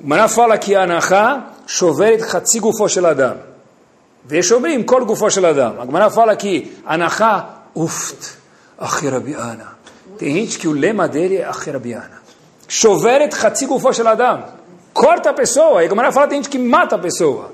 Mará 0.00 0.28
fala 0.28 0.58
que 0.58 0.74
Anahá 0.74 1.52
shoveret 1.66 2.22
chatzi 2.30 2.58
gufo 2.60 2.88
shel 2.88 3.06
adam. 3.06 3.36
Kol 4.84 5.04
gufo 5.06 5.30
shel 5.30 5.46
adam. 5.46 5.80
A 5.80 5.86
Gemara 5.86 6.10
fala 6.10 6.36
que 6.36 6.78
Anahá 6.84 7.62
uft 7.74 8.38
achirabiana. 8.78 9.78
Tem 10.18 10.34
gente 10.34 10.58
que 10.58 10.66
o 10.66 10.72
lema 10.72 11.08
dele 11.08 11.36
é 11.36 11.44
achirabiana. 11.44 12.22
Shoveret 12.68 13.34
chatzi 13.34 13.66
gufo 13.66 13.92
shel. 13.92 14.06
Corta 14.92 15.30
a 15.30 15.32
pessoa. 15.32 15.82
E 15.82 15.86
a 15.86 15.88
Gemara 15.88 16.10
fala 16.10 16.26
tem 16.26 16.38
gente 16.38 16.50
que 16.50 16.58
mata 16.58 16.96
a 16.96 16.98
pessoa. 16.98 17.46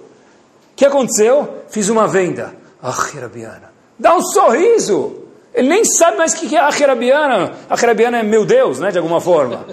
O 0.72 0.76
que 0.76 0.86
aconteceu? 0.86 1.62
Fiz 1.68 1.90
uma 1.90 2.08
venda. 2.08 2.54
Achirabiana. 2.82 3.70
Dá 3.98 4.16
um 4.16 4.22
sorriso. 4.22 5.20
Ele 5.52 5.68
nem 5.68 5.84
sabe 5.84 6.16
mais 6.16 6.32
o 6.32 6.36
que 6.36 6.56
é 6.56 6.60
achirabiana. 6.60 7.52
Achirabiana 7.68 8.20
é 8.20 8.22
meu 8.22 8.46
Deus, 8.46 8.78
né, 8.78 8.90
de 8.90 8.96
alguma 8.96 9.20
forma. 9.20 9.66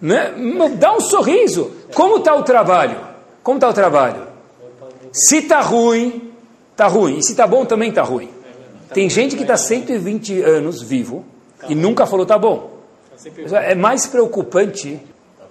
Né? 0.00 0.34
Dá 0.78 0.94
um 0.94 1.00
sorriso. 1.00 1.70
Como 1.94 2.18
está 2.18 2.34
o 2.34 2.42
trabalho? 2.42 2.96
Como 3.42 3.56
está 3.58 3.68
o 3.68 3.72
trabalho? 3.72 4.26
Se 5.12 5.38
está 5.38 5.60
ruim, 5.60 6.32
está 6.72 6.86
ruim. 6.86 7.18
E 7.18 7.22
se 7.22 7.32
está 7.32 7.46
bom, 7.46 7.64
também 7.64 7.90
está 7.90 8.02
ruim. 8.02 8.30
Tem 8.92 9.08
gente 9.08 9.36
que 9.36 9.42
está 9.42 9.56
120 9.56 10.42
anos 10.42 10.82
vivo 10.82 11.24
e 11.68 11.74
nunca 11.74 12.06
falou 12.06 12.24
está 12.24 12.38
bom. 12.38 12.70
É 13.64 13.74
mais 13.74 14.06
preocupante 14.06 15.00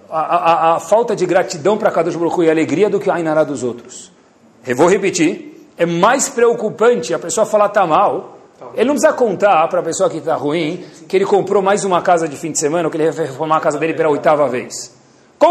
a, 0.08 0.20
a, 0.20 0.76
a, 0.76 0.80
falta 0.80 1.14
de 1.14 1.24
gratidão 1.24 1.78
para 1.78 1.90
Kadosh 1.90 2.16
Baruch 2.16 2.42
e 2.42 2.50
alegria 2.50 2.90
do 2.90 2.98
que 2.98 3.08
a 3.08 3.14
Ainará 3.14 3.44
dos 3.44 3.62
outros. 3.62 4.10
Eu 4.66 4.76
vou 4.76 4.88
repetir. 4.88 5.48
É 5.76 5.86
mais 5.86 6.28
preocupante 6.28 7.14
a 7.14 7.18
pessoa 7.18 7.46
falar 7.46 7.66
está 7.66 7.86
mal 7.86 8.39
ele 8.74 8.84
não 8.84 8.94
precisa 8.94 9.12
contar 9.12 9.66
para 9.68 9.80
a 9.80 9.82
pessoa 9.82 10.08
que 10.10 10.18
está 10.18 10.34
ruim 10.34 10.84
que 11.08 11.16
ele 11.16 11.24
comprou 11.24 11.62
mais 11.62 11.84
uma 11.84 12.02
casa 12.02 12.28
de 12.28 12.36
fim 12.36 12.52
de 12.52 12.58
semana 12.58 12.86
ou 12.86 12.90
que 12.90 12.96
ele 12.96 13.10
vai 13.10 13.26
reformar 13.26 13.56
a 13.56 13.60
casa 13.60 13.78
dele 13.78 13.94
pela 13.94 14.10
oitava 14.10 14.48
vez. 14.48 14.94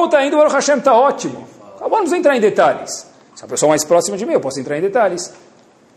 Está 0.05 0.23
indo, 0.23 0.35
o 0.35 0.37
Baruch 0.37 0.53
Hashem 0.53 0.77
está 0.77 0.93
ótimo. 0.93 1.47
Vamos 1.79 2.13
entrar 2.13 2.37
em 2.37 2.39
detalhes. 2.39 3.07
Se 3.35 3.43
a 3.43 3.47
pessoa 3.47 3.69
mais 3.69 3.83
próxima 3.83 4.17
de 4.17 4.25
mim, 4.25 4.33
eu 4.33 4.39
posso 4.39 4.59
entrar 4.59 4.77
em 4.77 4.81
detalhes. 4.81 5.33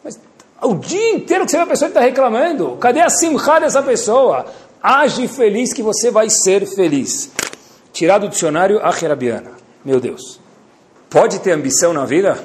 Mas 0.03 0.19
O 0.63 0.75
dia 0.75 1.13
inteiro 1.13 1.45
que 1.45 1.51
você 1.51 1.57
vê 1.59 1.63
a 1.65 1.67
pessoa 1.67 1.91
que 1.91 1.97
está 1.97 2.07
reclamando. 2.07 2.77
Cadê 2.77 3.01
a 3.01 3.11
simcha 3.11 3.59
dessa 3.59 3.83
pessoa? 3.83 4.47
Age 4.83 5.29
feliz 5.29 5.73
que 5.73 5.83
você 5.83 6.11
vai 6.11 6.31
ser 6.31 6.67
feliz. 6.67 7.31
Tirar 7.93 8.19
do 8.19 8.29
dicionário 8.29 8.81
a 8.83 8.91
Herabiana. 8.91 9.53
Meu 9.85 10.01
Deus. 10.01 10.41
Pode 11.11 11.41
ter 11.41 11.53
ambição 11.53 11.93
na 11.93 12.07
vida? 12.07 12.43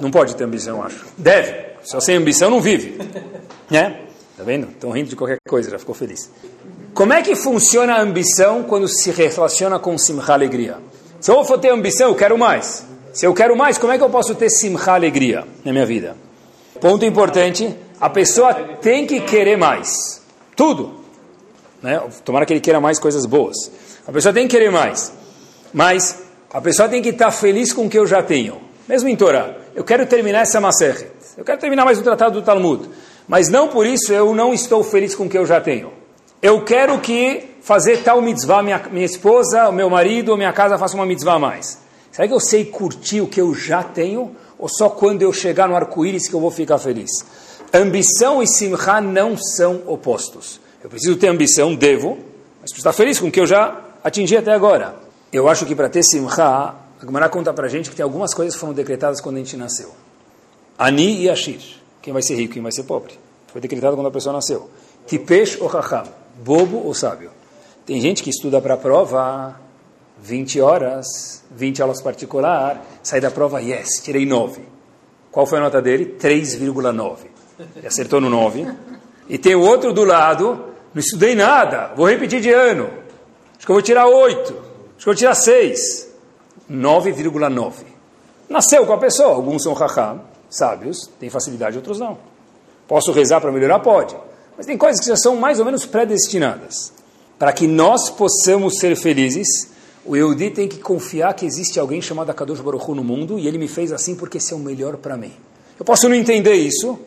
Não 0.00 0.10
pode 0.10 0.34
ter 0.34 0.44
ambição, 0.44 0.82
acho. 0.82 1.06
Deve. 1.18 1.66
Só 1.82 2.00
sem 2.00 2.16
ambição 2.16 2.50
não 2.50 2.60
vive. 2.60 2.98
Né? 3.68 4.05
Tá 4.36 4.42
vendo? 4.44 4.68
Estão 4.68 4.90
rindo 4.90 5.08
de 5.08 5.16
qualquer 5.16 5.38
coisa, 5.48 5.70
já 5.70 5.78
ficou 5.78 5.94
feliz. 5.94 6.30
Como 6.92 7.12
é 7.12 7.22
que 7.22 7.34
funciona 7.34 7.94
a 7.94 8.00
ambição 8.00 8.62
quando 8.64 8.86
se 8.86 9.10
relaciona 9.10 9.78
com 9.78 9.96
simcha, 9.96 10.32
alegria? 10.32 10.78
Se 11.20 11.30
eu 11.30 11.44
for 11.44 11.58
ter 11.58 11.70
ambição, 11.70 12.08
eu 12.08 12.14
quero 12.14 12.36
mais. 12.36 12.84
Se 13.12 13.26
eu 13.26 13.32
quero 13.32 13.56
mais, 13.56 13.78
como 13.78 13.92
é 13.92 13.98
que 13.98 14.04
eu 14.04 14.10
posso 14.10 14.34
ter 14.34 14.50
simcha, 14.50 14.92
alegria 14.92 15.44
na 15.64 15.72
minha 15.72 15.86
vida? 15.86 16.16
Ponto 16.80 17.04
importante, 17.04 17.74
a 17.98 18.10
pessoa 18.10 18.52
tem 18.54 19.06
que 19.06 19.20
querer 19.20 19.56
mais. 19.56 20.20
Tudo. 20.54 21.00
Né? 21.82 22.00
Tomara 22.24 22.44
que 22.44 22.52
ele 22.52 22.60
queira 22.60 22.80
mais 22.80 22.98
coisas 22.98 23.24
boas. 23.24 23.70
A 24.06 24.12
pessoa 24.12 24.32
tem 24.32 24.46
que 24.46 24.54
querer 24.54 24.70
mais. 24.70 25.12
Mas 25.72 26.22
a 26.52 26.60
pessoa 26.60 26.88
tem 26.88 27.00
que 27.00 27.08
estar 27.08 27.30
feliz 27.30 27.72
com 27.72 27.86
o 27.86 27.90
que 27.90 27.98
eu 27.98 28.06
já 28.06 28.22
tenho. 28.22 28.60
Mesmo 28.88 29.08
em 29.08 29.16
Torá. 29.16 29.54
Eu 29.74 29.84
quero 29.84 30.06
terminar 30.06 30.42
essa 30.42 30.60
Maseret. 30.60 31.08
Eu 31.36 31.44
quero 31.44 31.58
terminar 31.58 31.84
mais 31.84 31.98
o 31.98 32.02
tratado 32.02 32.40
do 32.40 32.44
Talmud. 32.44 32.88
Mas 33.26 33.48
não 33.48 33.68
por 33.68 33.86
isso 33.86 34.12
eu 34.12 34.34
não 34.34 34.54
estou 34.54 34.82
feliz 34.84 35.14
com 35.14 35.24
o 35.24 35.28
que 35.28 35.38
eu 35.38 35.46
já 35.46 35.60
tenho. 35.60 35.92
Eu 36.40 36.64
quero 36.64 36.98
que 37.00 37.56
fazer 37.62 38.02
tal 38.02 38.20
mitzvah, 38.20 38.62
minha, 38.62 38.82
minha 38.90 39.06
esposa, 39.06 39.70
meu 39.72 39.90
marido, 39.90 40.36
minha 40.36 40.52
casa 40.52 40.78
faça 40.78 40.94
uma 40.94 41.06
mitzvah 41.06 41.34
a 41.34 41.38
mais. 41.38 41.78
Será 42.12 42.28
que 42.28 42.34
eu 42.34 42.40
sei 42.40 42.64
curtir 42.64 43.20
o 43.20 43.26
que 43.26 43.40
eu 43.40 43.54
já 43.54 43.82
tenho? 43.82 44.34
ou 44.58 44.68
só 44.68 44.88
quando 44.88 45.22
eu 45.22 45.32
chegar 45.32 45.68
no 45.68 45.76
arco-íris 45.76 46.28
que 46.28 46.34
eu 46.34 46.40
vou 46.40 46.50
ficar 46.50 46.78
feliz? 46.78 47.10
Ambição 47.72 48.42
e 48.42 48.46
simcha 48.46 49.00
não 49.00 49.36
são 49.36 49.82
opostos. 49.86 50.60
Eu 50.82 50.88
preciso 50.88 51.16
ter 51.16 51.28
ambição, 51.28 51.74
devo, 51.74 52.16
mas 52.60 52.70
preciso 52.70 52.78
estar 52.78 52.92
feliz 52.92 53.18
com 53.18 53.28
o 53.28 53.30
que 53.30 53.40
eu 53.40 53.46
já 53.46 53.80
atingi 54.02 54.36
até 54.36 54.52
agora. 54.52 54.96
Eu 55.32 55.48
acho 55.48 55.66
que 55.66 55.74
para 55.74 55.88
ter 55.88 56.02
simcha, 56.02 56.44
a 56.44 56.74
Gemara 57.00 57.28
conta 57.28 57.52
para 57.52 57.68
gente 57.68 57.90
que 57.90 57.96
tem 57.96 58.04
algumas 58.04 58.32
coisas 58.32 58.54
que 58.54 58.60
foram 58.60 58.72
decretadas 58.72 59.20
quando 59.20 59.36
a 59.36 59.38
gente 59.38 59.56
nasceu. 59.56 59.90
Ani 60.78 61.22
e 61.22 61.30
Ashir. 61.30 61.60
Quem 62.06 62.12
vai 62.12 62.22
ser 62.22 62.36
rico, 62.36 62.54
quem 62.54 62.62
vai 62.62 62.70
ser 62.70 62.84
pobre. 62.84 63.18
Foi 63.48 63.60
decretado 63.60 63.96
quando 63.96 64.06
a 64.06 64.12
pessoa 64.12 64.32
nasceu. 64.32 64.70
Tipesh 65.08 65.60
ou 65.60 65.68
Chacham. 65.68 66.04
Bobo 66.36 66.86
ou 66.86 66.94
sábio. 66.94 67.32
Tem 67.84 68.00
gente 68.00 68.22
que 68.22 68.30
estuda 68.30 68.60
para 68.60 68.74
a 68.74 68.76
prova 68.76 69.56
20 70.22 70.60
horas, 70.60 71.42
20 71.50 71.82
aulas 71.82 72.00
particular, 72.00 72.80
saí 73.02 73.20
da 73.20 73.28
prova, 73.28 73.60
yes, 73.60 74.00
tirei 74.04 74.24
9. 74.24 74.62
Qual 75.32 75.46
foi 75.46 75.58
a 75.58 75.62
nota 75.62 75.82
dele? 75.82 76.16
3,9. 76.16 77.16
Ele 77.74 77.86
acertou 77.88 78.20
no 78.20 78.30
9. 78.30 78.72
E 79.28 79.36
tem 79.36 79.56
o 79.56 79.62
outro 79.62 79.92
do 79.92 80.04
lado, 80.04 80.64
não 80.94 81.00
estudei 81.00 81.34
nada, 81.34 81.92
vou 81.96 82.08
repetir 82.08 82.40
de 82.40 82.52
ano. 82.52 82.88
Acho 83.56 83.66
que 83.66 83.72
eu 83.72 83.74
vou 83.74 83.82
tirar 83.82 84.06
8. 84.06 84.38
Acho 84.38 84.52
que 84.52 84.60
eu 84.60 85.04
vou 85.06 85.14
tirar 85.16 85.34
6. 85.34 86.08
9,9. 86.70 87.72
Nasceu 88.48 88.86
com 88.86 88.92
a 88.92 88.98
pessoa. 88.98 89.34
Alguns 89.34 89.64
são 89.64 89.72
raham, 89.72 90.20
sábios, 90.56 91.08
têm 91.18 91.30
facilidade, 91.30 91.76
outros 91.76 91.98
não. 91.98 92.18
Posso 92.86 93.12
rezar 93.12 93.40
para 93.40 93.52
melhorar? 93.52 93.80
Pode. 93.80 94.16
Mas 94.56 94.66
tem 94.66 94.78
coisas 94.78 95.00
que 95.00 95.06
já 95.06 95.16
são 95.16 95.36
mais 95.36 95.58
ou 95.58 95.64
menos 95.64 95.84
predestinadas. 95.84 96.92
Para 97.38 97.52
que 97.52 97.66
nós 97.66 98.08
possamos 98.08 98.78
ser 98.78 98.96
felizes, 98.96 99.70
o 100.04 100.16
Yehudi 100.16 100.50
tem 100.50 100.68
que 100.68 100.78
confiar 100.78 101.34
que 101.34 101.44
existe 101.44 101.78
alguém 101.78 102.00
chamado 102.00 102.30
Akadosh 102.30 102.60
Baruch 102.60 102.90
Hu 102.90 102.94
no 102.94 103.04
mundo 103.04 103.38
e 103.38 103.46
ele 103.46 103.58
me 103.58 103.68
fez 103.68 103.92
assim 103.92 104.14
porque 104.14 104.38
esse 104.38 104.52
é 104.52 104.56
o 104.56 104.58
melhor 104.58 104.96
para 104.96 105.16
mim. 105.16 105.32
Eu 105.78 105.84
posso 105.84 106.08
não 106.08 106.14
entender 106.14 106.54
isso, 106.54 106.98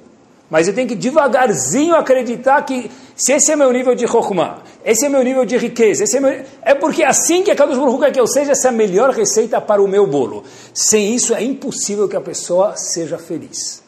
mas 0.49 0.67
eu 0.67 0.73
tenho 0.73 0.87
que 0.87 0.95
devagarzinho 0.95 1.95
acreditar 1.95 2.61
que 2.63 2.89
se 3.15 3.33
esse 3.33 3.51
é 3.51 3.55
meu 3.55 3.71
nível 3.71 3.93
de 3.93 4.07
Chokhmah, 4.07 4.63
esse 4.83 5.05
é 5.05 5.09
meu 5.09 5.23
nível 5.23 5.45
de 5.45 5.57
riqueza, 5.57 6.03
esse 6.03 6.17
é, 6.17 6.19
meu... 6.19 6.43
é 6.61 6.73
porque 6.73 7.03
assim 7.03 7.43
que 7.43 7.51
Akadosh 7.51 7.77
Baruch 7.77 7.95
Hu 7.95 7.99
quer 7.99 8.11
que 8.11 8.19
eu 8.19 8.27
seja, 8.27 8.53
essa 8.53 8.67
é 8.67 8.69
a 8.69 8.73
melhor 8.73 9.11
receita 9.11 9.59
para 9.61 9.81
o 9.81 9.87
meu 9.87 10.07
bolo. 10.07 10.43
Sem 10.73 11.13
isso 11.13 11.35
é 11.35 11.43
impossível 11.43 12.07
que 12.07 12.15
a 12.15 12.21
pessoa 12.21 12.75
seja 12.75 13.17
feliz. 13.17 13.83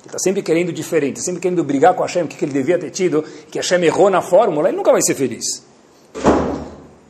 Ele 0.00 0.06
está 0.06 0.18
sempre 0.18 0.42
querendo 0.42 0.72
diferente, 0.72 1.20
sempre 1.20 1.40
querendo 1.40 1.64
brigar 1.64 1.94
com 1.94 2.02
Hashem, 2.02 2.22
o 2.22 2.28
que 2.28 2.42
ele 2.44 2.52
devia 2.52 2.78
ter 2.78 2.90
tido, 2.90 3.24
que 3.50 3.58
Hashem 3.58 3.82
errou 3.84 4.08
na 4.10 4.22
fórmula, 4.22 4.68
ele 4.68 4.76
nunca 4.76 4.92
vai 4.92 5.02
ser 5.02 5.14
feliz. 5.14 5.64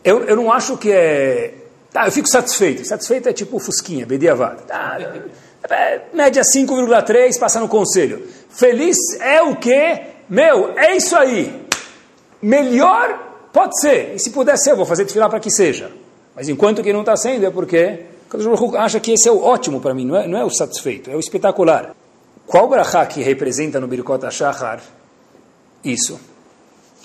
Eu, 0.03 0.24
eu 0.24 0.37
não 0.37 0.51
acho 0.51 0.76
que 0.76 0.91
é. 0.91 1.55
Tá, 1.93 2.07
eu 2.07 2.12
fico 2.12 2.28
satisfeito. 2.28 2.87
Satisfeito 2.87 3.28
é 3.28 3.33
tipo 3.33 3.59
Fusquinha, 3.59 4.07
Bediavada. 4.07 4.62
Tá, 4.62 4.97
é, 4.99 5.22
média 6.12 6.42
5,3, 6.42 7.38
passa 7.38 7.61
no 7.61 7.68
conselho. 7.68 8.26
Feliz 8.48 8.96
é 9.20 9.42
o 9.42 9.56
quê? 9.56 10.02
Meu, 10.28 10.78
é 10.78 10.96
isso 10.96 11.16
aí. 11.16 11.66
Melhor 12.40 13.48
pode 13.52 13.80
ser. 13.80 14.14
E 14.14 14.18
se 14.18 14.30
puder 14.30 14.56
ser, 14.56 14.72
eu 14.72 14.76
vou 14.76 14.86
fazer 14.86 15.04
desfilar 15.04 15.28
para 15.28 15.40
que 15.40 15.50
seja. 15.50 15.90
Mas 16.34 16.48
enquanto 16.48 16.82
que 16.82 16.92
não 16.92 17.00
está 17.00 17.16
sendo, 17.16 17.44
é 17.46 17.50
porque 17.50 18.04
acha 18.78 19.00
que 19.00 19.12
esse 19.12 19.28
é 19.28 19.32
o 19.32 19.42
ótimo 19.42 19.80
para 19.80 19.92
mim, 19.92 20.06
não 20.06 20.16
é, 20.16 20.26
não 20.26 20.38
é 20.38 20.44
o 20.44 20.50
satisfeito, 20.50 21.11
é 21.11 21.16
o 21.16 21.20
espetacular. 21.20 21.94
Qual 22.46 22.68
brachá 22.68 23.04
que 23.06 23.22
representa 23.22 23.80
no 23.80 23.86
Birkot 23.86 24.24
HaShachar 24.24 24.80
isso? 25.84 26.18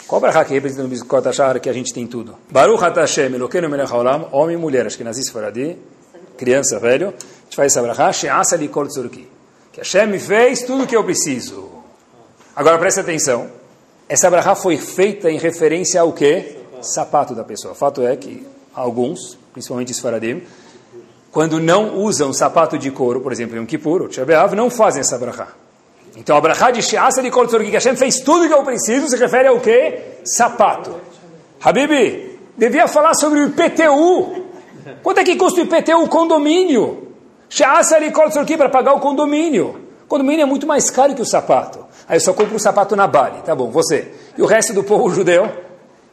Qual 0.08 0.22
brachá 0.22 0.46
que 0.46 0.54
representa 0.54 0.84
no 0.84 0.90
Bizkot 0.90 1.28
Ashar 1.28 1.60
que 1.60 1.68
a 1.68 1.74
gente 1.74 1.92
tem 1.92 2.06
tudo? 2.06 2.38
Baruch 2.52 2.80
Hashem, 2.80 3.34
Elokeinu 3.34 3.68
melech 3.68 3.92
haolam, 3.92 4.30
homem 4.32 4.56
e 4.56 4.60
mulher, 4.60 4.86
acho 4.86 4.98
que 4.98 5.04
nazis 5.04 5.32
faradi, 5.32 5.78
criança, 6.38 6.80
velho, 6.80 7.12
gente 7.56 7.72
faz 7.72 7.72
essa 7.72 7.82
brachá, 7.82 8.12
she'asa 8.12 8.68
kol 8.68 8.88
tzurki. 8.88 9.28
Que 9.72 9.80
Hashem 9.80 10.08
me 10.08 10.20
fez 10.20 10.64
tudo 10.64 10.84
o 10.84 10.88
que 10.88 10.96
eu 10.96 11.04
preciso. 11.04 11.70
Agora 12.56 12.78
preste 12.78 13.00
atenção, 13.00 13.50
essa 14.08 14.30
brachá 14.30 14.56
foi 14.56 14.78
feita 14.78 15.30
em 15.32 15.38
referência 15.38 16.02
ao 16.02 16.12
quê? 16.14 16.58
Sapato 16.82 17.34
da 17.34 17.44
pessoa. 17.44 17.74
O 17.74 17.76
fato 17.76 18.02
é 18.06 18.16
que 18.16 18.46
alguns, 18.74 19.38
principalmente 19.54 19.92
os 19.92 20.00
faradim, 20.00 20.44
quando 21.32 21.60
não 21.60 21.98
usam 21.98 22.32
sapato 22.34 22.78
de 22.78 22.92
couro, 22.92 23.22
por 23.22 23.32
exemplo, 23.32 23.58
em 23.58 23.60
um 23.60 23.66
Kippur 23.66 24.02
ou 24.04 24.08
Tchebeav, 24.08 24.56
não 24.56 24.70
fazem 24.70 25.02
essa 25.02 25.18
brachá. 25.18 25.48
Então, 26.16 26.38
a 26.38 26.42
brachá 26.42 26.72
de 26.72 26.82
Sheasa 26.82 27.22
de 27.22 27.30
Kol 27.30 27.46
que 27.48 27.72
Hashem 27.72 27.96
fez 27.98 28.22
tudo 28.22 28.48
que 28.48 28.54
eu 28.54 28.64
preciso, 28.64 29.10
se 29.10 29.18
refere 29.18 29.50
ao 29.50 29.60
quê? 29.60 30.20
Sapato. 30.24 30.96
Habibi, 31.62 32.40
devia 32.58 32.88
falar 32.88 33.14
sobre 33.16 33.40
o 33.40 33.48
IPTU. 33.48 34.46
Quanto 35.04 35.20
é 35.20 35.24
que 35.26 35.36
custa 35.36 35.60
o 35.60 35.64
IPTU? 35.64 36.04
O 36.04 36.08
condomínio. 36.08 37.06
Sheasa 37.50 38.00
de 38.00 38.12
Kol 38.12 38.30
para 38.58 38.70
pagar 38.70 38.94
o 38.94 39.00
condomínio. 39.00 39.82
O 40.04 40.08
condomínio 40.08 40.44
é 40.44 40.46
muito 40.46 40.68
mais 40.68 40.90
caro 40.90 41.16
que 41.16 41.22
o 41.22 41.26
sapato. 41.26 41.86
Aí 42.08 42.18
eu 42.18 42.22
só 42.22 42.34
compro 42.34 42.56
o 42.56 42.60
sapato 42.60 42.96
na 42.96 43.08
Bali. 43.08 43.42
Tá 43.44 43.56
bom, 43.56 43.70
você. 43.70 44.12
E 44.38 44.42
o 44.42 44.46
resto 44.46 44.74
do 44.74 44.84
povo 44.84 45.10
judeu? 45.10 45.50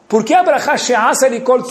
Por 0.09 0.24
que 0.24 0.35
a 0.35 0.43
brachá 0.43 0.76
Sheasa 0.76 1.30
de 1.30 1.41
Kol 1.41 1.62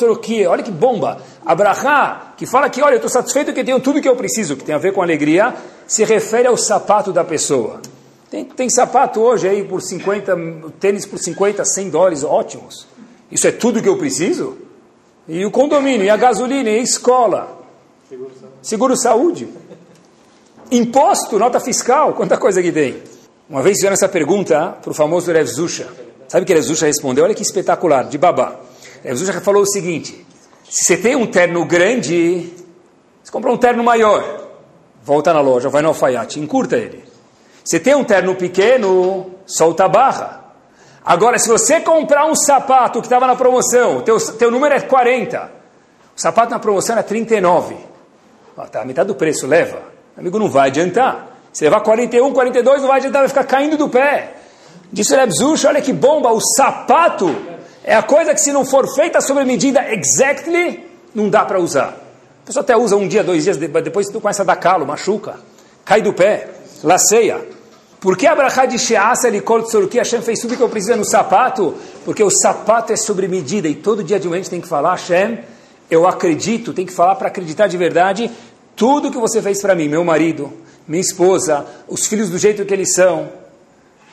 Olha 0.49 0.64
que 0.64 0.72
bomba. 0.72 1.20
A 1.45 1.53
brachá 1.53 2.34
que 2.38 2.45
fala 2.45 2.70
que, 2.70 2.82
olha, 2.82 2.93
eu 2.93 2.97
estou 2.97 3.09
satisfeito 3.09 3.53
que 3.53 3.64
tenho 3.64 3.80
tudo 3.80 4.01
que 4.01 4.09
eu 4.09 4.16
preciso, 4.16 4.55
que 4.55 4.64
tem 4.64 4.74
a 4.74 4.80
ver 4.80 4.93
com 4.93 5.01
alegria, 5.01 5.53
se 5.86 6.03
refere 6.03 6.47
ao 6.47 6.57
sapato 6.57 7.12
da 7.12 7.24
pessoa. 7.24 7.82
Tem, 8.32 8.45
tem 8.45 8.70
sapato 8.70 9.20
hoje 9.20 9.47
aí 9.47 9.64
por 9.64 9.82
50, 9.82 10.36
tênis 10.80 11.05
por 11.05 11.20
50, 11.20 11.64
100 11.66 11.89
dólares, 11.89 12.24
ótimos. 12.24 12.88
Isso 13.32 13.47
é 13.47 13.51
tudo 13.51 13.82
que 13.82 13.89
eu 13.89 13.97
preciso? 13.97 14.57
E 15.28 15.45
o 15.45 15.51
condomínio, 15.51 16.05
e 16.05 16.09
a 16.09 16.18
gasolina, 16.18 16.70
e 16.70 16.80
a 16.80 16.82
escola. 16.82 17.61
Seguro 18.62 18.97
saúde. 18.97 19.47
Imposto, 20.72 21.39
nota 21.39 21.59
fiscal, 21.59 22.14
quanta 22.14 22.38
coisa 22.38 22.62
que 22.62 22.72
tem. 22.72 23.01
Uma 23.49 23.62
vez 23.62 23.78
fizeram 23.78 23.93
essa 23.93 24.07
pergunta 24.07 24.78
para 24.82 24.91
o 24.91 24.93
famoso 24.93 25.32
Rev 25.32 25.47
Zusha. 25.47 25.88
Sabe 26.28 26.43
o 26.43 26.45
que 26.45 26.53
Rev 26.53 26.64
Zusha 26.64 26.86
respondeu? 26.86 27.24
Olha 27.24 27.36
que 27.36 27.41
espetacular, 27.41 28.05
de 28.05 28.18
babá. 28.18 28.59
Rev 29.03 29.16
Zusha 29.16 29.41
falou 29.41 29.64
o 29.64 29.68
seguinte, 29.68 30.26
se 30.64 30.86
você 30.86 30.97
tem 30.97 31.16
um 31.16 31.28
terno 31.28 31.66
grande, 31.66 32.53
você 33.22 33.32
compra 33.32 33.51
um 33.51 33.57
terno 33.57 33.84
maior. 33.84 34.49
Volta 35.03 35.34
na 35.34 35.41
loja, 35.41 35.68
vai 35.70 35.82
no 35.82 35.89
alfaiate, 35.89 36.39
encurta 36.39 36.78
ele. 36.78 37.03
Você 37.64 37.80
tem 37.80 37.95
um 37.95 38.03
terno 38.03 38.36
pequeno, 38.36 39.32
solta 39.45 39.86
a 39.86 39.89
barra. 39.89 40.53
Agora, 41.03 41.39
se 41.39 41.49
você 41.49 41.82
comprar 41.82 42.26
um 42.26 42.36
sapato 42.36 42.99
que 43.01 43.07
estava 43.07 43.26
na 43.26 43.36
promoção, 43.36 44.01
teu, 44.01 44.18
teu 44.38 44.51
número 44.51 44.76
é 44.76 44.80
40, 44.80 45.51
o 46.16 46.22
sapato 46.22 46.51
na 46.51 46.59
promoção 46.59 46.97
é 46.97 47.03
39, 47.03 47.91
está 48.52 48.66
tá, 48.80 48.86
metade 48.86 49.08
do 49.08 49.16
preço, 49.16 49.47
leva. 49.47 49.80
Amigo, 50.18 50.38
não 50.38 50.49
vai 50.49 50.70
adiantar. 50.70 51.38
Se 51.52 51.64
levar 51.64 51.82
41, 51.82 52.32
42, 52.34 52.82
não 52.82 52.88
vai 52.88 52.99
adiantar, 52.99 53.22
vai 53.22 53.30
ficar 53.30 53.43
caindo 53.43 53.78
do 53.78 53.89
pé. 53.89 54.34
Disse 54.91 55.14
o 55.14 55.18
Rebzush, 55.18 55.66
olha 55.66 55.82
que 55.82 55.93
bomba, 55.93 56.32
o 56.32 56.39
sapato 56.39 57.34
é 57.84 57.95
a 57.95 58.04
coisa 58.04 58.34
que 58.34 58.41
se 58.41 58.52
não 58.52 58.66
for 58.66 58.88
feita 58.93 59.22
sob 59.22 59.43
medida 59.43 59.86
exactly, 59.91 60.86
não 61.16 61.30
dá 61.30 61.45
para 61.45 61.60
usar. 61.60 61.97
A 62.43 62.45
pessoa 62.45 62.64
até 62.64 62.76
usa 62.76 62.95
um 62.95 63.08
dia, 63.08 63.24
dois 63.24 63.43
dias, 63.43 63.58
depois 63.58 64.08
tu 64.08 64.20
começa 64.20 64.41
a 64.41 64.45
dar 64.45 64.56
calo, 64.58 64.86
machuca, 64.86 65.36
cai 65.86 66.02
do 66.02 66.14
pé 66.14 66.47
laceia. 66.84 67.41
Por 67.99 68.18
que 68.18 68.26
a 68.26 68.36
brachá 68.36 68.66
de 68.66 68.80
Sheasa 68.80 69.28
ele 69.28 69.43
que 69.89 69.97
Hashem 69.99 70.22
fez 70.22 70.39
tudo 70.39 70.58
que 70.58 70.64
eu 70.64 70.70
preciso 70.70 70.97
no 70.97 71.06
sapato? 71.06 71.76
Porque 72.04 72.24
o 72.24 72.32
sapato 72.32 72.91
é 72.91 72.95
sobre 72.95 73.28
medida 73.28 73.68
e 73.68 73.76
todo 73.76 74.04
dia 74.04 74.20
de 74.20 74.28
manhã 74.28 74.39
a 74.39 74.41
gente 74.41 74.49
tem 74.49 74.62
que 74.62 74.68
falar, 74.68 74.91
Hashem, 74.91 75.39
eu 75.92 76.08
acredito, 76.08 76.74
tem 76.74 76.86
que 76.86 76.94
falar 76.94 77.16
para 77.16 77.28
acreditar 77.28 77.68
de 77.68 77.78
verdade 77.78 78.32
tudo 78.78 79.12
que 79.12 79.18
você 79.18 79.42
fez 79.42 79.62
para 79.62 79.76
mim, 79.76 79.89
meu 79.89 80.06
marido, 80.06 80.52
minha 80.88 81.02
esposa, 81.02 81.66
os 81.88 82.08
filhos 82.08 82.30
do 82.30 82.38
jeito 82.38 82.66
que 82.66 82.74
eles 82.74 82.96
são. 82.96 83.30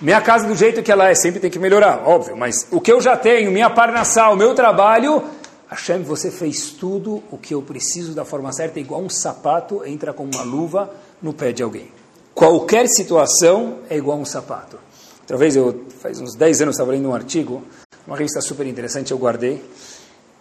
Minha 0.01 0.21
casa 0.21 0.47
do 0.47 0.55
jeito 0.55 0.83
que 0.83 0.93
ela 0.93 1.09
é 1.09 1.15
sempre 1.15 1.41
tem 1.41 1.51
que 1.51 1.59
melhorar, 1.59 2.03
óbvio, 2.05 2.37
mas 2.37 2.67
o 2.71 2.81
que 2.81 2.93
eu 2.93 3.01
já 3.01 3.17
tenho, 3.17 3.51
minha 3.51 3.71
parnassal, 3.71 4.37
meu 4.37 4.55
trabalho, 4.55 5.23
Hashem, 5.69 6.03
você 6.03 6.31
fez 6.31 6.71
tudo 6.71 7.23
o 7.31 7.39
que 7.39 7.55
eu 7.55 7.63
preciso 7.63 8.13
da 8.13 8.25
forma 8.25 8.53
certa, 8.53 8.81
igual 8.81 9.01
um 9.01 9.09
sapato 9.09 9.83
entra 9.87 10.13
com 10.13 10.25
uma 10.25 10.43
luva 10.43 10.91
no 11.23 11.33
pé 11.33 11.53
de 11.53 11.63
alguém. 11.63 11.91
Qualquer 12.35 12.87
situação 12.89 13.79
é 13.89 13.97
igual 13.97 14.19
um 14.19 14.25
sapato. 14.25 14.79
Outra 15.21 15.37
vez, 15.37 15.57
eu, 15.57 15.85
faz 16.01 16.21
uns 16.21 16.35
10 16.35 16.63
anos, 16.63 16.75
estava 16.75 16.93
lendo 16.93 17.09
um 17.09 17.15
artigo, 17.15 17.63
uma 18.07 18.17
revista 18.17 18.41
super 18.41 18.67
interessante, 18.67 19.13
eu 19.13 19.19
guardei, 19.19 19.63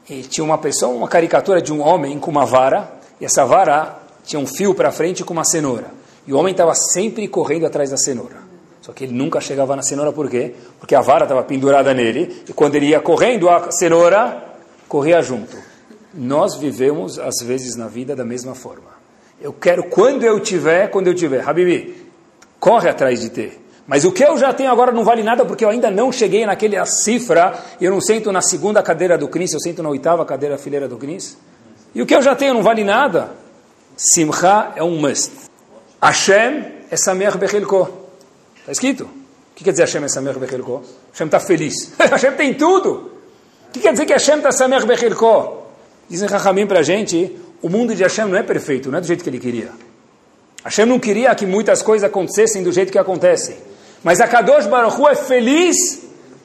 e 0.09 0.21
tinha 0.21 0.43
uma 0.43 0.57
pessoa, 0.57 0.93
uma 0.93 1.07
caricatura 1.07 1.61
de 1.61 1.73
um 1.73 1.81
homem 1.81 2.17
com 2.19 2.31
uma 2.31 2.45
vara, 2.45 2.91
e 3.19 3.25
essa 3.25 3.45
vara 3.45 3.99
tinha 4.23 4.39
um 4.39 4.47
fio 4.47 4.73
para 4.73 4.91
frente 4.91 5.23
com 5.23 5.33
uma 5.33 5.43
cenoura. 5.43 5.87
E 6.25 6.33
o 6.33 6.37
homem 6.37 6.51
estava 6.51 6.73
sempre 6.75 7.27
correndo 7.27 7.65
atrás 7.65 7.89
da 7.89 7.97
cenoura. 7.97 8.37
Só 8.81 8.93
que 8.93 9.03
ele 9.03 9.13
nunca 9.13 9.41
chegava 9.41 9.75
na 9.75 9.81
cenoura, 9.81 10.13
por 10.13 10.29
quê? 10.29 10.53
Porque 10.79 10.95
a 10.95 11.01
vara 11.01 11.25
estava 11.25 11.43
pendurada 11.43 11.93
nele, 11.93 12.43
e 12.47 12.53
quando 12.53 12.75
ele 12.75 12.87
ia 12.87 12.99
correndo, 12.99 13.49
a 13.49 13.71
cenoura 13.71 14.43
corria 14.87 15.21
junto. 15.21 15.57
Nós 16.13 16.55
vivemos, 16.55 17.19
às 17.19 17.35
vezes, 17.45 17.75
na 17.75 17.87
vida 17.87 18.15
da 18.15 18.23
mesma 18.23 18.55
forma. 18.55 18.97
Eu 19.41 19.53
quero 19.53 19.83
quando 19.83 20.23
eu 20.23 20.39
tiver, 20.39 20.89
quando 20.89 21.07
eu 21.07 21.13
tiver. 21.13 21.47
Habibi, 21.47 22.07
corre 22.59 22.89
atrás 22.89 23.19
de 23.19 23.29
ter. 23.29 23.66
Mas 23.87 24.03
o 24.03 24.11
que 24.11 24.23
eu 24.23 24.37
já 24.37 24.53
tenho 24.53 24.69
agora 24.69 24.91
não 24.91 25.05
vale 25.05 25.23
nada 25.23 25.45
porque 25.45 25.63
eu 25.63 25.69
ainda 25.69 25.89
não 25.89 26.11
cheguei 26.11 26.45
naquela 26.45 26.85
cifra. 26.85 27.57
Eu 27.79 27.91
não 27.91 28.01
sento 28.01 28.31
na 28.33 28.41
segunda 28.41 28.83
cadeira 28.83 29.17
do 29.17 29.29
CNIS, 29.29 29.53
eu 29.53 29.59
sento 29.61 29.81
na 29.81 29.89
oitava 29.89 30.25
cadeira 30.25 30.57
fileira 30.57 30.89
do 30.89 30.97
CNIS. 30.97 31.37
E 31.95 32.01
o 32.01 32.05
que 32.05 32.13
eu 32.13 32.21
já 32.21 32.35
tenho 32.35 32.53
não 32.53 32.61
vale 32.61 32.83
nada. 32.83 33.31
Simcha 33.95 34.73
é 34.75 34.83
um 34.83 34.99
must. 34.99 35.31
Hashem 36.01 36.65
é 36.91 36.97
Samer 36.97 37.37
Bechilko. 37.37 37.89
Está 38.59 38.73
escrito? 38.73 39.05
O 39.05 39.55
que 39.55 39.63
quer 39.63 39.71
dizer 39.71 39.83
Hashem 39.83 40.03
é 40.03 40.07
Samer 40.09 40.37
Bechilko? 40.37 40.83
Hashem 41.13 41.27
está 41.27 41.39
feliz. 41.39 41.93
Hashem 41.97 42.33
tem 42.33 42.53
tudo. 42.53 43.11
O 43.69 43.71
que 43.71 43.79
quer 43.79 43.93
dizer 43.93 44.05
que 44.05 44.13
Hashem 44.13 44.37
está 44.37 44.51
Samer 44.51 44.85
Bechilko? 44.85 45.63
Dizem 46.09 46.27
Rahamim 46.27 46.67
para 46.67 46.79
a 46.79 46.83
gente, 46.83 47.37
o 47.61 47.69
mundo 47.69 47.95
de 47.95 48.03
Hashem 48.03 48.25
não 48.25 48.37
é 48.37 48.43
perfeito, 48.43 48.91
não 48.91 48.97
é 48.97 49.01
do 49.01 49.07
jeito 49.07 49.23
que 49.23 49.29
ele 49.29 49.39
queria. 49.39 49.71
Hashem 50.63 50.85
não 50.85 50.99
queria 50.99 51.33
que 51.33 51.45
muitas 51.45 51.81
coisas 51.81 52.07
acontecessem 52.07 52.63
do 52.63 52.71
jeito 52.71 52.91
que 52.91 52.99
acontecem. 52.99 53.57
Mas 54.03 54.19
a 54.19 54.27
Kadosh 54.27 54.67
Baruch 54.67 54.99
Hu 54.99 55.07
é 55.07 55.15
feliz 55.15 56.03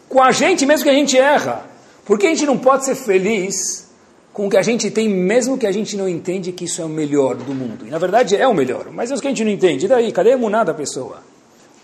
com 0.09 0.23
a 0.23 0.31
gente 0.31 0.67
mesmo 0.67 0.85
que 0.85 0.91
a 0.91 0.95
gente 0.95 1.17
erra. 1.17 1.65
Por 2.05 2.19
que 2.19 2.27
a 2.27 2.31
gente 2.31 2.47
não 2.47 2.59
pode 2.59 2.85
ser 2.85 2.95
feliz 2.95 3.89
com 4.33 4.47
o 4.47 4.51
que 4.51 4.57
a 4.57 4.63
gente 4.63 4.91
tem, 4.91 5.09
mesmo 5.09 5.57
que 5.57 5.67
a 5.67 5.73
gente 5.73 5.97
não 5.97 6.09
entende 6.09 6.53
que 6.53 6.65
isso 6.65 6.83
é 6.83 6.85
o 6.85 6.89
melhor 6.89 7.37
do 7.37 7.55
mundo? 7.55 7.87
E 7.87 7.91
na 7.91 7.99
verdade 7.99 8.37
é 8.37 8.47
o 8.47 8.55
melhor, 8.55 8.91
mas 8.91 9.11
é 9.11 9.15
o 9.15 9.21
que 9.21 9.27
a 9.27 9.31
gente 9.31 9.45
não 9.45 9.51
entende. 9.51 9.87
E 9.87 9.89
daí, 9.89 10.11
cadê 10.13 10.31
a 10.31 10.33
emuná 10.35 10.65
da 10.65 10.75
pessoa? 10.75 11.19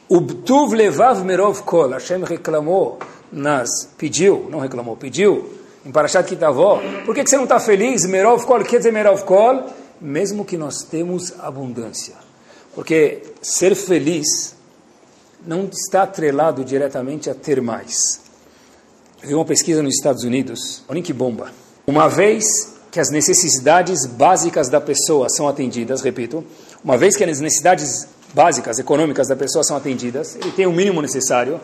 Ubtuv 0.09 0.75
levav 0.75 1.23
merov 1.25 1.63
kol. 1.63 1.91
Hashem 1.91 2.25
reclamou, 2.25 2.99
nas, 3.31 3.69
pediu, 3.97 4.49
não 4.51 4.59
reclamou, 4.59 4.97
pediu, 4.97 5.51
em 5.85 5.93
Parashat 5.93 6.27
Kitavó. 6.27 6.81
Por 7.05 7.15
que, 7.15 7.23
que 7.23 7.31
você 7.31 7.37
não 7.37 7.45
está 7.45 7.61
feliz? 7.61 8.07
Merov 8.07 8.45
kol, 8.45 8.65
quer 8.65 8.79
dizer 8.79 8.93
merov 8.93 9.23
kol? 9.25 9.65
Mesmo 10.01 10.45
que 10.45 10.57
nós 10.57 10.83
temos 10.83 11.35
abundância. 11.39 12.15
Porque 12.75 13.23
ser 13.43 13.75
feliz 13.75 14.55
não 15.49 15.65
está 15.65 16.03
atrelado 16.03 16.63
diretamente 16.63 17.31
a 17.31 17.35
ter 17.35 17.63
mais. 17.63 18.21
Eu 19.23 19.29
vi 19.29 19.35
uma 19.35 19.47
pesquisa 19.47 19.83
nos 19.83 19.95
Estados 19.95 20.23
Unidos, 20.23 20.85
olha 20.87 21.01
que 21.01 21.11
bomba. 21.11 21.51
Uma 21.87 22.07
vez 22.07 22.45
que 22.91 23.01
as 23.01 23.11
necessidades 23.11 24.05
básicas 24.05 24.69
da 24.69 24.79
pessoa 24.79 25.27
são 25.31 25.49
atendidas, 25.49 26.03
repito, 26.03 26.45
uma 26.85 26.99
vez 26.99 27.17
que 27.17 27.25
as 27.25 27.41
necessidades 27.41 28.07
básicas, 28.35 28.79
econômicas 28.79 29.27
da 29.27 29.35
pessoa 29.35 29.65
são 29.65 29.75
atendidas, 29.75 30.37
ele 30.37 30.53
tem 30.53 30.67
o 30.67 30.73
mínimo 30.73 31.01
necessário. 31.01 31.59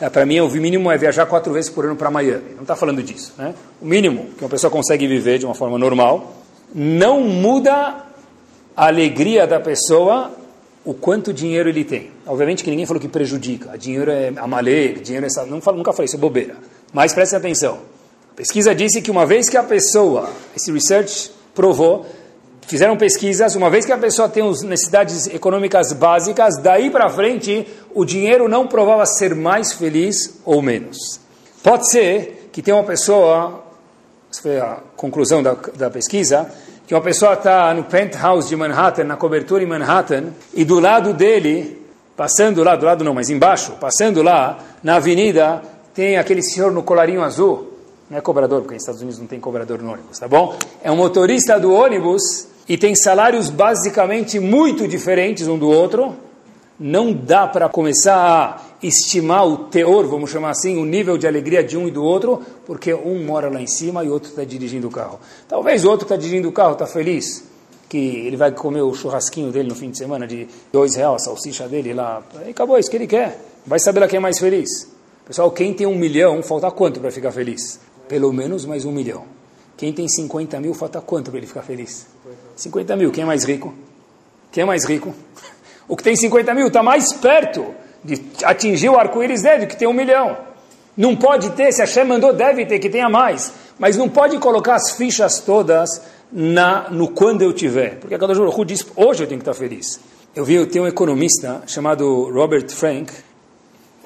É, 0.00 0.08
Para 0.08 0.24
mim, 0.24 0.38
o 0.38 0.48
mínimo 0.48 0.88
é 0.90 0.96
viajar 0.96 1.26
quatro 1.26 1.52
vezes 1.52 1.68
por 1.68 1.84
ano 1.84 1.96
para 1.96 2.12
Miami. 2.12 2.54
Não 2.54 2.62
está 2.62 2.76
falando 2.76 3.02
disso. 3.02 3.34
Né? 3.36 3.52
O 3.82 3.86
mínimo 3.86 4.28
que 4.38 4.44
uma 4.44 4.50
pessoa 4.50 4.70
consegue 4.70 5.08
viver 5.08 5.40
de 5.40 5.44
uma 5.44 5.56
forma 5.56 5.76
normal 5.76 6.36
não 6.72 7.20
muda 7.20 8.04
a 8.76 8.86
alegria 8.86 9.44
da 9.44 9.58
pessoa 9.58 10.30
o 10.84 10.92
quanto 10.92 11.32
dinheiro 11.32 11.68
ele 11.68 11.84
tem. 11.84 12.10
Obviamente 12.26 12.62
que 12.62 12.70
ninguém 12.70 12.84
falou 12.84 13.00
que 13.00 13.08
prejudica. 13.08 13.76
Dinheiro 13.78 14.10
é 14.10 14.32
amalê, 14.36 14.92
dinheiro 14.92 15.26
é... 15.26 15.46
Não 15.46 15.60
falo, 15.60 15.78
nunca 15.78 15.92
falei, 15.92 16.06
isso 16.06 16.16
é 16.16 16.18
bobeira. 16.18 16.56
Mas 16.92 17.14
preste 17.14 17.34
atenção. 17.34 17.78
A 18.32 18.36
pesquisa 18.36 18.74
disse 18.74 19.00
que 19.00 19.10
uma 19.10 19.24
vez 19.24 19.48
que 19.48 19.56
a 19.56 19.62
pessoa, 19.62 20.28
esse 20.54 20.70
research 20.70 21.30
provou, 21.54 22.04
fizeram 22.66 22.96
pesquisas, 22.96 23.54
uma 23.54 23.70
vez 23.70 23.86
que 23.86 23.92
a 23.92 23.98
pessoa 23.98 24.28
tem 24.28 24.46
as 24.46 24.62
necessidades 24.62 25.26
econômicas 25.28 25.92
básicas, 25.92 26.58
daí 26.58 26.90
para 26.90 27.08
frente 27.08 27.66
o 27.94 28.04
dinheiro 28.04 28.48
não 28.48 28.66
provava 28.66 29.06
ser 29.06 29.34
mais 29.34 29.72
feliz 29.72 30.40
ou 30.44 30.60
menos. 30.60 31.20
Pode 31.62 31.90
ser 31.90 32.50
que 32.52 32.60
tenha 32.60 32.76
uma 32.76 32.84
pessoa, 32.84 33.64
essa 34.30 34.42
foi 34.42 34.58
a 34.58 34.78
conclusão 34.96 35.42
da, 35.42 35.54
da 35.76 35.90
pesquisa, 35.90 36.50
que 36.86 36.94
uma 36.94 37.00
pessoa 37.00 37.34
está 37.34 37.72
no 37.72 37.84
penthouse 37.84 38.48
de 38.48 38.56
Manhattan, 38.56 39.04
na 39.04 39.16
cobertura 39.16 39.62
em 39.62 39.66
Manhattan, 39.66 40.26
e 40.52 40.64
do 40.64 40.78
lado 40.78 41.14
dele, 41.14 41.82
passando 42.16 42.62
lá, 42.62 42.76
do 42.76 42.84
lado 42.84 43.02
não, 43.02 43.14
mas 43.14 43.30
embaixo, 43.30 43.72
passando 43.80 44.22
lá, 44.22 44.58
na 44.82 44.96
avenida, 44.96 45.62
tem 45.94 46.16
aquele 46.16 46.42
senhor 46.42 46.72
no 46.72 46.82
colarinho 46.82 47.22
azul, 47.22 47.72
não 48.10 48.18
é 48.18 48.20
cobrador, 48.20 48.60
porque 48.60 48.74
nos 48.74 48.82
Estados 48.82 49.00
Unidos 49.00 49.18
não 49.18 49.26
tem 49.26 49.40
cobrador 49.40 49.80
no 49.80 49.92
ônibus, 49.92 50.18
tá 50.18 50.28
bom? 50.28 50.56
É 50.82 50.90
um 50.90 50.96
motorista 50.96 51.58
do 51.58 51.72
ônibus 51.72 52.48
e 52.68 52.76
tem 52.76 52.94
salários 52.94 53.48
basicamente 53.48 54.38
muito 54.38 54.86
diferentes 54.86 55.48
um 55.48 55.58
do 55.58 55.68
outro, 55.70 56.14
não 56.78 57.12
dá 57.12 57.46
para 57.46 57.68
começar 57.68 58.16
a 58.16 58.73
estimar 58.86 59.46
o 59.46 59.56
teor, 59.68 60.06
vamos 60.06 60.30
chamar 60.30 60.50
assim, 60.50 60.76
o 60.76 60.84
nível 60.84 61.16
de 61.16 61.26
alegria 61.26 61.64
de 61.64 61.76
um 61.76 61.88
e 61.88 61.90
do 61.90 62.04
outro, 62.04 62.42
porque 62.66 62.92
um 62.92 63.24
mora 63.24 63.48
lá 63.48 63.60
em 63.60 63.66
cima 63.66 64.04
e 64.04 64.08
o 64.08 64.12
outro 64.12 64.28
está 64.28 64.44
dirigindo 64.44 64.88
o 64.88 64.90
carro. 64.90 65.18
Talvez 65.48 65.84
o 65.84 65.90
outro 65.90 66.04
está 66.04 66.16
dirigindo 66.16 66.48
o 66.48 66.52
carro, 66.52 66.74
está 66.74 66.86
feliz, 66.86 67.44
que 67.88 67.96
ele 67.96 68.36
vai 68.36 68.52
comer 68.52 68.82
o 68.82 68.94
churrasquinho 68.94 69.50
dele 69.50 69.68
no 69.68 69.74
fim 69.74 69.90
de 69.90 69.96
semana 69.96 70.26
de 70.26 70.46
dois 70.70 70.94
reais, 70.96 71.14
a 71.14 71.18
salsicha 71.24 71.66
dele 71.66 71.94
lá. 71.94 72.22
E 72.46 72.50
acabou, 72.50 72.76
é 72.76 72.80
isso 72.80 72.90
que 72.90 72.96
ele 72.96 73.06
quer. 73.06 73.40
Vai 73.66 73.78
saber 73.78 74.00
lá 74.00 74.08
quem 74.08 74.18
é 74.18 74.20
mais 74.20 74.38
feliz. 74.38 74.92
Pessoal, 75.24 75.50
quem 75.50 75.72
tem 75.72 75.86
um 75.86 75.96
milhão, 75.96 76.42
falta 76.42 76.70
quanto 76.70 77.00
para 77.00 77.10
ficar 77.10 77.32
feliz? 77.32 77.80
Pelo 78.06 78.30
menos 78.32 78.66
mais 78.66 78.84
um 78.84 78.92
milhão. 78.92 79.24
Quem 79.78 79.92
tem 79.92 80.06
50 80.06 80.60
mil, 80.60 80.74
falta 80.74 81.00
quanto 81.00 81.30
para 81.30 81.38
ele 81.38 81.46
ficar 81.46 81.62
feliz? 81.62 82.06
50 82.54 82.96
mil. 82.96 83.10
Quem 83.10 83.22
é 83.22 83.26
mais 83.26 83.44
rico? 83.44 83.72
Quem 84.52 84.62
é 84.62 84.64
mais 84.66 84.84
rico? 84.84 85.14
O 85.86 85.98
que 85.98 86.02
tem 86.02 86.16
50 86.16 86.54
mil 86.54 86.68
está 86.68 86.82
mais 86.82 87.12
perto 87.12 87.74
de 88.04 88.20
atingir 88.44 88.90
o 88.90 88.98
arco-íris 88.98 89.42
dele, 89.42 89.66
que 89.66 89.76
tem 89.76 89.88
um 89.88 89.92
milhão. 89.92 90.36
Não 90.96 91.16
pode 91.16 91.50
ter, 91.50 91.72
se 91.72 91.82
a 91.82 91.86
Shem 91.86 92.04
mandou, 92.04 92.32
deve 92.32 92.66
ter, 92.66 92.78
que 92.78 92.88
tenha 92.88 93.08
mais. 93.08 93.52
Mas 93.78 93.96
não 93.96 94.08
pode 94.08 94.38
colocar 94.38 94.76
as 94.76 94.92
fichas 94.92 95.40
todas 95.40 95.88
na, 96.30 96.88
no 96.90 97.08
quando 97.08 97.42
eu 97.42 97.52
tiver. 97.52 97.96
Porque 97.96 98.14
a 98.14 98.18
Kadosh 98.18 98.38
Baruch 98.38 98.64
diz, 98.64 98.86
hoje 98.94 99.24
eu 99.24 99.26
tenho 99.26 99.40
que 99.40 99.48
estar 99.48 99.54
feliz. 99.54 99.98
Eu 100.34 100.44
vi, 100.44 100.64
tenho 100.66 100.84
um 100.84 100.88
economista 100.88 101.62
chamado 101.66 102.30
Robert 102.30 102.68
Frank, 102.70 103.12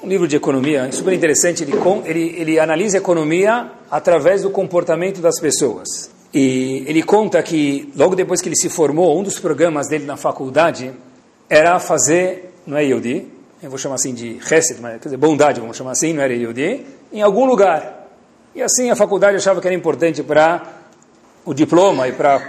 um 0.01 0.07
livro 0.07 0.27
de 0.27 0.35
economia, 0.35 0.89
super 0.91 1.13
interessante, 1.13 1.63
ele, 1.63 1.73
ele, 2.05 2.35
ele 2.37 2.59
analisa 2.59 2.97
a 2.97 3.01
economia 3.01 3.69
através 3.91 4.43
do 4.43 4.49
comportamento 4.49 5.21
das 5.21 5.39
pessoas. 5.39 6.09
E 6.33 6.83
ele 6.87 7.03
conta 7.03 7.41
que, 7.41 7.91
logo 7.95 8.15
depois 8.15 8.41
que 8.41 8.47
ele 8.47 8.55
se 8.55 8.69
formou, 8.69 9.19
um 9.19 9.23
dos 9.23 9.39
programas 9.39 9.87
dele 9.87 10.05
na 10.05 10.15
faculdade 10.15 10.93
era 11.49 11.79
fazer, 11.79 12.53
não 12.65 12.77
é 12.77 12.85
Yodi, 12.85 13.27
eu 13.61 13.69
vou 13.69 13.77
chamar 13.77 13.95
assim 13.95 14.13
de 14.13 14.37
Hesed, 14.37 14.79
mas, 14.79 14.93
quer 15.01 15.09
dizer, 15.09 15.17
bondade, 15.17 15.59
vamos 15.59 15.75
chamar 15.75 15.91
assim, 15.91 16.13
não 16.13 16.23
era 16.23 16.33
Yodi, 16.33 16.85
em 17.11 17.21
algum 17.21 17.45
lugar. 17.45 18.07
E 18.55 18.61
assim 18.61 18.89
a 18.89 18.95
faculdade 18.95 19.35
achava 19.35 19.59
que 19.59 19.67
era 19.67 19.75
importante 19.75 20.23
para 20.23 20.63
o 21.45 21.53
diploma 21.53 22.07
e 22.07 22.13
para 22.13 22.37
a 22.37 22.41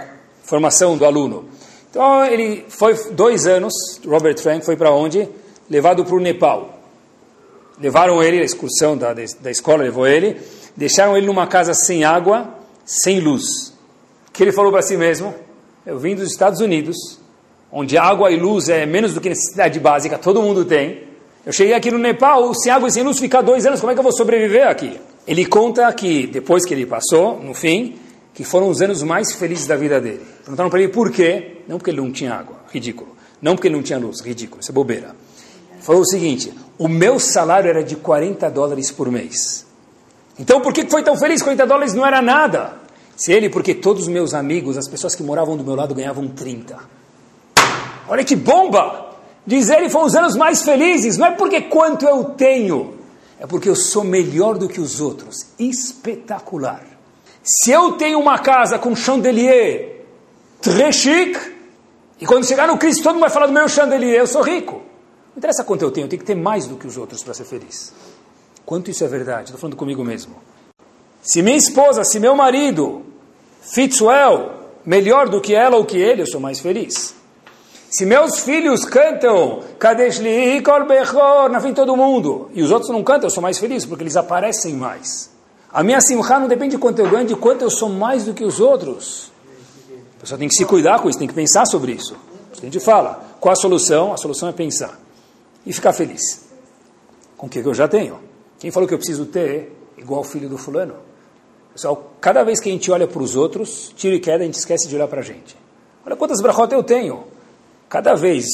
formação 0.43 0.97
do 0.97 1.05
aluno. 1.05 1.49
Então 1.89 2.25
ele 2.25 2.65
foi 2.69 2.93
dois 3.11 3.45
anos, 3.45 3.73
Robert 4.05 4.37
Frank 4.39 4.65
foi 4.65 4.77
para 4.77 4.91
onde? 4.91 5.27
Levado 5.69 6.05
para 6.05 6.15
o 6.15 6.19
Nepal. 6.19 6.79
Levaram 7.79 8.23
ele, 8.23 8.39
a 8.39 8.43
excursão 8.43 8.97
da, 8.97 9.13
da 9.13 9.51
escola 9.51 9.83
levou 9.83 10.07
ele, 10.07 10.39
deixaram 10.75 11.17
ele 11.17 11.25
numa 11.25 11.47
casa 11.47 11.73
sem 11.73 12.03
água, 12.03 12.47
sem 12.85 13.19
luz. 13.19 13.73
Que 14.31 14.43
ele 14.43 14.51
falou 14.51 14.71
para 14.71 14.81
si 14.81 14.95
mesmo: 14.95 15.33
Eu 15.85 15.99
vim 15.99 16.15
dos 16.15 16.29
Estados 16.29 16.61
Unidos, 16.61 17.19
onde 17.71 17.97
água 17.97 18.31
e 18.31 18.37
luz 18.37 18.69
é 18.69 18.85
menos 18.85 19.13
do 19.13 19.21
que 19.21 19.29
necessidade 19.29 19.79
básica, 19.79 20.17
todo 20.17 20.41
mundo 20.41 20.65
tem. 20.65 21.03
Eu 21.45 21.51
cheguei 21.51 21.73
aqui 21.73 21.89
no 21.89 21.97
Nepal, 21.97 22.53
sem 22.53 22.71
água 22.71 22.87
e 22.87 22.91
sem 22.91 23.03
luz, 23.03 23.17
ficar 23.17 23.41
dois 23.41 23.65
anos, 23.65 23.79
como 23.79 23.91
é 23.91 23.95
que 23.95 23.99
eu 23.99 24.03
vou 24.03 24.11
sobreviver 24.11 24.67
aqui? 24.67 24.99
Ele 25.25 25.45
conta 25.45 25.91
que, 25.93 26.27
depois 26.27 26.65
que 26.65 26.73
ele 26.73 26.85
passou, 26.85 27.39
no 27.39 27.53
fim, 27.53 27.95
que 28.33 28.43
foram 28.43 28.69
os 28.69 28.81
anos 28.81 29.01
mais 29.03 29.33
felizes 29.33 29.65
da 29.65 29.75
vida 29.75 29.99
dele. 29.99 30.21
Perguntaram 30.43 30.69
para 30.69 30.81
ele 30.81 30.91
por 30.91 31.11
quê? 31.11 31.57
Não 31.67 31.77
porque 31.77 31.91
ele 31.91 32.01
não 32.01 32.11
tinha 32.11 32.33
água, 32.33 32.57
ridículo. 32.71 33.15
Não 33.41 33.55
porque 33.55 33.67
ele 33.67 33.75
não 33.75 33.83
tinha 33.83 33.97
luz, 33.97 34.21
ridículo, 34.21 34.61
isso 34.61 34.71
é 34.71 34.73
bobeira. 34.73 35.15
Falou 35.79 36.01
o 36.01 36.05
seguinte: 36.05 36.53
o 36.77 36.87
meu 36.87 37.19
salário 37.19 37.69
era 37.69 37.83
de 37.83 37.95
40 37.95 38.49
dólares 38.49 38.91
por 38.91 39.11
mês. 39.11 39.65
Então 40.39 40.61
por 40.61 40.73
que 40.73 40.87
foi 40.89 41.03
tão 41.03 41.17
feliz? 41.17 41.41
40 41.41 41.65
dólares 41.65 41.93
não 41.93 42.05
era 42.05 42.21
nada. 42.21 42.73
Se 43.15 43.31
ele, 43.31 43.49
porque 43.49 43.75
todos 43.75 44.03
os 44.03 44.07
meus 44.07 44.33
amigos, 44.33 44.77
as 44.77 44.87
pessoas 44.87 45.13
que 45.13 45.21
moravam 45.21 45.57
do 45.57 45.63
meu 45.63 45.75
lado, 45.75 45.93
ganhavam 45.93 46.27
30. 46.27 46.77
Olha 48.11 48.25
que 48.25 48.35
bomba! 48.35 49.09
Dizer 49.47 49.77
ele 49.77 49.89
foram 49.89 50.05
os 50.05 50.15
anos 50.15 50.35
mais 50.35 50.63
felizes, 50.63 51.15
não 51.17 51.27
é 51.27 51.31
porque 51.31 51.61
quanto 51.61 52.05
eu 52.05 52.25
tenho, 52.25 52.99
é 53.39 53.47
porque 53.47 53.69
eu 53.69 53.75
sou 53.75 54.03
melhor 54.03 54.57
do 54.57 54.67
que 54.67 54.81
os 54.81 54.99
outros. 54.99 55.37
Espetacular. 55.57 56.83
Se 57.41 57.71
eu 57.71 57.93
tenho 57.93 58.19
uma 58.19 58.37
casa 58.37 58.77
com 58.77 58.93
chandelier 58.93 60.01
très 60.61 60.93
chic, 60.93 61.39
e 62.19 62.25
quando 62.25 62.45
chegar 62.45 62.67
no 62.67 62.77
Cristo 62.77 63.01
todo 63.01 63.13
mundo 63.13 63.21
vai 63.21 63.29
falar 63.29 63.47
do 63.47 63.53
meu 63.53 63.69
chandelier, 63.69 64.19
eu 64.19 64.27
sou 64.27 64.41
rico. 64.41 64.73
Não 64.73 65.37
interessa 65.37 65.63
quanto 65.63 65.81
eu 65.83 65.89
tenho, 65.89 66.03
eu 66.03 66.09
tenho 66.09 66.19
que 66.19 66.25
ter 66.25 66.35
mais 66.35 66.67
do 66.67 66.75
que 66.75 66.85
os 66.85 66.97
outros 66.97 67.23
para 67.23 67.33
ser 67.33 67.45
feliz. 67.45 67.93
Quanto 68.65 68.91
isso 68.91 69.05
é 69.05 69.07
verdade? 69.07 69.45
Estou 69.45 69.57
falando 69.57 69.77
comigo 69.77 70.03
mesmo. 70.03 70.35
Se 71.21 71.41
minha 71.41 71.55
esposa, 71.55 72.03
se 72.03 72.19
meu 72.19 72.35
marido 72.35 73.05
fits 73.61 74.01
well, 74.01 74.51
melhor 74.85 75.29
do 75.29 75.39
que 75.39 75.55
ela 75.55 75.77
ou 75.77 75.85
que 75.85 75.97
ele, 75.97 76.23
eu 76.23 76.27
sou 76.27 76.41
mais 76.41 76.59
feliz. 76.59 77.20
Se 77.91 78.05
meus 78.05 78.39
filhos 78.39 78.85
cantam 78.85 79.63
Kadesh 79.77 80.19
li 80.19 80.63
kol 80.63 80.85
bechor 80.85 81.49
na 81.49 81.59
frente 81.59 81.75
todo 81.75 81.93
mundo, 81.97 82.49
e 82.53 82.63
os 82.63 82.71
outros 82.71 82.89
não 82.89 83.03
cantam, 83.03 83.27
eu 83.27 83.29
sou 83.29 83.43
mais 83.43 83.59
feliz, 83.59 83.85
porque 83.85 84.01
eles 84.01 84.15
aparecem 84.15 84.75
mais. 84.75 85.29
A 85.73 85.83
minha 85.83 85.99
simcha 85.99 86.39
não 86.39 86.47
depende 86.47 86.77
de 86.77 86.77
quanto 86.77 86.99
eu 86.99 87.09
ganho, 87.09 87.27
de 87.27 87.35
quanto 87.35 87.63
eu 87.63 87.69
sou 87.69 87.89
mais 87.89 88.23
do 88.23 88.33
que 88.33 88.45
os 88.45 88.61
outros. 88.61 89.29
A 90.17 90.21
pessoa 90.21 90.39
tem 90.39 90.47
que 90.47 90.55
se 90.55 90.63
cuidar 90.63 91.01
com 91.01 91.09
isso, 91.09 91.19
tem 91.19 91.27
que 91.27 91.33
pensar 91.33 91.65
sobre 91.65 91.91
isso. 91.91 92.15
A 92.53 92.61
gente 92.61 92.79
fala, 92.79 93.25
qual 93.41 93.51
a 93.51 93.55
solução? 93.57 94.13
A 94.13 94.17
solução 94.17 94.47
é 94.47 94.53
pensar. 94.53 94.97
E 95.65 95.73
ficar 95.73 95.91
feliz. 95.91 96.45
Com 97.35 97.47
o 97.47 97.49
que 97.49 97.59
eu 97.59 97.73
já 97.73 97.89
tenho. 97.89 98.19
Quem 98.57 98.71
falou 98.71 98.87
que 98.87 98.93
eu 98.93 98.99
preciso 98.99 99.25
ter 99.25 99.75
igual 99.97 100.21
o 100.21 100.23
filho 100.23 100.47
do 100.47 100.57
fulano? 100.57 100.95
Pessoal, 101.73 102.13
cada 102.21 102.41
vez 102.43 102.61
que 102.61 102.69
a 102.69 102.71
gente 102.71 102.89
olha 102.89 103.07
para 103.07 103.21
os 103.21 103.35
outros, 103.35 103.91
tiro 103.97 104.15
e 104.15 104.19
queda, 104.19 104.43
a 104.43 104.45
gente 104.45 104.55
esquece 104.55 104.87
de 104.87 104.95
olhar 104.95 105.07
para 105.09 105.19
a 105.19 105.23
gente. 105.23 105.57
Olha 106.05 106.15
quantas 106.15 106.39
brachot 106.41 106.71
eu 106.73 106.83
tenho. 106.83 107.25
Cada 107.91 108.15
vez 108.15 108.45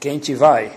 que 0.00 0.08
a 0.08 0.12
gente 0.12 0.34
vai 0.34 0.72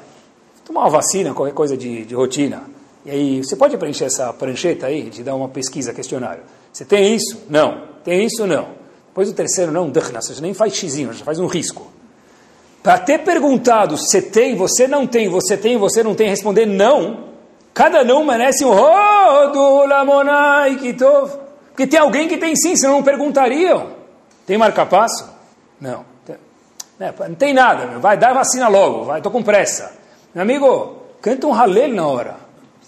tomar 0.66 0.82
uma 0.82 0.90
vacina, 0.90 1.34
qualquer 1.34 1.54
coisa 1.54 1.78
de, 1.78 2.04
de 2.04 2.14
rotina, 2.14 2.64
e 3.06 3.10
aí 3.10 3.38
você 3.42 3.56
pode 3.56 3.78
preencher 3.78 4.04
essa 4.04 4.34
prancheta 4.34 4.88
aí, 4.88 5.04
de 5.04 5.24
dar 5.24 5.34
uma 5.34 5.48
pesquisa, 5.48 5.94
questionário. 5.94 6.44
Você 6.74 6.84
tem 6.84 7.16
isso? 7.16 7.42
Não. 7.50 7.84
Tem 8.04 8.26
isso? 8.26 8.46
Não. 8.46 8.68
Depois 9.08 9.30
o 9.30 9.34
terceiro, 9.34 9.72
não, 9.72 9.90
você 9.90 10.42
nem 10.42 10.54
faz 10.54 10.76
xizinho, 10.76 11.14
já 11.14 11.24
faz 11.24 11.40
um 11.40 11.48
risco. 11.48 11.88
Para 12.84 12.98
ter 12.98 13.20
perguntado 13.20 13.98
se 13.98 14.24
tem, 14.24 14.58
você 14.58 14.86
não 14.86 15.08
tem, 15.08 15.30
você 15.30 15.56
tem, 15.56 15.78
você 15.78 16.04
não 16.04 16.14
tem, 16.14 16.28
responder 16.28 16.66
não, 16.66 17.30
cada 17.74 18.04
não 18.04 18.26
merece 18.26 18.66
um 18.66 18.74
rodo 18.74 19.86
lamonai 19.86 20.76
kitov. 20.76 21.32
Porque 21.70 21.88
tem 21.88 22.02
alguém 22.02 22.28
que 22.28 22.38
tem 22.38 22.54
sim, 22.58 22.76
senão 22.76 22.96
não 22.96 23.04
perguntariam. 23.04 23.92
Tem 24.46 24.58
marca-passo? 24.58 25.30
Não. 25.80 26.09
É, 27.00 27.14
não 27.30 27.36
tem 27.36 27.54
nada, 27.54 27.86
meu. 27.86 28.00
vai 28.02 28.18
dar 28.18 28.34
vacina 28.34 28.68
logo, 28.68 29.06
vai, 29.06 29.20
estou 29.20 29.32
com 29.32 29.42
pressa. 29.42 29.94
Meu 30.36 30.42
amigo, 30.42 30.98
canta 31.22 31.48
um 31.48 31.54
halel 31.54 31.94
na 31.94 32.06
hora. 32.06 32.36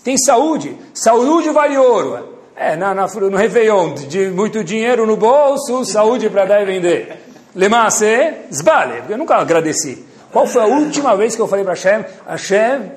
Tem 0.03 0.17
saúde, 0.17 0.75
saúde 0.93 1.49
vale 1.49 1.77
ouro. 1.77 2.29
É, 2.55 2.75
na, 2.75 2.93
na, 2.93 3.07
no 3.07 3.37
Réveillon, 3.37 3.93
de 3.93 4.29
muito 4.29 4.63
dinheiro 4.63 5.07
no 5.07 5.15
bolso, 5.15 5.85
saúde 5.85 6.29
para 6.29 6.45
dar 6.45 6.61
e 6.61 6.65
vender. 6.65 7.23
Lemasse, 7.55 8.33
zbale, 8.53 9.03
eu 9.09 9.17
nunca 9.17 9.35
agradeci. 9.35 10.05
Qual 10.31 10.45
foi 10.45 10.61
a 10.61 10.65
última 10.65 11.15
vez 11.15 11.33
que 11.33 11.41
eu 11.41 11.47
falei 11.47 11.63
para 11.63 11.73
Hashem, 11.73 12.05
Hashem, 12.27 12.91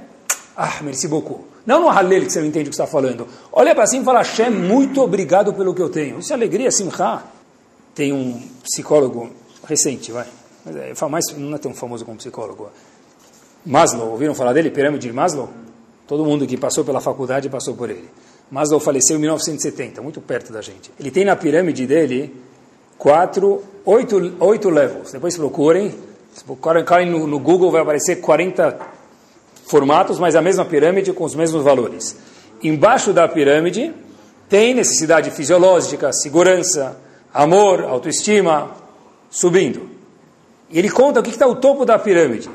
ah, 0.57 0.79
merci 0.83 1.07
beaucoup. 1.07 1.45
Não 1.65 1.81
no 1.81 1.89
halel 1.89 2.23
que 2.23 2.31
você 2.31 2.41
não 2.41 2.49
entende 2.49 2.69
o 2.69 2.71
que 2.71 2.75
está 2.75 2.87
falando. 2.87 3.27
Olha 3.53 3.75
para 3.75 3.87
cima 3.87 4.03
e 4.03 4.05
fala, 4.05 4.19
Hashem, 4.19 4.51
muito 4.51 5.01
obrigado 5.01 5.55
pelo 5.55 5.73
que 5.73 5.81
eu 5.81 5.89
tenho. 5.89 6.19
Isso 6.19 6.33
é 6.33 6.37
alegria, 6.37 6.71
simcha. 6.73 7.23
Tem 7.95 8.13
um 8.13 8.43
psicólogo 8.63 9.31
recente, 9.67 10.11
vai 10.11 10.27
mas 10.65 10.77
é, 10.77 10.93
não 11.37 11.55
é 11.55 11.59
tão 11.59 11.75
famoso 11.75 12.05
como 12.05 12.17
psicólogo. 12.17 12.71
Maslow, 13.65 14.11
ouviram 14.11 14.35
falar 14.35 14.53
dele? 14.53 14.71
Pirâmide 14.71 15.07
de 15.07 15.13
Maslow? 15.13 15.51
Todo 16.07 16.25
mundo 16.25 16.47
que 16.47 16.57
passou 16.57 16.85
pela 16.85 17.01
faculdade 17.01 17.49
passou 17.49 17.75
por 17.75 17.91
ele. 17.91 18.09
Maslow 18.51 18.79
faleceu 18.79 19.17
em 19.17 19.21
1970, 19.21 20.03
muito 20.03 20.21
perto 20.21 20.53
da 20.53 20.61
gente. 20.61 20.91
Ele 20.99 21.11
tem 21.11 21.25
na 21.25 21.35
pirâmide 21.35 21.87
dele 21.87 22.35
quatro, 22.99 23.63
oito, 23.85 24.37
oito 24.41 24.71
levels. 24.71 25.13
Depois 25.13 25.37
procurem, 25.37 25.95
se 26.33 26.45
procurem 26.45 27.11
no, 27.11 27.27
no 27.27 27.39
Google 27.39 27.71
vai 27.71 27.83
aparecer 27.83 28.17
40 28.17 28.79
formatos, 29.67 30.19
mas 30.19 30.35
a 30.37 30.43
mesma 30.43 30.65
pirâmide 30.65 31.13
com 31.13 31.25
os 31.25 31.35
mesmos 31.35 31.63
valores. 31.63 32.17
Embaixo 32.63 33.13
da 33.13 33.27
pirâmide 33.27 33.93
tem 34.49 34.75
necessidade 34.75 35.31
fisiológica, 35.31 36.13
segurança, 36.13 36.97
amor, 37.33 37.83
autoestima, 37.83 38.71
subindo. 39.31 39.94
E 40.75 40.79
ele 40.81 40.91
conta 40.91 41.21
o 41.21 41.23
que 41.23 41.31
está 41.31 41.47
o 41.47 41.55
topo 41.55 41.85
da 41.85 41.97
pirâmide. 41.97 42.51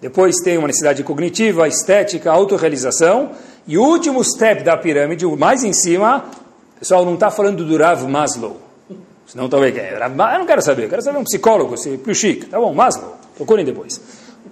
Depois 0.00 0.36
tem 0.36 0.56
uma 0.56 0.68
necessidade 0.68 1.02
cognitiva, 1.02 1.66
estética, 1.66 2.30
autorrealização. 2.30 3.32
E 3.66 3.76
o 3.76 3.82
último 3.82 4.22
step 4.22 4.62
da 4.62 4.76
pirâmide, 4.76 5.26
o 5.26 5.36
mais 5.36 5.64
em 5.64 5.72
cima, 5.72 6.26
pessoal, 6.78 7.04
não 7.04 7.14
está 7.14 7.28
falando 7.28 7.64
do 7.64 7.76
Rav 7.76 8.06
Maslow. 8.06 8.60
Senão 9.26 9.48
talvez 9.48 9.76
é. 9.76 9.96
Eu 9.96 10.38
não 10.38 10.46
quero 10.46 10.62
saber, 10.62 10.84
eu 10.84 10.88
quero 10.88 11.02
saber 11.02 11.18
um 11.18 11.24
psicólogo, 11.24 11.76
se 11.76 11.98
chique. 12.14 12.46
Tá 12.46 12.60
bom, 12.60 12.72
Maslow, 12.72 13.16
procurem 13.36 13.64
depois. 13.64 14.00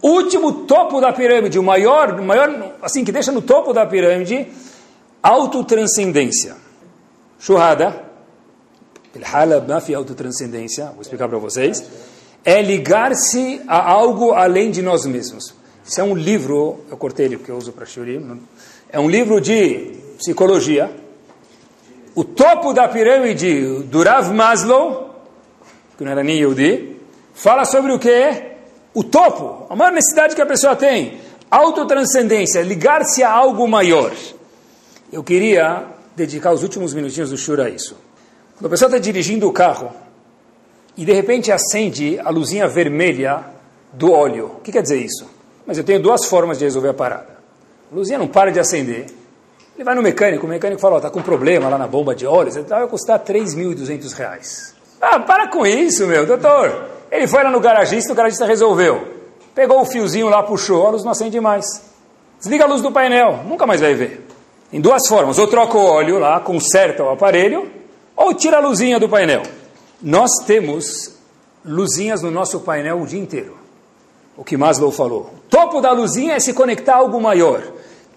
Último 0.03 0.65
topo 0.65 1.01
da 1.01 1.13
pirâmide, 1.13 1.57
o 1.57 1.63
maior, 1.63 2.21
maior, 2.21 2.75
assim, 2.83 3.05
que 3.05 3.13
deixa 3.13 3.31
no 3.31 3.41
topo 3.41 3.73
da 3.73 3.87
pirâmide, 3.87 4.49
autotranscendência. 5.23 6.57
Churrada, 7.39 7.95
Halab 9.33 9.69
Mafi 9.69 9.95
autotranscendência, 9.95 10.87
vou 10.87 11.03
explicar 11.03 11.29
para 11.29 11.39
vocês 11.39 12.13
é 12.45 12.61
ligar-se 12.61 13.61
a 13.67 13.91
algo 13.91 14.33
além 14.33 14.71
de 14.71 14.83
nós 14.83 15.07
mesmos. 15.07 15.55
Isso 15.85 16.01
é 16.01 16.05
um 16.05 16.15
livro, 16.15 16.81
eu 16.91 16.97
cortei 16.97 17.27
ele 17.27 17.37
porque 17.37 17.51
eu 17.51 17.57
uso 17.57 17.73
para 17.73 17.87
Shurim, 17.87 18.41
é 18.91 18.99
um 19.01 19.09
livro 19.09 19.41
de 19.41 19.93
psicologia. 20.19 20.91
O 22.15 22.23
topo 22.23 22.73
da 22.73 22.87
pirâmide 22.87 23.83
do 23.85 24.03
Rav 24.03 24.33
Maslow, 24.33 25.15
que 25.99 26.05
não 26.05 26.13
era 26.13 26.23
nem 26.23 26.39
Yehudi, 26.39 26.97
fala 27.35 27.65
sobre 27.65 27.93
o 27.93 27.99
que? 27.99 28.55
O 28.95 29.03
topo, 29.03 29.67
a 29.69 29.75
maior 29.75 29.93
necessidade 29.93 30.37
que 30.37 30.43
a 30.43 30.47
pessoa 30.47 30.77
tem. 30.77 31.21
Autotranscendência, 31.51 32.63
ligar-se 32.63 33.23
a 33.23 33.31
algo 33.31 33.67
maior. 33.67 34.13
Eu 35.13 35.23
queria 35.23 35.85
dedicar 36.17 36.53
os 36.53 36.63
últimos 36.63 36.95
minutinhos 36.95 37.31
do 37.31 37.37
Shura 37.37 37.67
a 37.67 37.71
isso. 37.71 37.97
Quando 38.55 38.67
a 38.67 38.71
pessoa 38.71 38.89
está 38.89 38.99
dirigindo 38.99 39.49
o 39.49 39.53
carro, 39.53 39.93
e 40.97 41.05
de 41.05 41.13
repente 41.13 41.51
acende 41.51 42.19
a 42.21 42.31
luzinha 42.31 42.69
vermelha 42.69 43.45
do 43.93 44.13
óleo. 44.13 44.53
O 44.59 44.61
que 44.61 44.73
quer 44.73 44.83
dizer 44.83 44.99
isso? 44.99 45.29
Mas 45.67 45.79
eu 45.79 45.85
tenho 45.85 46.01
duas 46.01 46.27
formas 46.27 46.59
de 46.59 46.65
resolver 46.65 46.91
a 46.91 46.95
parada. 46.95 47.35
A 47.91 47.95
luzinha 47.95 48.19
não 48.19 48.29
para 48.29 48.51
de 48.51 48.61
acender. 48.61 49.07
Ele 49.75 49.85
vai 49.85 49.95
no 49.95 50.03
mecânico, 50.03 50.47
o 50.47 50.49
mecânico 50.49 50.81
fala, 50.81 50.99
está 50.99 51.11
com 51.11 51.21
problema 51.21 51.69
lá 51.69 51.77
na 51.77 51.87
bomba 51.87 52.15
de 52.15 52.27
óleo, 52.27 52.53
vai 52.69 52.87
custar 52.87 53.19
3.200 53.19 54.13
reais. 54.13 54.75
Ah, 55.01 55.19
para 55.19 55.49
com 55.49 55.67
isso, 55.67 56.07
meu, 56.07 56.25
doutor. 56.25 56.91
Ele 57.11 57.27
foi 57.27 57.43
lá 57.43 57.51
no 57.51 57.61
garagista, 57.61 58.13
o 58.13 58.15
garagista 58.15 58.47
resolveu. 58.47 59.07
Pegou 59.55 59.81
o 59.81 59.85
fiozinho 59.85 60.29
lá, 60.29 60.43
puxou, 60.43 60.87
a 60.87 60.91
luz 60.91 61.05
não 61.05 61.11
acende 61.11 61.41
mais. 61.41 61.65
Desliga 62.39 62.65
a 62.65 62.67
luz 62.69 62.83
do 62.83 62.93
painel, 62.93 63.41
nunca 63.47 63.67
mais 63.67 63.81
vai 63.81 63.95
ver. 63.95 64.27
Em 64.73 64.81
duas 64.81 65.07
formas, 65.09 65.39
ou 65.39 65.47
troca 65.47 65.77
o 65.77 65.85
óleo 65.85 66.19
lá, 66.19 66.41
conserta 66.41 67.03
o 67.03 67.11
aparelho, 67.11 67.71
ou 68.17 68.35
tira 68.35 68.59
a 68.59 68.61
luzinha 68.61 68.99
do 68.99 69.09
painel. 69.09 69.43
Nós 70.03 70.31
temos 70.47 71.15
luzinhas 71.65 72.23
no 72.23 72.31
nosso 72.31 72.61
painel 72.61 73.01
o 73.01 73.07
dia 73.07 73.21
inteiro. 73.21 73.57
O 74.37 74.45
que 74.45 74.57
Maslow 74.57 74.91
falou. 74.91 75.31
O 75.35 75.41
topo 75.49 75.81
da 75.81 75.93
luzinha 75.93 76.35
é 76.35 76.41
se 76.41 76.53
conectar 76.53 76.95
a 76.95 76.99
algo 76.99 77.21
maior. 77.21 77.63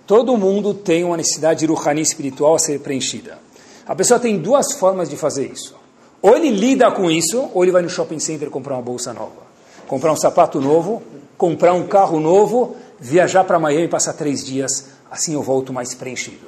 Todo 0.06 0.38
mundo 0.38 0.74
tem 0.74 1.04
uma 1.04 1.18
necessidade 1.18 1.60
de 1.60 1.66
ruhani 1.66 2.02
espiritual 2.02 2.56
a 2.56 2.60
ser 2.60 2.80
preenchida. 2.80 3.38
A 3.86 3.96
pessoa 3.96 4.20
tem 4.20 4.38
duas 4.38 4.74
formas 4.74 5.10
de 5.10 5.16
fazer 5.16 5.52
isso. 5.52 5.76
Ou 6.22 6.36
ele 6.36 6.50
lida 6.50 6.90
com 6.92 7.12
isso, 7.12 7.50
ou 7.54 7.64
ele 7.64 7.72
vai 7.72 7.82
no 7.82 7.90
shopping 7.90 8.20
center 8.20 8.50
comprar 8.50 8.76
uma 8.76 8.82
bolsa 8.82 9.14
nova. 9.14 9.48
Comprar 9.88 10.12
um 10.12 10.16
sapato 10.16 10.60
novo, 10.60 11.04
comprar 11.38 11.74
um 11.74 11.88
carro 11.88 12.20
novo, 12.20 12.76
viajar 13.00 13.44
para 13.44 13.60
Miami 13.60 13.86
e 13.86 13.88
passar 13.88 14.14
três 14.14 14.44
dias, 14.44 14.88
assim 15.10 15.34
eu 15.34 15.44
volto 15.44 15.72
mais 15.72 15.94
preenchido. 15.94 16.48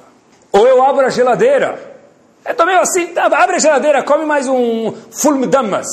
Ou 0.52 0.66
eu 0.66 0.82
abro 0.82 1.06
a 1.06 1.10
geladeira, 1.10 1.99
é 2.58 2.64
meio 2.66 2.80
assim, 2.80 3.12
abre 3.16 3.56
a 3.56 3.58
geladeira, 3.58 4.02
come 4.02 4.24
mais 4.24 4.48
um 4.48 4.92
fulmidamas. 5.10 5.86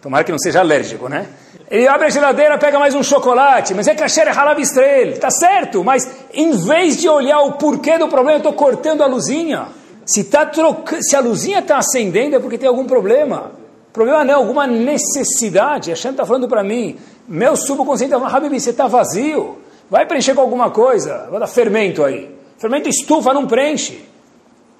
Tomara 0.00 0.24
que 0.24 0.32
não 0.32 0.38
seja 0.38 0.60
alérgico, 0.60 1.08
né? 1.08 1.26
Ele 1.70 1.86
abre 1.86 2.06
a 2.06 2.10
geladeira, 2.10 2.58
pega 2.58 2.78
mais 2.78 2.94
um 2.94 3.02
chocolate, 3.02 3.72
mas 3.72 3.86
é 3.86 3.94
kasher 3.94 4.26
é 4.26 4.30
halab 4.30 4.60
estrela, 4.60 5.16
tá 5.16 5.30
certo, 5.30 5.82
mas 5.84 6.08
em 6.34 6.50
vez 6.66 6.98
de 6.98 7.08
olhar 7.08 7.40
o 7.40 7.52
porquê 7.52 7.96
do 7.98 8.08
problema, 8.08 8.32
eu 8.32 8.38
estou 8.38 8.52
cortando 8.52 9.02
a 9.02 9.06
luzinha. 9.06 9.68
Se, 10.04 10.24
tá 10.24 10.44
troca... 10.44 11.00
Se 11.00 11.14
a 11.14 11.20
luzinha 11.20 11.60
está 11.60 11.78
acendendo 11.78 12.36
é 12.36 12.40
porque 12.40 12.58
tem 12.58 12.68
algum 12.68 12.84
problema. 12.84 13.52
Problema 13.92 14.24
não, 14.24 14.36
alguma 14.36 14.66
necessidade. 14.66 15.92
A 15.92 15.94
Shem 15.94 16.10
está 16.10 16.26
falando 16.26 16.48
para 16.48 16.64
mim, 16.64 16.98
meu 17.28 17.54
subconsciente 17.56 18.12
está 18.12 18.18
falando, 18.18 18.36
Habib, 18.36 18.58
você 18.58 18.70
está 18.70 18.88
vazio. 18.88 19.58
Vai 19.88 20.04
preencher 20.04 20.34
com 20.34 20.40
alguma 20.40 20.70
coisa. 20.70 21.28
Vai 21.30 21.38
dar 21.38 21.46
fermento 21.46 22.02
aí. 22.02 22.34
Fermento 22.58 22.88
estufa, 22.88 23.32
não 23.32 23.46
preenche. 23.46 24.11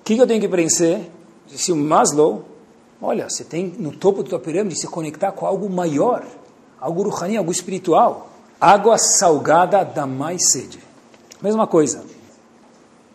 O 0.02 0.04
que, 0.04 0.16
que 0.16 0.20
eu 0.20 0.26
tenho 0.26 0.40
que 0.40 0.48
preencher? 0.48 1.00
Disse 1.46 1.70
o 1.70 1.76
Maslow, 1.76 2.44
olha, 3.00 3.30
você 3.30 3.44
tem 3.44 3.72
no 3.78 3.92
topo 3.92 4.24
da 4.24 4.30
tua 4.30 4.40
pirâmide 4.40 4.80
se 4.80 4.88
conectar 4.88 5.30
com 5.30 5.46
algo 5.46 5.70
maior, 5.70 6.24
algo 6.80 7.08
ruhani, 7.08 7.36
algo 7.36 7.52
espiritual. 7.52 8.28
Água 8.60 8.98
salgada 8.98 9.84
dá 9.84 10.04
mais 10.04 10.50
sede. 10.50 10.80
Mesma 11.40 11.68
coisa. 11.68 12.04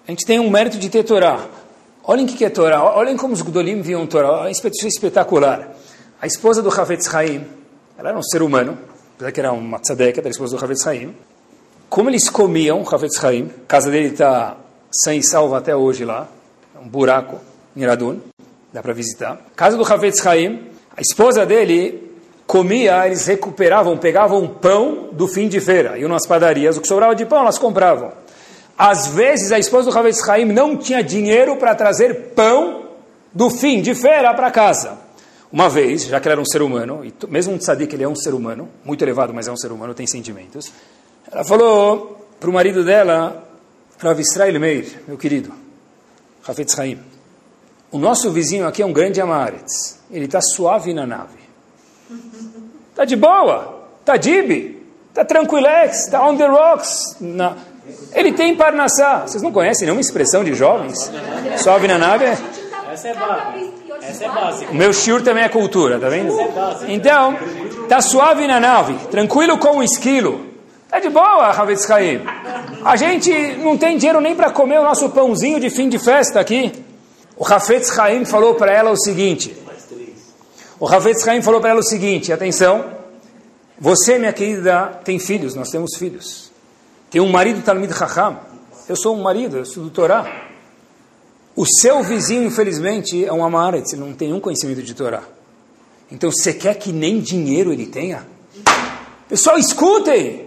A 0.08 0.12
gente 0.12 0.26
tem 0.26 0.40
um 0.40 0.50
mérito 0.50 0.78
de 0.78 0.90
ter 0.90 1.04
Torá. 1.04 1.46
Olhem 2.06 2.24
o 2.24 2.28
que 2.30 2.46
é 2.46 2.50
Torá. 2.50 2.82
Olhem 2.96 3.18
como 3.18 3.34
os 3.34 3.42
Gudolim 3.42 3.82
viam 3.82 4.08
Torá. 4.08 4.50
Isso 4.50 4.66
é 4.66 4.88
espetacular. 4.88 5.76
A 6.22 6.26
esposa 6.26 6.62
do 6.62 6.70
Havetz 6.70 7.14
Haim, 7.14 7.46
ela 7.98 8.10
era 8.10 8.18
um 8.18 8.24
ser 8.24 8.42
humano, 8.42 8.78
apesar 9.16 9.32
que 9.34 9.40
era 9.42 9.52
uma 9.52 9.78
tzadeka, 9.78 10.22
era 10.22 10.30
a 10.30 10.32
esposa 10.32 10.56
do 10.56 10.64
Havetz 10.64 10.88
Haim. 10.88 11.14
Como 11.90 12.10
eles 12.10 12.30
comiam 12.30 12.82
Havetz 12.90 13.22
Haim, 13.22 13.52
a 13.64 13.68
casa 13.68 13.92
dele 13.92 14.08
está 14.08 14.56
sem 14.90 15.22
salva 15.22 15.58
até 15.58 15.76
hoje 15.76 16.06
lá, 16.06 16.30
um 16.82 16.88
buraco 16.88 17.40
em 17.76 17.86
Radun, 17.86 18.20
dá 18.74 18.82
para 18.82 18.94
visitar. 18.94 19.40
Casa 19.56 19.78
do 19.78 19.84
Havetz 19.84 20.26
Haim, 20.26 20.68
a 20.96 21.02
esposa 21.02 21.46
dele 21.46 22.12
comia, 22.46 23.06
eles 23.06 23.26
recuperavam, 23.28 23.98
pegavam 23.98 24.48
pão 24.48 25.10
do 25.12 25.28
fim 25.28 25.48
de 25.48 25.60
feira, 25.60 25.98
iam 25.98 26.10
nas 26.10 26.26
padarias, 26.26 26.78
o 26.78 26.82
que 26.82 26.88
sobrava 26.88 27.14
de 27.14 27.26
pão 27.26 27.42
elas 27.42 27.58
compravam. 27.58 28.12
Às 28.78 29.08
vezes 29.08 29.52
a 29.52 29.60
esposa 29.60 29.92
do 29.92 29.98
Havetz 29.98 30.28
Haim 30.30 30.46
não 30.46 30.78
tinha 30.78 31.04
dinheiro 31.04 31.58
para 31.58 31.76
trazer 31.76 32.34
pão 32.36 32.84
do 33.34 33.50
fim 33.50 33.82
de 33.82 33.94
feira 33.94 34.34
para 34.34 34.50
casa. 34.52 34.98
Uma 35.52 35.70
vez, 35.70 36.06
já 36.06 36.20
que 36.20 36.28
ela 36.28 36.34
era 36.34 36.42
um 36.42 36.46
ser 36.46 36.62
humano, 36.62 37.06
e 37.06 37.14
mesmo 37.28 37.54
um 37.54 37.58
tzadik, 37.58 37.94
ele 37.94 38.04
é 38.04 38.08
um 38.08 38.16
ser 38.16 38.34
humano, 38.34 38.70
muito 38.84 39.04
elevado, 39.04 39.34
mas 39.34 39.48
é 39.48 39.52
um 39.52 39.58
ser 39.58 39.72
humano, 39.72 39.94
tem 39.94 40.06
sentimentos, 40.06 40.72
ela 41.32 41.44
falou 41.44 42.28
para 42.40 42.50
o 42.50 42.54
marido 42.54 42.84
dela, 42.84 43.44
Rav 43.98 44.20
Israel 44.20 44.60
Meir, 44.60 45.02
meu 45.08 45.18
querido, 45.18 45.52
Hafetz 46.48 46.80
Haim, 46.80 47.00
o 47.91 47.98
nosso 47.98 48.32
vizinho 48.32 48.68
aqui 48.68 48.82
é 48.82 48.86
um 48.86 48.93
grande 48.93 49.20
Amaretz, 49.20 50.00
ele 50.10 50.26
está 50.26 50.41
suave 50.41 50.93
na 50.93 51.06
nave. 51.06 51.38
Está 52.91 53.06
de 53.06 53.16
boa, 53.16 53.88
está 54.00 54.18
dib, 54.18 54.78
está 55.10 55.26
tranquilex, 55.26 56.06
está 56.06 56.26
on 56.26 56.38
the 56.38 56.48
rocks. 56.48 57.18
Na... 57.20 57.56
Ele 58.14 58.34
tem 58.34 58.56
Parnassá. 58.56 59.28
Vocês 59.28 59.41
não 59.41 59.52
conhecem 59.52 59.86
nenhuma 59.86 60.02
expressão 60.02 60.43
de 60.43 60.54
jovens? 60.54 61.12
Suave 61.58 61.88
na 61.88 61.98
nave? 61.98 62.26
Essa 62.26 63.10
é 63.10 63.14
básica. 63.14 63.78
Essa 64.02 64.26
é 64.26 64.30
básica. 64.30 64.72
O 64.72 64.76
meu 64.76 64.93
shiur 64.93 65.22
também 65.22 65.43
é 65.43 65.50
cultura, 65.50 66.00
tá 66.00 66.10
vendo? 66.10 66.38
É 66.39 66.93
então, 66.93 67.38
está 67.84 68.02
suave 68.02 68.48
na 68.48 68.60
nave, 68.60 68.93
tranquilo 69.12 69.58
com 69.58 69.78
o 69.78 69.84
esquilo. 69.84 70.45
É 70.90 71.02
de 71.02 71.10
boa, 71.10 71.48
Havetz 71.48 71.90
Haim. 71.92 72.22
A 72.84 72.96
gente 72.96 73.30
não 73.58 73.78
tem 73.78 73.98
dinheiro 73.98 74.22
nem 74.22 74.36
para 74.36 74.52
comer 74.52 74.80
o 74.80 74.84
nosso 74.84 75.10
pãozinho 75.10 75.60
de 75.60 75.70
fim 75.70 75.90
de 75.90 76.00
festa 76.00 76.40
aqui. 76.40 76.72
O 77.36 77.46
Havetz 77.46 77.98
Haim 78.00 78.24
falou 78.24 78.56
para 78.56 78.72
ela 78.72 78.92
o 78.92 78.98
seguinte. 78.98 79.56
O 80.80 80.88
Havetz 80.88 81.28
Haim 81.28 81.42
falou 81.42 81.60
para 81.60 81.72
ela 81.72 81.82
o 81.82 81.84
seguinte, 81.84 82.32
atenção. 82.32 82.86
Você, 83.78 84.18
minha 84.18 84.32
querida, 84.32 85.00
tem 85.04 85.20
filhos, 85.20 85.56
nós 85.56 85.70
temos 85.70 85.98
filhos. 85.98 86.52
Tem 87.12 87.20
um 87.20 87.30
marido 87.30 87.62
Talmid 87.62 87.94
Chacham. 87.94 88.40
Eu 88.88 88.96
sou 88.96 89.16
um 89.16 89.22
marido, 89.22 89.58
eu 89.58 89.66
sou 89.66 89.84
do 89.84 89.90
Torá. 89.90 90.46
O 91.54 91.66
seu 91.66 92.02
vizinho, 92.02 92.46
infelizmente, 92.46 93.26
é 93.26 93.34
um 93.34 93.44
Amaretz, 93.44 93.92
ele 93.92 94.04
não 94.04 94.14
tem 94.14 94.30
nenhum 94.30 94.40
conhecimento 94.40 94.82
de 94.82 94.94
Torá. 94.94 95.24
Então, 96.10 96.32
você 96.32 96.54
quer 96.54 96.76
que 96.76 96.94
nem 96.94 97.20
dinheiro 97.20 97.74
ele 97.74 97.88
tenha? 97.88 98.26
Pessoal, 99.28 99.58
escutem! 99.58 100.47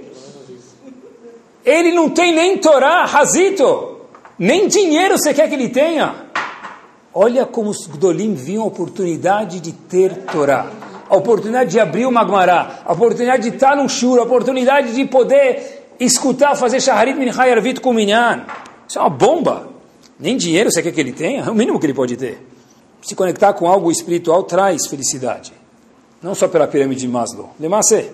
Ele 1.65 1.93
não 1.93 2.09
tem 2.09 2.35
nem 2.35 2.57
Torá, 2.59 3.05
Razito, 3.05 4.01
nem 4.39 4.67
dinheiro 4.67 5.19
você 5.19 5.35
quer 5.35 5.49
que 5.49 5.55
ele 5.55 5.69
tenha. 5.69 6.15
Olha 7.13 7.45
como 7.45 7.71
os 7.71 7.87
Gdolim 7.87 8.35
viam 8.35 8.63
a 8.63 8.67
oportunidade 8.67 9.61
de 9.61 9.73
ter 9.73 10.25
Torá, 10.25 10.71
a 11.09 11.17
oportunidade 11.17 11.71
de 11.71 11.81
abrir 11.81 12.07
o 12.07 12.13
Magmará, 12.13 12.81
a 12.85 12.93
oportunidade 12.93 13.51
de 13.51 13.57
estar 13.57 13.77
num 13.77 13.89
shur, 13.89 14.19
a 14.19 14.23
oportunidade 14.23 14.95
de 14.95 15.05
poder 15.07 15.89
escutar, 15.99 16.55
fazer 16.55 16.81
Shaharit 16.81 17.19
Minchai 17.19 17.51
com 17.83 17.93
Minyan. 17.93 18.47
Isso 18.89 18.99
é 18.99 19.03
uma 19.03 19.11
bomba. 19.11 19.69
Nem 20.19 20.37
dinheiro 20.37 20.71
você 20.71 20.83
quer 20.83 20.93
que 20.93 21.01
ele 21.01 21.13
tenha, 21.13 21.45
é 21.45 21.51
o 21.51 21.55
mínimo 21.55 21.79
que 21.81 21.87
ele 21.87 21.95
pode 21.95 22.17
ter. 22.17 22.47
Se 23.03 23.15
conectar 23.15 23.53
com 23.55 23.67
algo 23.67 23.91
espiritual 23.91 24.43
traz 24.45 24.87
felicidade. 24.87 25.53
Não 26.23 26.35
só 26.35 26.47
pela 26.49 26.67
pirâmide 26.67 27.01
de 27.01 27.09
Maslow. 27.09 27.51
Lemase, 27.59 28.11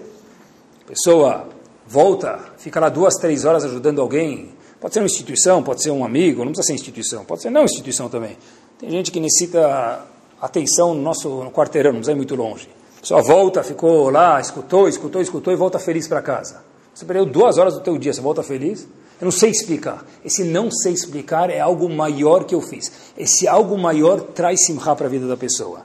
pessoa 0.86 1.48
volta, 1.86 2.38
fica 2.58 2.80
lá 2.80 2.88
duas, 2.88 3.14
três 3.14 3.44
horas 3.44 3.64
ajudando 3.64 4.00
alguém. 4.00 4.50
Pode 4.80 4.94
ser 4.94 5.00
uma 5.00 5.06
instituição, 5.06 5.62
pode 5.62 5.82
ser 5.82 5.90
um 5.90 6.04
amigo, 6.04 6.44
não 6.44 6.52
precisa 6.52 6.66
ser 6.66 6.74
instituição, 6.74 7.24
pode 7.24 7.42
ser 7.42 7.50
não 7.50 7.64
instituição 7.64 8.08
também. 8.08 8.36
Tem 8.78 8.90
gente 8.90 9.10
que 9.10 9.20
necessita 9.20 10.04
atenção 10.40 10.94
no 10.94 11.02
nosso 11.02 11.28
no 11.28 11.50
quarteirão, 11.50 11.92
não 11.92 12.00
precisa 12.00 12.12
ir 12.12 12.16
muito 12.16 12.34
longe. 12.34 12.68
Só 13.02 13.22
volta, 13.22 13.62
ficou 13.62 14.10
lá, 14.10 14.40
escutou, 14.40 14.88
escutou, 14.88 15.22
escutou 15.22 15.52
e 15.52 15.56
volta 15.56 15.78
feliz 15.78 16.06
para 16.08 16.20
casa. 16.20 16.62
Você 16.92 17.04
perdeu 17.04 17.26
duas 17.26 17.58
horas 17.58 17.74
do 17.74 17.80
teu 17.80 17.96
dia, 17.98 18.12
você 18.12 18.20
volta 18.20 18.42
feliz? 18.42 18.86
Eu 19.20 19.24
não 19.24 19.30
sei 19.30 19.50
explicar. 19.50 20.04
Esse 20.24 20.44
não 20.44 20.70
sei 20.70 20.92
explicar 20.92 21.48
é 21.50 21.60
algo 21.60 21.88
maior 21.88 22.44
que 22.44 22.54
eu 22.54 22.60
fiz. 22.60 22.90
Esse 23.16 23.48
algo 23.48 23.78
maior 23.78 24.20
traz 24.20 24.64
simcha 24.66 24.94
para 24.94 25.06
a 25.06 25.10
vida 25.10 25.26
da 25.26 25.36
pessoa. 25.36 25.82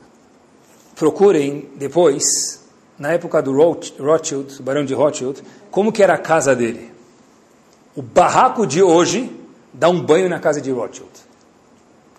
Procurem 0.95 1.69
depois 1.75 2.60
na 3.01 3.13
época 3.13 3.41
do 3.41 3.51
Rothschild, 3.51 4.61
barão 4.61 4.85
de 4.85 4.93
Rothschild, 4.93 5.41
como 5.71 5.91
que 5.91 6.03
era 6.03 6.13
a 6.13 6.19
casa 6.19 6.55
dele? 6.55 6.91
O 7.95 8.01
barraco 8.03 8.67
de 8.67 8.83
hoje 8.83 9.35
dá 9.73 9.89
um 9.89 9.99
banho 9.99 10.29
na 10.29 10.39
casa 10.39 10.61
de 10.61 10.69
Rothschild. 10.69 11.09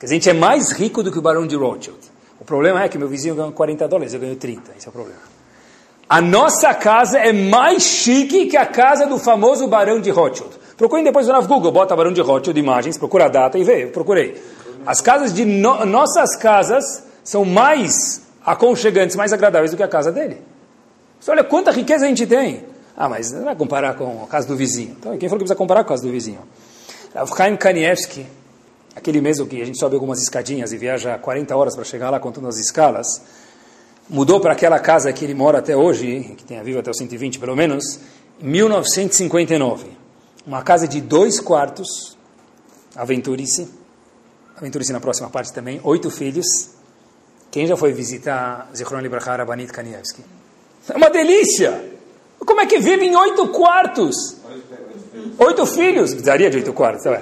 Dizer, 0.01 0.12
a 0.12 0.16
gente 0.16 0.28
é 0.28 0.33
mais 0.33 0.72
rico 0.72 1.01
do 1.01 1.12
que 1.12 1.20
o 1.20 1.22
barão 1.22 1.47
de 1.47 1.55
Rothschild. 1.55 2.01
O 2.41 2.45
problema 2.45 2.83
é 2.83 2.89
que 2.89 2.99
meu 2.99 3.07
vizinho 3.07 3.37
ganha 3.37 3.53
40 3.53 3.87
dólares, 3.87 4.12
eu 4.12 4.18
ganho 4.18 4.35
30. 4.35 4.72
Esse 4.76 4.89
é 4.89 4.91
o 4.91 4.93
problema. 4.93 5.20
A 6.09 6.20
nossa 6.20 6.74
casa 6.74 7.16
é 7.16 7.33
mais 7.33 7.85
chique 7.85 8.47
que 8.47 8.57
a 8.57 8.66
casa 8.66 9.07
do 9.07 9.20
famoso 9.20 9.68
barão 9.68 10.01
de 10.01 10.11
Rothschild. 10.11 10.51
Procurem 10.76 11.05
depois 11.05 11.28
no 11.28 11.43
Google, 11.47 11.70
bota 11.70 11.95
barão 11.95 12.12
de 12.12 12.20
Rothschild, 12.20 12.59
imagens, 12.59 12.99
procura 12.99 13.26
a 13.26 13.28
data 13.28 13.57
e 13.57 13.62
vê. 13.62 13.85
Eu 13.85 13.91
procurei. 13.91 14.43
As 14.85 15.01
casas 15.01 15.33
de 15.33 15.45
no, 15.45 15.87
nossas 15.87 16.35
casas 16.35 17.05
são 17.22 17.45
mais 17.45 18.20
aconchegantes, 18.45 19.14
mais 19.14 19.33
agradáveis 19.33 19.70
do 19.70 19.76
que 19.76 19.83
a 19.85 19.89
casa 19.89 20.11
dele. 20.11 20.51
Você 21.23 21.31
olha 21.31 21.45
quanta 21.45 21.70
riqueza 21.70 22.05
a 22.05 22.09
gente 22.09 22.27
tem. 22.27 22.64
Ah, 22.97 23.09
mas 23.09 23.31
não 23.31 23.45
vai 23.45 23.55
comparar 23.55 23.95
com 23.95 24.25
a 24.25 24.27
casa 24.27 24.49
do 24.49 24.57
vizinho. 24.57 24.97
Então, 24.99 25.16
quem 25.16 25.29
falou 25.29 25.39
que 25.39 25.45
precisa 25.45 25.55
comparar 25.55 25.85
com 25.85 25.93
a 25.93 25.95
casa 25.95 26.03
do 26.03 26.11
vizinho? 26.11 26.41
O 27.14 27.27
Chaim 27.37 27.57
Kanievski, 27.57 28.27
aquele 28.97 29.20
mesmo 29.20 29.47
que 29.47 29.62
a 29.62 29.64
gente 29.64 29.79
sobe 29.79 29.95
algumas 29.95 30.20
escadinhas 30.20 30.73
e 30.73 30.77
viaja 30.77 31.16
40 31.16 31.57
horas 31.57 31.77
para 31.77 31.85
chegar 31.85 32.11
lá 32.11 32.18
contando 32.18 32.49
as 32.49 32.57
escalas, 32.57 33.07
mudou 34.11 34.41
para 34.41 34.53
aquela 34.53 34.81
casa 34.81 35.12
que 35.12 35.25
ele 35.25 35.33
mora 35.33 35.59
até 35.59 35.77
hoje, 35.77 36.35
que 36.37 36.43
tem 36.43 36.59
a 36.59 36.62
vivo 36.64 36.81
até 36.81 36.91
os 36.91 36.97
120 36.97 37.39
pelo 37.39 37.55
menos, 37.55 38.01
em 38.41 38.49
1959. 38.49 39.87
Uma 40.45 40.62
casa 40.62 40.89
de 40.89 41.01
dois 41.01 41.39
quartos, 41.39 42.18
aventure-se, 42.97 43.68
aventure-se 44.57 44.93
na 44.93 44.99
próxima 44.99 45.31
parte 45.31 45.53
também, 45.53 45.81
oito 45.85 46.11
filhos. 46.11 46.47
Quem 47.49 47.64
já 47.64 47.77
foi 47.77 47.93
visitar 47.93 48.68
Zichron 48.75 48.99
Libraha 48.99 49.37
Rabanit 49.37 49.73
Kanievski? 49.73 50.41
É 50.89 50.97
uma 50.97 51.11
delícia. 51.11 51.93
Como 52.39 52.61
é 52.61 52.66
que 52.66 52.78
vive 52.78 53.05
em 53.05 53.16
oito 53.16 53.49
quartos? 53.49 54.37
Oito 55.39 55.66
filhos. 55.66 56.12
Daria 56.14 56.51
de 56.51 56.59
oito 56.59 56.72
quartos. 56.72 57.05
Tá 57.05 57.20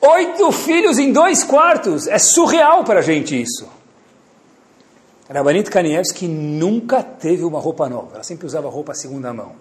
oito 0.00 0.52
filhos 0.52 0.98
em 0.98 1.12
dois 1.12 1.42
quartos. 1.42 2.06
É 2.06 2.18
surreal 2.18 2.84
para 2.84 3.00
a 3.00 3.02
gente 3.02 3.40
isso. 3.40 3.66
Rabanit 5.28 5.70
Kanievski 5.70 6.26
nunca 6.26 7.02
teve 7.02 7.44
uma 7.44 7.60
roupa 7.60 7.88
nova. 7.88 8.14
Ela 8.14 8.22
sempre 8.22 8.46
usava 8.46 8.68
roupa 8.68 8.94
segunda 8.94 9.32
mão. 9.32 9.52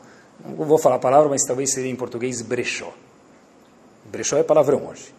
Não 0.46 0.66
vou 0.66 0.78
falar 0.78 0.96
a 0.96 1.00
palavra, 1.00 1.30
mas 1.30 1.44
talvez 1.44 1.74
seria 1.74 1.92
em 1.92 1.96
português 1.96 2.42
brechó. 2.42 2.94
Brechó 4.06 4.38
é 4.38 4.44
palavrão 4.44 4.88
hoje. 4.88 5.14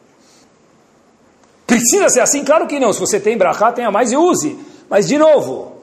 Precisa 1.66 2.08
ser 2.08 2.20
assim? 2.20 2.44
Claro 2.44 2.66
que 2.66 2.80
não. 2.80 2.92
Se 2.94 3.00
você 3.00 3.20
tem 3.20 3.36
brachá, 3.36 3.70
tenha 3.72 3.90
mais 3.90 4.10
e 4.10 4.16
use. 4.16 4.58
Mas, 4.88 5.06
de 5.06 5.18
novo, 5.18 5.77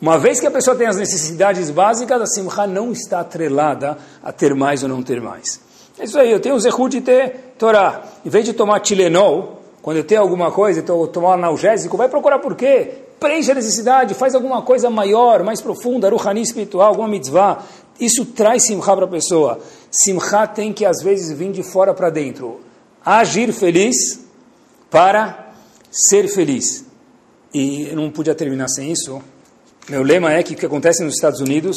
uma 0.00 0.16
vez 0.16 0.38
que 0.38 0.46
a 0.46 0.50
pessoa 0.50 0.76
tem 0.76 0.86
as 0.86 0.96
necessidades 0.96 1.70
básicas, 1.70 2.22
a 2.22 2.26
simcha 2.26 2.66
não 2.68 2.92
está 2.92 3.20
atrelada 3.20 3.98
a 4.22 4.30
ter 4.30 4.54
mais 4.54 4.82
ou 4.84 4.88
não 4.88 5.02
ter 5.02 5.20
mais. 5.20 5.60
É 5.98 6.04
isso 6.04 6.16
aí, 6.18 6.30
eu 6.30 6.38
tenho 6.38 6.54
o 6.54 6.60
zehut 6.60 6.96
de 6.96 7.00
ter 7.00 7.54
Torá. 7.58 8.04
Em 8.24 8.28
vez 8.28 8.44
de 8.44 8.52
tomar 8.52 8.78
Tilenol, 8.78 9.60
quando 9.82 9.96
eu 9.96 10.04
tenho 10.04 10.20
alguma 10.20 10.52
coisa, 10.52 10.78
então 10.78 11.04
tomar 11.08 11.34
analgésico, 11.34 11.96
vai 11.96 12.08
procurar 12.08 12.38
por 12.38 12.54
quê? 12.54 12.92
Preenche 13.18 13.50
a 13.50 13.54
necessidade, 13.56 14.14
faz 14.14 14.36
alguma 14.36 14.62
coisa 14.62 14.88
maior, 14.88 15.42
mais 15.42 15.60
profunda, 15.60 16.08
ruhani 16.08 16.42
espiritual, 16.42 16.90
alguma 16.90 17.08
mitzvah. 17.08 17.64
Isso 17.98 18.24
traz 18.24 18.66
simcha 18.66 18.94
para 18.94 19.04
a 19.04 19.08
pessoa. 19.08 19.58
Simcha 19.90 20.46
tem 20.46 20.72
que 20.72 20.84
às 20.84 21.02
vezes 21.02 21.36
vir 21.36 21.50
de 21.50 21.64
fora 21.64 21.92
para 21.92 22.10
dentro. 22.10 22.60
Agir 23.04 23.52
feliz 23.52 24.20
para 24.88 25.52
ser 25.90 26.28
feliz. 26.28 26.84
E 27.52 27.88
eu 27.88 27.96
não 27.96 28.10
podia 28.10 28.36
terminar 28.36 28.68
sem 28.68 28.92
isso. 28.92 29.20
Meu 29.88 30.02
lema 30.02 30.34
é 30.34 30.42
que 30.42 30.52
o 30.52 30.56
que 30.56 30.66
acontece 30.66 31.02
nos 31.02 31.14
Estados 31.14 31.40
Unidos 31.40 31.74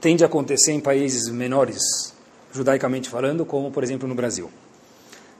tende 0.00 0.24
a 0.24 0.26
acontecer 0.26 0.72
em 0.72 0.80
países 0.80 1.28
menores, 1.28 1.82
judaicamente 2.54 3.10
falando, 3.10 3.44
como 3.44 3.70
por 3.70 3.84
exemplo 3.84 4.08
no 4.08 4.14
Brasil. 4.14 4.50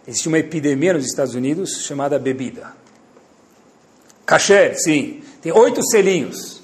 Existe 0.07 0.29
uma 0.29 0.39
epidemia 0.39 0.93
nos 0.93 1.07
Estados 1.07 1.35
Unidos 1.35 1.83
chamada 1.83 2.19
bebida. 2.19 2.75
Kasher, 4.27 4.79
sim. 4.79 5.23
Tem 5.41 5.51
oito 5.51 5.83
selinhos. 5.83 6.61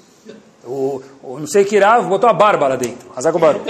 O, 0.63 1.01
o 1.23 1.39
não 1.39 1.47
sei 1.47 1.65
que 1.65 1.75
irá, 1.75 1.99
botou 2.03 2.29
a 2.29 2.33
barba 2.33 2.67
lá 2.67 2.75
dentro. 2.75 3.09
Azar 3.15 3.33
com 3.33 3.39
barulho. 3.39 3.65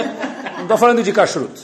estou 0.60 0.76
falando 0.76 1.02
de 1.02 1.10
kashrut. 1.10 1.58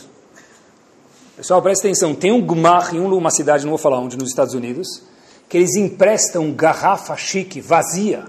Pessoal, 1.36 1.60
presta 1.60 1.86
atenção. 1.86 2.14
Tem 2.14 2.32
um 2.32 2.40
gmach 2.40 2.96
em 2.96 3.00
uma 3.00 3.30
cidade, 3.30 3.64
não 3.64 3.72
vou 3.72 3.78
falar 3.78 4.00
onde, 4.00 4.16
nos 4.16 4.30
Estados 4.30 4.54
Unidos, 4.54 5.02
que 5.50 5.58
eles 5.58 5.76
emprestam 5.76 6.50
garrafa 6.50 7.14
chique, 7.14 7.60
vazia, 7.60 8.24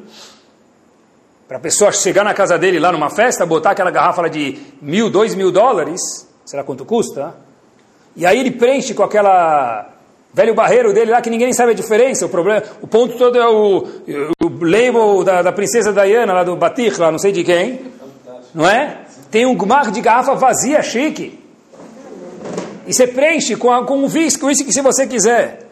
para 1.47 1.57
a 1.57 1.59
pessoa 1.59 1.91
chegar 1.91 2.23
na 2.23 2.33
casa 2.33 2.57
dele 2.57 2.79
lá 2.79 2.91
numa 2.91 3.09
festa, 3.09 3.45
botar 3.45 3.71
aquela 3.71 3.91
garrafa 3.91 4.27
de 4.29 4.57
mil, 4.81 5.09
dois 5.09 5.35
mil 5.35 5.51
dólares, 5.51 6.01
será 6.43 6.63
quanto 6.63 6.83
custa? 6.85 7.35
E 8.15 8.25
aí 8.25 8.39
ele 8.39 8.51
preenche 8.51 8.93
com 8.93 9.03
aquela 9.03 9.89
velho 10.33 10.53
barreiro 10.53 10.93
dele 10.93 11.11
lá 11.11 11.21
que 11.21 11.29
ninguém 11.29 11.53
sabe 11.53 11.71
a 11.71 11.75
diferença. 11.75 12.25
O 12.25 12.29
problema, 12.29 12.63
o 12.81 12.87
ponto 12.87 13.17
todo 13.17 13.37
é 13.37 13.47
o, 13.47 13.87
o 14.43 14.65
label 14.65 15.23
da, 15.23 15.41
da 15.41 15.51
princesa 15.51 15.93
Diana 15.93 16.33
lá 16.33 16.43
do 16.43 16.55
Batik, 16.55 16.99
lá 16.99 17.11
não 17.11 17.19
sei 17.19 17.31
de 17.31 17.43
quem, 17.43 17.81
não 18.53 18.67
é? 18.67 19.01
Tem 19.29 19.45
um 19.45 19.55
gumar 19.55 19.91
de 19.91 20.01
garrafa 20.01 20.33
vazia, 20.33 20.81
chique. 20.81 21.39
E 22.87 22.93
você 22.93 23.07
preenche 23.07 23.55
com, 23.55 23.71
a, 23.71 23.85
com 23.85 23.97
um 23.97 24.05
whisky, 24.05 24.43
o 24.43 24.47
whisky 24.47 24.65
que 24.65 24.73
se 24.73 24.81
você 24.81 25.05
quiser. 25.05 25.67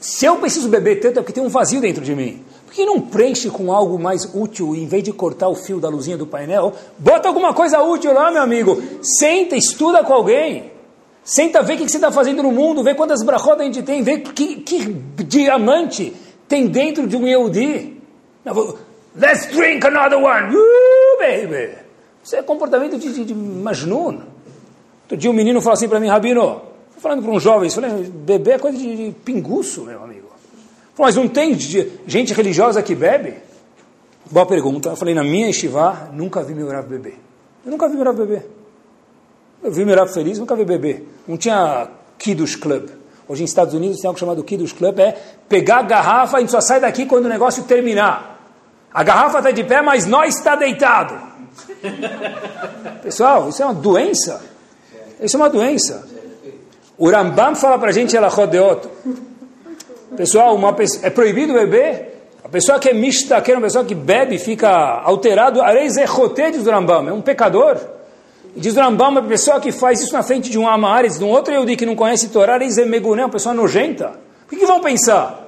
Se 0.00 0.24
eu 0.24 0.36
preciso 0.36 0.68
beber 0.68 1.00
tanto 1.00 1.18
é 1.18 1.22
porque 1.22 1.32
tem 1.32 1.42
um 1.42 1.48
vazio 1.48 1.80
dentro 1.80 2.02
de 2.02 2.14
mim. 2.14 2.44
Por 2.70 2.76
que 2.76 2.86
não 2.86 3.00
preenche 3.00 3.50
com 3.50 3.72
algo 3.72 3.98
mais 3.98 4.32
útil, 4.32 4.76
em 4.76 4.86
vez 4.86 5.02
de 5.02 5.12
cortar 5.12 5.48
o 5.48 5.56
fio 5.56 5.80
da 5.80 5.88
luzinha 5.88 6.16
do 6.16 6.24
painel, 6.24 6.72
bota 6.96 7.26
alguma 7.26 7.52
coisa 7.52 7.82
útil 7.82 8.12
lá, 8.12 8.30
meu 8.30 8.40
amigo. 8.40 8.80
Senta, 9.02 9.56
estuda 9.56 10.04
com 10.04 10.12
alguém. 10.12 10.70
Senta, 11.24 11.64
vê 11.64 11.74
o 11.74 11.78
que 11.78 11.88
você 11.88 11.96
está 11.96 12.12
fazendo 12.12 12.44
no 12.44 12.52
mundo, 12.52 12.84
vê 12.84 12.94
quantas 12.94 13.24
brachodas 13.24 13.62
a 13.62 13.64
gente 13.64 13.82
tem, 13.82 14.04
vê 14.04 14.18
que, 14.18 14.60
que 14.60 14.84
diamante 15.24 16.14
tem 16.46 16.68
dentro 16.68 17.08
de 17.08 17.16
um 17.16 17.26
Yehudi. 17.26 18.00
Let's 19.16 19.46
drink 19.48 19.84
another 19.84 20.18
one. 20.18 20.54
Uh, 20.54 21.18
baby. 21.18 21.76
Isso 22.22 22.36
é 22.36 22.42
comportamento 22.42 22.96
de, 22.96 23.12
de, 23.12 23.24
de 23.24 23.34
Majnun. 23.34 24.20
Outro 25.02 25.16
dia 25.16 25.28
um 25.28 25.34
menino 25.34 25.60
falou 25.60 25.74
assim 25.74 25.88
para 25.88 25.98
mim, 25.98 26.06
Rabino, 26.06 26.62
falando 26.98 27.20
para 27.20 27.32
um 27.32 27.40
jovem, 27.40 27.68
falei, 27.68 27.90
beber 28.04 28.54
é 28.54 28.58
coisa 28.60 28.78
de, 28.78 28.96
de 28.96 29.10
pinguço, 29.24 29.82
meu 29.82 30.04
amigo. 30.04 30.29
Mas 31.00 31.16
não 31.16 31.26
tem 31.26 31.58
gente 31.58 32.34
religiosa 32.34 32.82
que 32.82 32.94
bebe? 32.94 33.34
Boa 34.30 34.44
pergunta. 34.44 34.90
Eu 34.90 34.96
falei, 34.96 35.14
na 35.14 35.24
minha 35.24 35.48
estivá, 35.48 36.10
nunca 36.12 36.42
vi 36.42 36.54
meu 36.54 36.68
Rav 36.68 36.86
beber. 36.86 37.18
Eu 37.64 37.70
nunca 37.70 37.88
vi 37.88 37.96
meu 37.96 38.04
Rav 38.04 38.16
beber. 38.16 38.46
Eu 39.62 39.72
vi 39.72 39.82
meu 39.86 39.96
Rav 39.96 40.12
feliz, 40.12 40.38
nunca 40.38 40.54
vi 40.54 40.64
beber. 40.64 41.08
Não 41.26 41.38
tinha 41.38 41.88
Kiddush 42.18 42.56
Club. 42.56 42.90
Hoje, 43.26 43.40
nos 43.40 43.50
Estados 43.50 43.72
Unidos, 43.72 43.98
tem 43.98 44.08
algo 44.08 44.20
chamado 44.20 44.44
Kiddush 44.44 44.74
Club, 44.74 44.98
é 44.98 45.16
pegar 45.48 45.78
a 45.78 45.82
garrafa, 45.82 46.36
a 46.36 46.40
gente 46.40 46.50
só 46.50 46.60
sai 46.60 46.80
daqui 46.80 47.06
quando 47.06 47.24
o 47.24 47.28
negócio 47.28 47.64
terminar. 47.64 48.38
A 48.92 49.02
garrafa 49.02 49.38
está 49.38 49.50
de 49.50 49.64
pé, 49.64 49.80
mas 49.80 50.04
nós 50.04 50.36
está 50.36 50.54
deitado. 50.54 51.18
Pessoal, 53.02 53.48
isso 53.48 53.62
é 53.62 53.64
uma 53.64 53.74
doença. 53.74 54.44
Isso 55.18 55.34
é 55.34 55.40
uma 55.40 55.48
doença. 55.48 56.06
O 56.98 57.08
Rambam 57.08 57.54
fala 57.56 57.78
para 57.78 57.88
a 57.88 57.92
gente, 57.92 58.14
ela 58.14 58.28
rodeoto. 58.28 58.90
Pessoal, 60.16 60.54
uma 60.56 60.74
é 61.02 61.10
proibido 61.10 61.52
beber? 61.52 62.10
A 62.44 62.48
pessoa 62.48 62.80
que 62.80 62.88
é 62.88 62.92
mista, 62.92 63.40
que 63.40 63.52
é 63.52 63.54
uma 63.54 63.62
pessoa 63.62 63.84
que 63.84 63.94
bebe, 63.94 64.38
fica 64.38 64.68
alterado, 64.68 65.62
areis 65.62 65.96
é 65.96 66.04
diz 66.50 66.66
o 66.66 66.70
Rambam, 66.70 67.08
é 67.08 67.12
um 67.12 67.20
pecador. 67.20 67.76
Diz 68.56 68.76
o 68.76 68.80
Rambam, 68.80 69.10
uma 69.10 69.22
pessoa 69.22 69.60
que 69.60 69.70
faz 69.70 70.00
isso 70.00 70.12
na 70.12 70.22
frente 70.22 70.50
de 70.50 70.58
um 70.58 70.68
Amares, 70.68 71.18
de 71.18 71.24
um 71.24 71.28
outro 71.28 71.54
Yehudi 71.54 71.76
que 71.76 71.86
não 71.86 71.94
conhece 71.94 72.28
Torá, 72.28 72.54
areis 72.54 72.76
é 72.76 72.84
meguné, 72.84 73.24
uma 73.24 73.30
pessoa 73.30 73.54
nojenta. 73.54 74.18
O 74.46 74.50
que, 74.50 74.56
que 74.56 74.66
vão 74.66 74.80
pensar? 74.80 75.46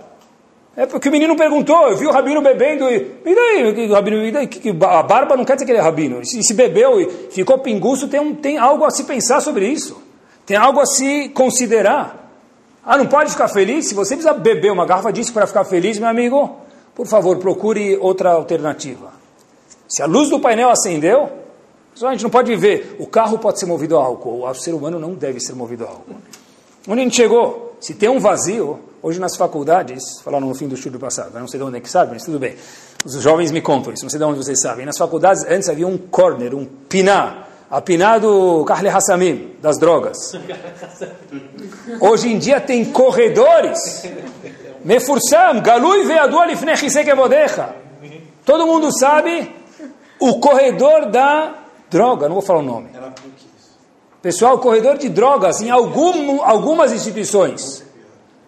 É 0.76 0.86
porque 0.86 1.08
o 1.08 1.12
menino 1.12 1.36
perguntou, 1.36 1.88
eu 1.88 1.96
vi 1.96 2.06
o 2.06 2.12
rabino 2.12 2.40
bebendo, 2.40 2.88
e, 2.88 3.16
e 3.26 3.34
daí, 3.34 3.90
o 3.90 3.92
rabino, 3.92 4.24
e 4.24 4.30
daí, 4.30 4.46
que, 4.46 4.70
a 4.70 5.02
barba 5.02 5.36
não 5.36 5.44
quer 5.44 5.54
dizer 5.54 5.66
que 5.66 5.72
ele 5.72 5.78
é 5.78 5.82
rabino. 5.82 6.24
Se, 6.24 6.40
se 6.42 6.54
bebeu 6.54 7.00
e 7.00 7.06
ficou 7.30 7.58
pinguço, 7.58 8.06
tem, 8.06 8.20
um, 8.20 8.34
tem 8.34 8.58
algo 8.58 8.84
a 8.84 8.90
se 8.90 9.04
pensar 9.04 9.40
sobre 9.40 9.66
isso. 9.66 10.00
Tem 10.46 10.56
algo 10.56 10.78
a 10.78 10.86
se 10.86 11.30
considerar. 11.30 12.21
Ah, 12.84 12.98
não 12.98 13.06
pode 13.06 13.30
ficar 13.30 13.48
feliz? 13.48 13.86
Se 13.86 13.94
você 13.94 14.16
precisa 14.16 14.34
beber 14.34 14.72
uma 14.72 14.84
garrafa 14.84 15.12
disso 15.12 15.32
para 15.32 15.46
ficar 15.46 15.64
feliz, 15.64 15.98
meu 15.98 16.08
amigo, 16.08 16.56
por 16.94 17.06
favor, 17.06 17.36
procure 17.38 17.96
outra 17.96 18.32
alternativa. 18.32 19.12
Se 19.88 20.02
a 20.02 20.06
luz 20.06 20.28
do 20.28 20.40
painel 20.40 20.70
acendeu, 20.70 21.30
a 22.02 22.12
gente 22.12 22.24
não 22.24 22.30
pode 22.30 22.50
viver. 22.50 22.96
O 22.98 23.06
carro 23.06 23.38
pode 23.38 23.60
ser 23.60 23.66
movido 23.66 23.96
a 23.96 24.02
álcool, 24.02 24.48
o 24.48 24.54
ser 24.54 24.72
humano 24.72 24.98
não 24.98 25.14
deve 25.14 25.38
ser 25.38 25.54
movido 25.54 25.84
a 25.84 25.88
álcool. 25.88 26.16
Onde 26.88 27.00
a 27.00 27.04
gente 27.04 27.16
chegou? 27.16 27.76
Se 27.80 27.94
tem 27.94 28.08
um 28.08 28.18
vazio, 28.18 28.80
hoje 29.02 29.20
nas 29.20 29.36
faculdades, 29.36 30.20
falaram 30.22 30.48
no 30.48 30.54
fim 30.54 30.66
do 30.66 30.74
estudo 30.74 30.98
passado, 30.98 31.38
não 31.38 31.46
sei 31.46 31.58
de 31.58 31.64
onde 31.64 31.76
é 31.76 31.80
que 31.80 31.88
sabe, 31.88 32.12
mas 32.12 32.24
tudo 32.24 32.38
bem. 32.38 32.56
Os 33.04 33.14
jovens 33.20 33.52
me 33.52 33.60
contam 33.60 33.92
isso, 33.92 34.04
não 34.04 34.10
sei 34.10 34.18
de 34.18 34.24
onde 34.24 34.38
vocês 34.38 34.60
sabem. 34.60 34.86
Nas 34.86 34.98
faculdades, 34.98 35.44
antes 35.44 35.68
havia 35.68 35.86
um 35.86 35.98
corner, 35.98 36.54
um 36.54 36.64
piná, 36.64 37.46
apinado 37.72 38.62
Carle 38.66 38.90
Hassamim, 38.90 39.54
das 39.62 39.78
drogas. 39.78 40.34
Hoje 41.98 42.30
em 42.30 42.38
dia 42.38 42.60
tem 42.60 42.84
corredores. 42.84 44.06
Mefursam, 44.84 45.62
Galui 45.62 46.06
Todo 48.44 48.66
mundo 48.66 48.90
sabe 48.98 49.50
o 50.20 50.38
corredor 50.38 51.06
da 51.06 51.54
droga, 51.90 52.28
não 52.28 52.34
vou 52.34 52.42
falar 52.42 52.58
o 52.58 52.62
nome. 52.62 52.90
Pessoal, 54.20 54.58
corredor 54.58 54.98
de 54.98 55.08
drogas 55.08 55.62
em 55.62 55.70
algum, 55.70 56.42
algumas 56.42 56.92
instituições. 56.92 57.82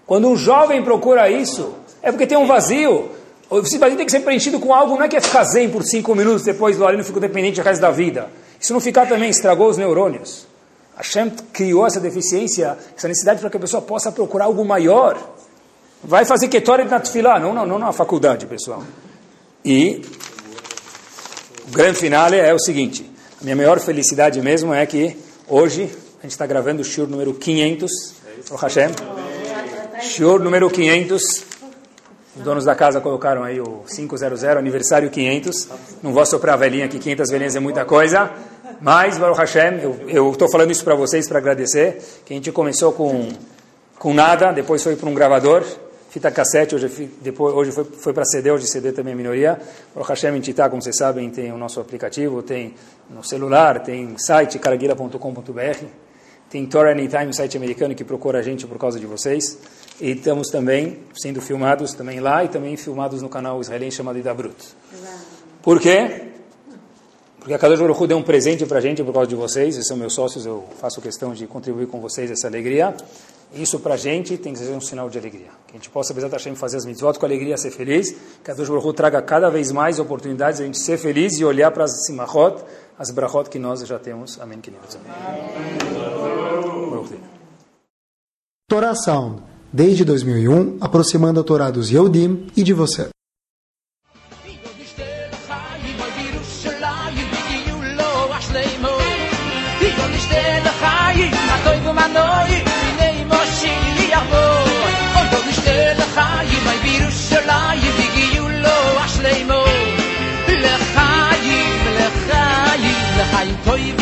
Quando 0.06 0.28
um 0.28 0.36
jovem 0.36 0.82
procura 0.84 1.30
isso, 1.30 1.72
é 2.02 2.12
porque 2.12 2.26
tem 2.26 2.36
um 2.36 2.46
vazio. 2.46 3.10
Esse 3.50 3.78
vazio 3.78 3.96
tem 3.96 4.04
que 4.04 4.12
ser 4.12 4.20
preenchido 4.20 4.60
com 4.60 4.74
algo, 4.74 4.96
não 4.96 5.04
é 5.04 5.08
que 5.08 5.16
é 5.16 5.20
ficar 5.20 5.44
zen 5.44 5.70
por 5.70 5.82
cinco 5.82 6.14
minutos, 6.14 6.42
depois 6.42 6.76
do 6.76 6.86
aluno 6.86 7.02
fica 7.02 7.20
dependente 7.20 7.58
o 7.58 7.64
resto 7.64 7.80
da 7.80 7.90
vida. 7.90 8.28
Se 8.64 8.72
não 8.72 8.80
ficar 8.80 9.06
também, 9.06 9.28
estragou 9.28 9.68
os 9.68 9.76
neurônios. 9.76 10.46
Hashem 10.96 11.28
criou 11.52 11.86
essa 11.86 12.00
deficiência, 12.00 12.78
essa 12.96 13.06
necessidade 13.06 13.38
para 13.38 13.50
que 13.50 13.58
a 13.58 13.60
pessoa 13.60 13.82
possa 13.82 14.10
procurar 14.10 14.46
algo 14.46 14.64
maior. 14.64 15.18
Vai 16.02 16.24
fazer 16.24 16.48
Ketoret 16.48 16.88
na 16.88 16.98
Tfilah, 16.98 17.38
não, 17.38 17.52
não, 17.52 17.66
não 17.66 17.78
na 17.78 17.92
faculdade, 17.92 18.46
pessoal. 18.46 18.82
E 19.62 20.00
o 21.68 21.72
grande 21.72 21.98
finale 21.98 22.38
é 22.38 22.54
o 22.54 22.58
seguinte, 22.58 23.04
a 23.38 23.44
minha 23.44 23.54
maior 23.54 23.78
felicidade 23.80 24.40
mesmo 24.40 24.72
é 24.72 24.86
que 24.86 25.14
hoje 25.46 25.82
a 26.20 26.22
gente 26.22 26.32
está 26.32 26.46
gravando 26.46 26.80
o 26.80 26.84
Shur 26.86 27.06
número 27.06 27.34
500, 27.34 27.92
o 28.50 28.54
Hashem. 28.54 28.92
Shur 30.00 30.40
número 30.40 30.70
500, 30.70 31.44
os 32.36 32.42
donos 32.42 32.64
da 32.64 32.74
casa 32.74 33.00
colocaram 33.00 33.44
aí 33.44 33.60
o 33.60 33.84
500, 33.86 34.44
aniversário 34.44 35.08
500. 35.08 35.68
Não 36.02 36.12
vou 36.12 36.26
soprar 36.26 36.54
a 36.54 36.58
velhinha 36.58 36.86
aqui, 36.86 36.98
500 36.98 37.30
velhinhas 37.30 37.56
é 37.56 37.60
muita 37.60 37.84
coisa. 37.84 38.30
Mas, 38.80 39.16
Baruch 39.16 39.38
Hashem, 39.38 39.80
eu 40.08 40.30
estou 40.32 40.50
falando 40.50 40.70
isso 40.70 40.84
para 40.84 40.96
vocês 40.96 41.28
para 41.28 41.38
agradecer, 41.38 42.02
que 42.24 42.32
a 42.32 42.36
gente 42.36 42.50
começou 42.50 42.92
com, 42.92 43.28
com 43.98 44.12
nada, 44.12 44.52
depois 44.52 44.82
foi 44.82 44.96
para 44.96 45.08
um 45.08 45.14
gravador, 45.14 45.64
fita 46.10 46.30
cassete, 46.30 46.74
hoje, 46.74 46.88
depois, 47.20 47.54
hoje 47.54 47.70
foi, 47.70 47.84
foi 47.84 48.12
para 48.12 48.24
CD, 48.24 48.50
hoje 48.50 48.66
CD 48.66 48.90
também 48.90 49.12
é 49.12 49.16
minoria. 49.16 49.60
Baruch 49.94 50.10
Hashem, 50.10 50.40
Titá, 50.40 50.68
como 50.68 50.82
vocês 50.82 50.96
sabem, 50.96 51.30
tem 51.30 51.52
o 51.52 51.56
nosso 51.56 51.80
aplicativo, 51.80 52.42
tem 52.42 52.74
no 53.08 53.22
celular, 53.22 53.80
tem 53.80 54.18
site, 54.18 54.58
caraguila.com.br, 54.58 55.84
tem 56.50 56.66
Torah 56.66 56.90
Anytime, 56.90 57.28
um 57.28 57.32
site 57.32 57.56
americano 57.56 57.94
que 57.94 58.04
procura 58.04 58.40
a 58.40 58.42
gente 58.42 58.66
por 58.66 58.76
causa 58.76 58.98
de 58.98 59.06
vocês. 59.06 59.56
E 60.00 60.10
estamos 60.10 60.48
também 60.48 60.98
sendo 61.14 61.40
filmados 61.40 61.94
também 61.94 62.20
lá 62.20 62.44
e 62.44 62.48
também 62.48 62.76
filmados 62.76 63.22
no 63.22 63.28
canal 63.28 63.60
israelense 63.60 63.96
chamado 63.96 64.18
Idabrut. 64.18 64.56
Por 65.62 65.80
quê? 65.80 66.30
Porque 67.38 67.52
a 67.52 67.58
Kadosh 67.58 67.78
Baruch 67.78 68.02
Hu 68.02 68.06
deu 68.06 68.16
um 68.16 68.22
presente 68.22 68.64
para 68.64 68.78
a 68.78 68.80
gente 68.80 69.04
por 69.04 69.12
causa 69.12 69.28
de 69.28 69.34
vocês, 69.34 69.74
eles 69.74 69.86
são 69.86 69.98
meus 69.98 70.14
sócios, 70.14 70.46
eu 70.46 70.64
faço 70.80 70.98
questão 71.02 71.34
de 71.34 71.46
contribuir 71.46 71.86
com 71.86 72.00
vocês 72.00 72.30
essa 72.30 72.46
alegria. 72.46 72.96
Isso 73.54 73.78
para 73.78 73.94
a 73.94 73.96
gente 73.98 74.38
tem 74.38 74.54
que 74.54 74.58
ser 74.58 74.72
um 74.72 74.80
sinal 74.80 75.10
de 75.10 75.18
alegria. 75.18 75.50
Que 75.66 75.72
a 75.72 75.76
gente 75.76 75.90
possa, 75.90 76.12
apesar 76.12 76.28
de 76.28 76.56
fazer 76.56 76.78
as 76.78 76.86
mitzvot 76.86 77.18
com 77.18 77.26
alegria, 77.26 77.56
ser 77.58 77.70
feliz. 77.70 78.12
Que 78.12 78.50
a 78.50 78.54
Kadosh 78.54 78.68
Baruch 78.68 78.86
Hu 78.86 78.92
traga 78.94 79.20
cada 79.20 79.50
vez 79.50 79.70
mais 79.70 79.98
oportunidades 79.98 80.56
de 80.56 80.62
a 80.62 80.66
gente 80.66 80.78
ser 80.78 80.96
feliz 80.96 81.38
e 81.38 81.44
olhar 81.44 81.70
para 81.70 81.84
as 81.84 82.06
simachot, 82.06 82.64
as 82.98 83.10
brachot 83.10 83.50
que 83.50 83.58
nós 83.58 83.86
já 83.86 83.98
temos. 83.98 84.40
Amém. 84.40 84.58
Torá 88.66 88.94
Sound, 88.94 89.42
desde 89.74 90.04
2001, 90.04 90.76
aproximando 90.80 91.40
a 91.40 91.42
Torá 91.42 91.68
dos 91.68 91.90
Yehudim 91.90 92.46
e 92.56 92.62
de 92.62 92.72
você. 92.72 93.08
manoi 101.92 102.64
nei 102.98 103.24
moshi 103.26 103.68
yavo 104.10 104.44
oy 105.18 105.28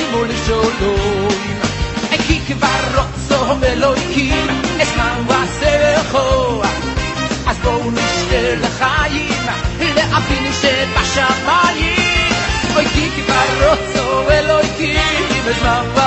do 0.01 0.13
בואו 7.63 7.91
נשתה 7.91 8.55
לחיים, 8.61 9.43
לאבינו 9.81 10.53
שבשמיים. 10.53 12.33
אוי 12.75 12.87
כי 12.87 13.11
כבר 13.11 13.69
רוצו 13.69 14.31
אלוהים, 14.31 15.45
בזמן 15.47 16.02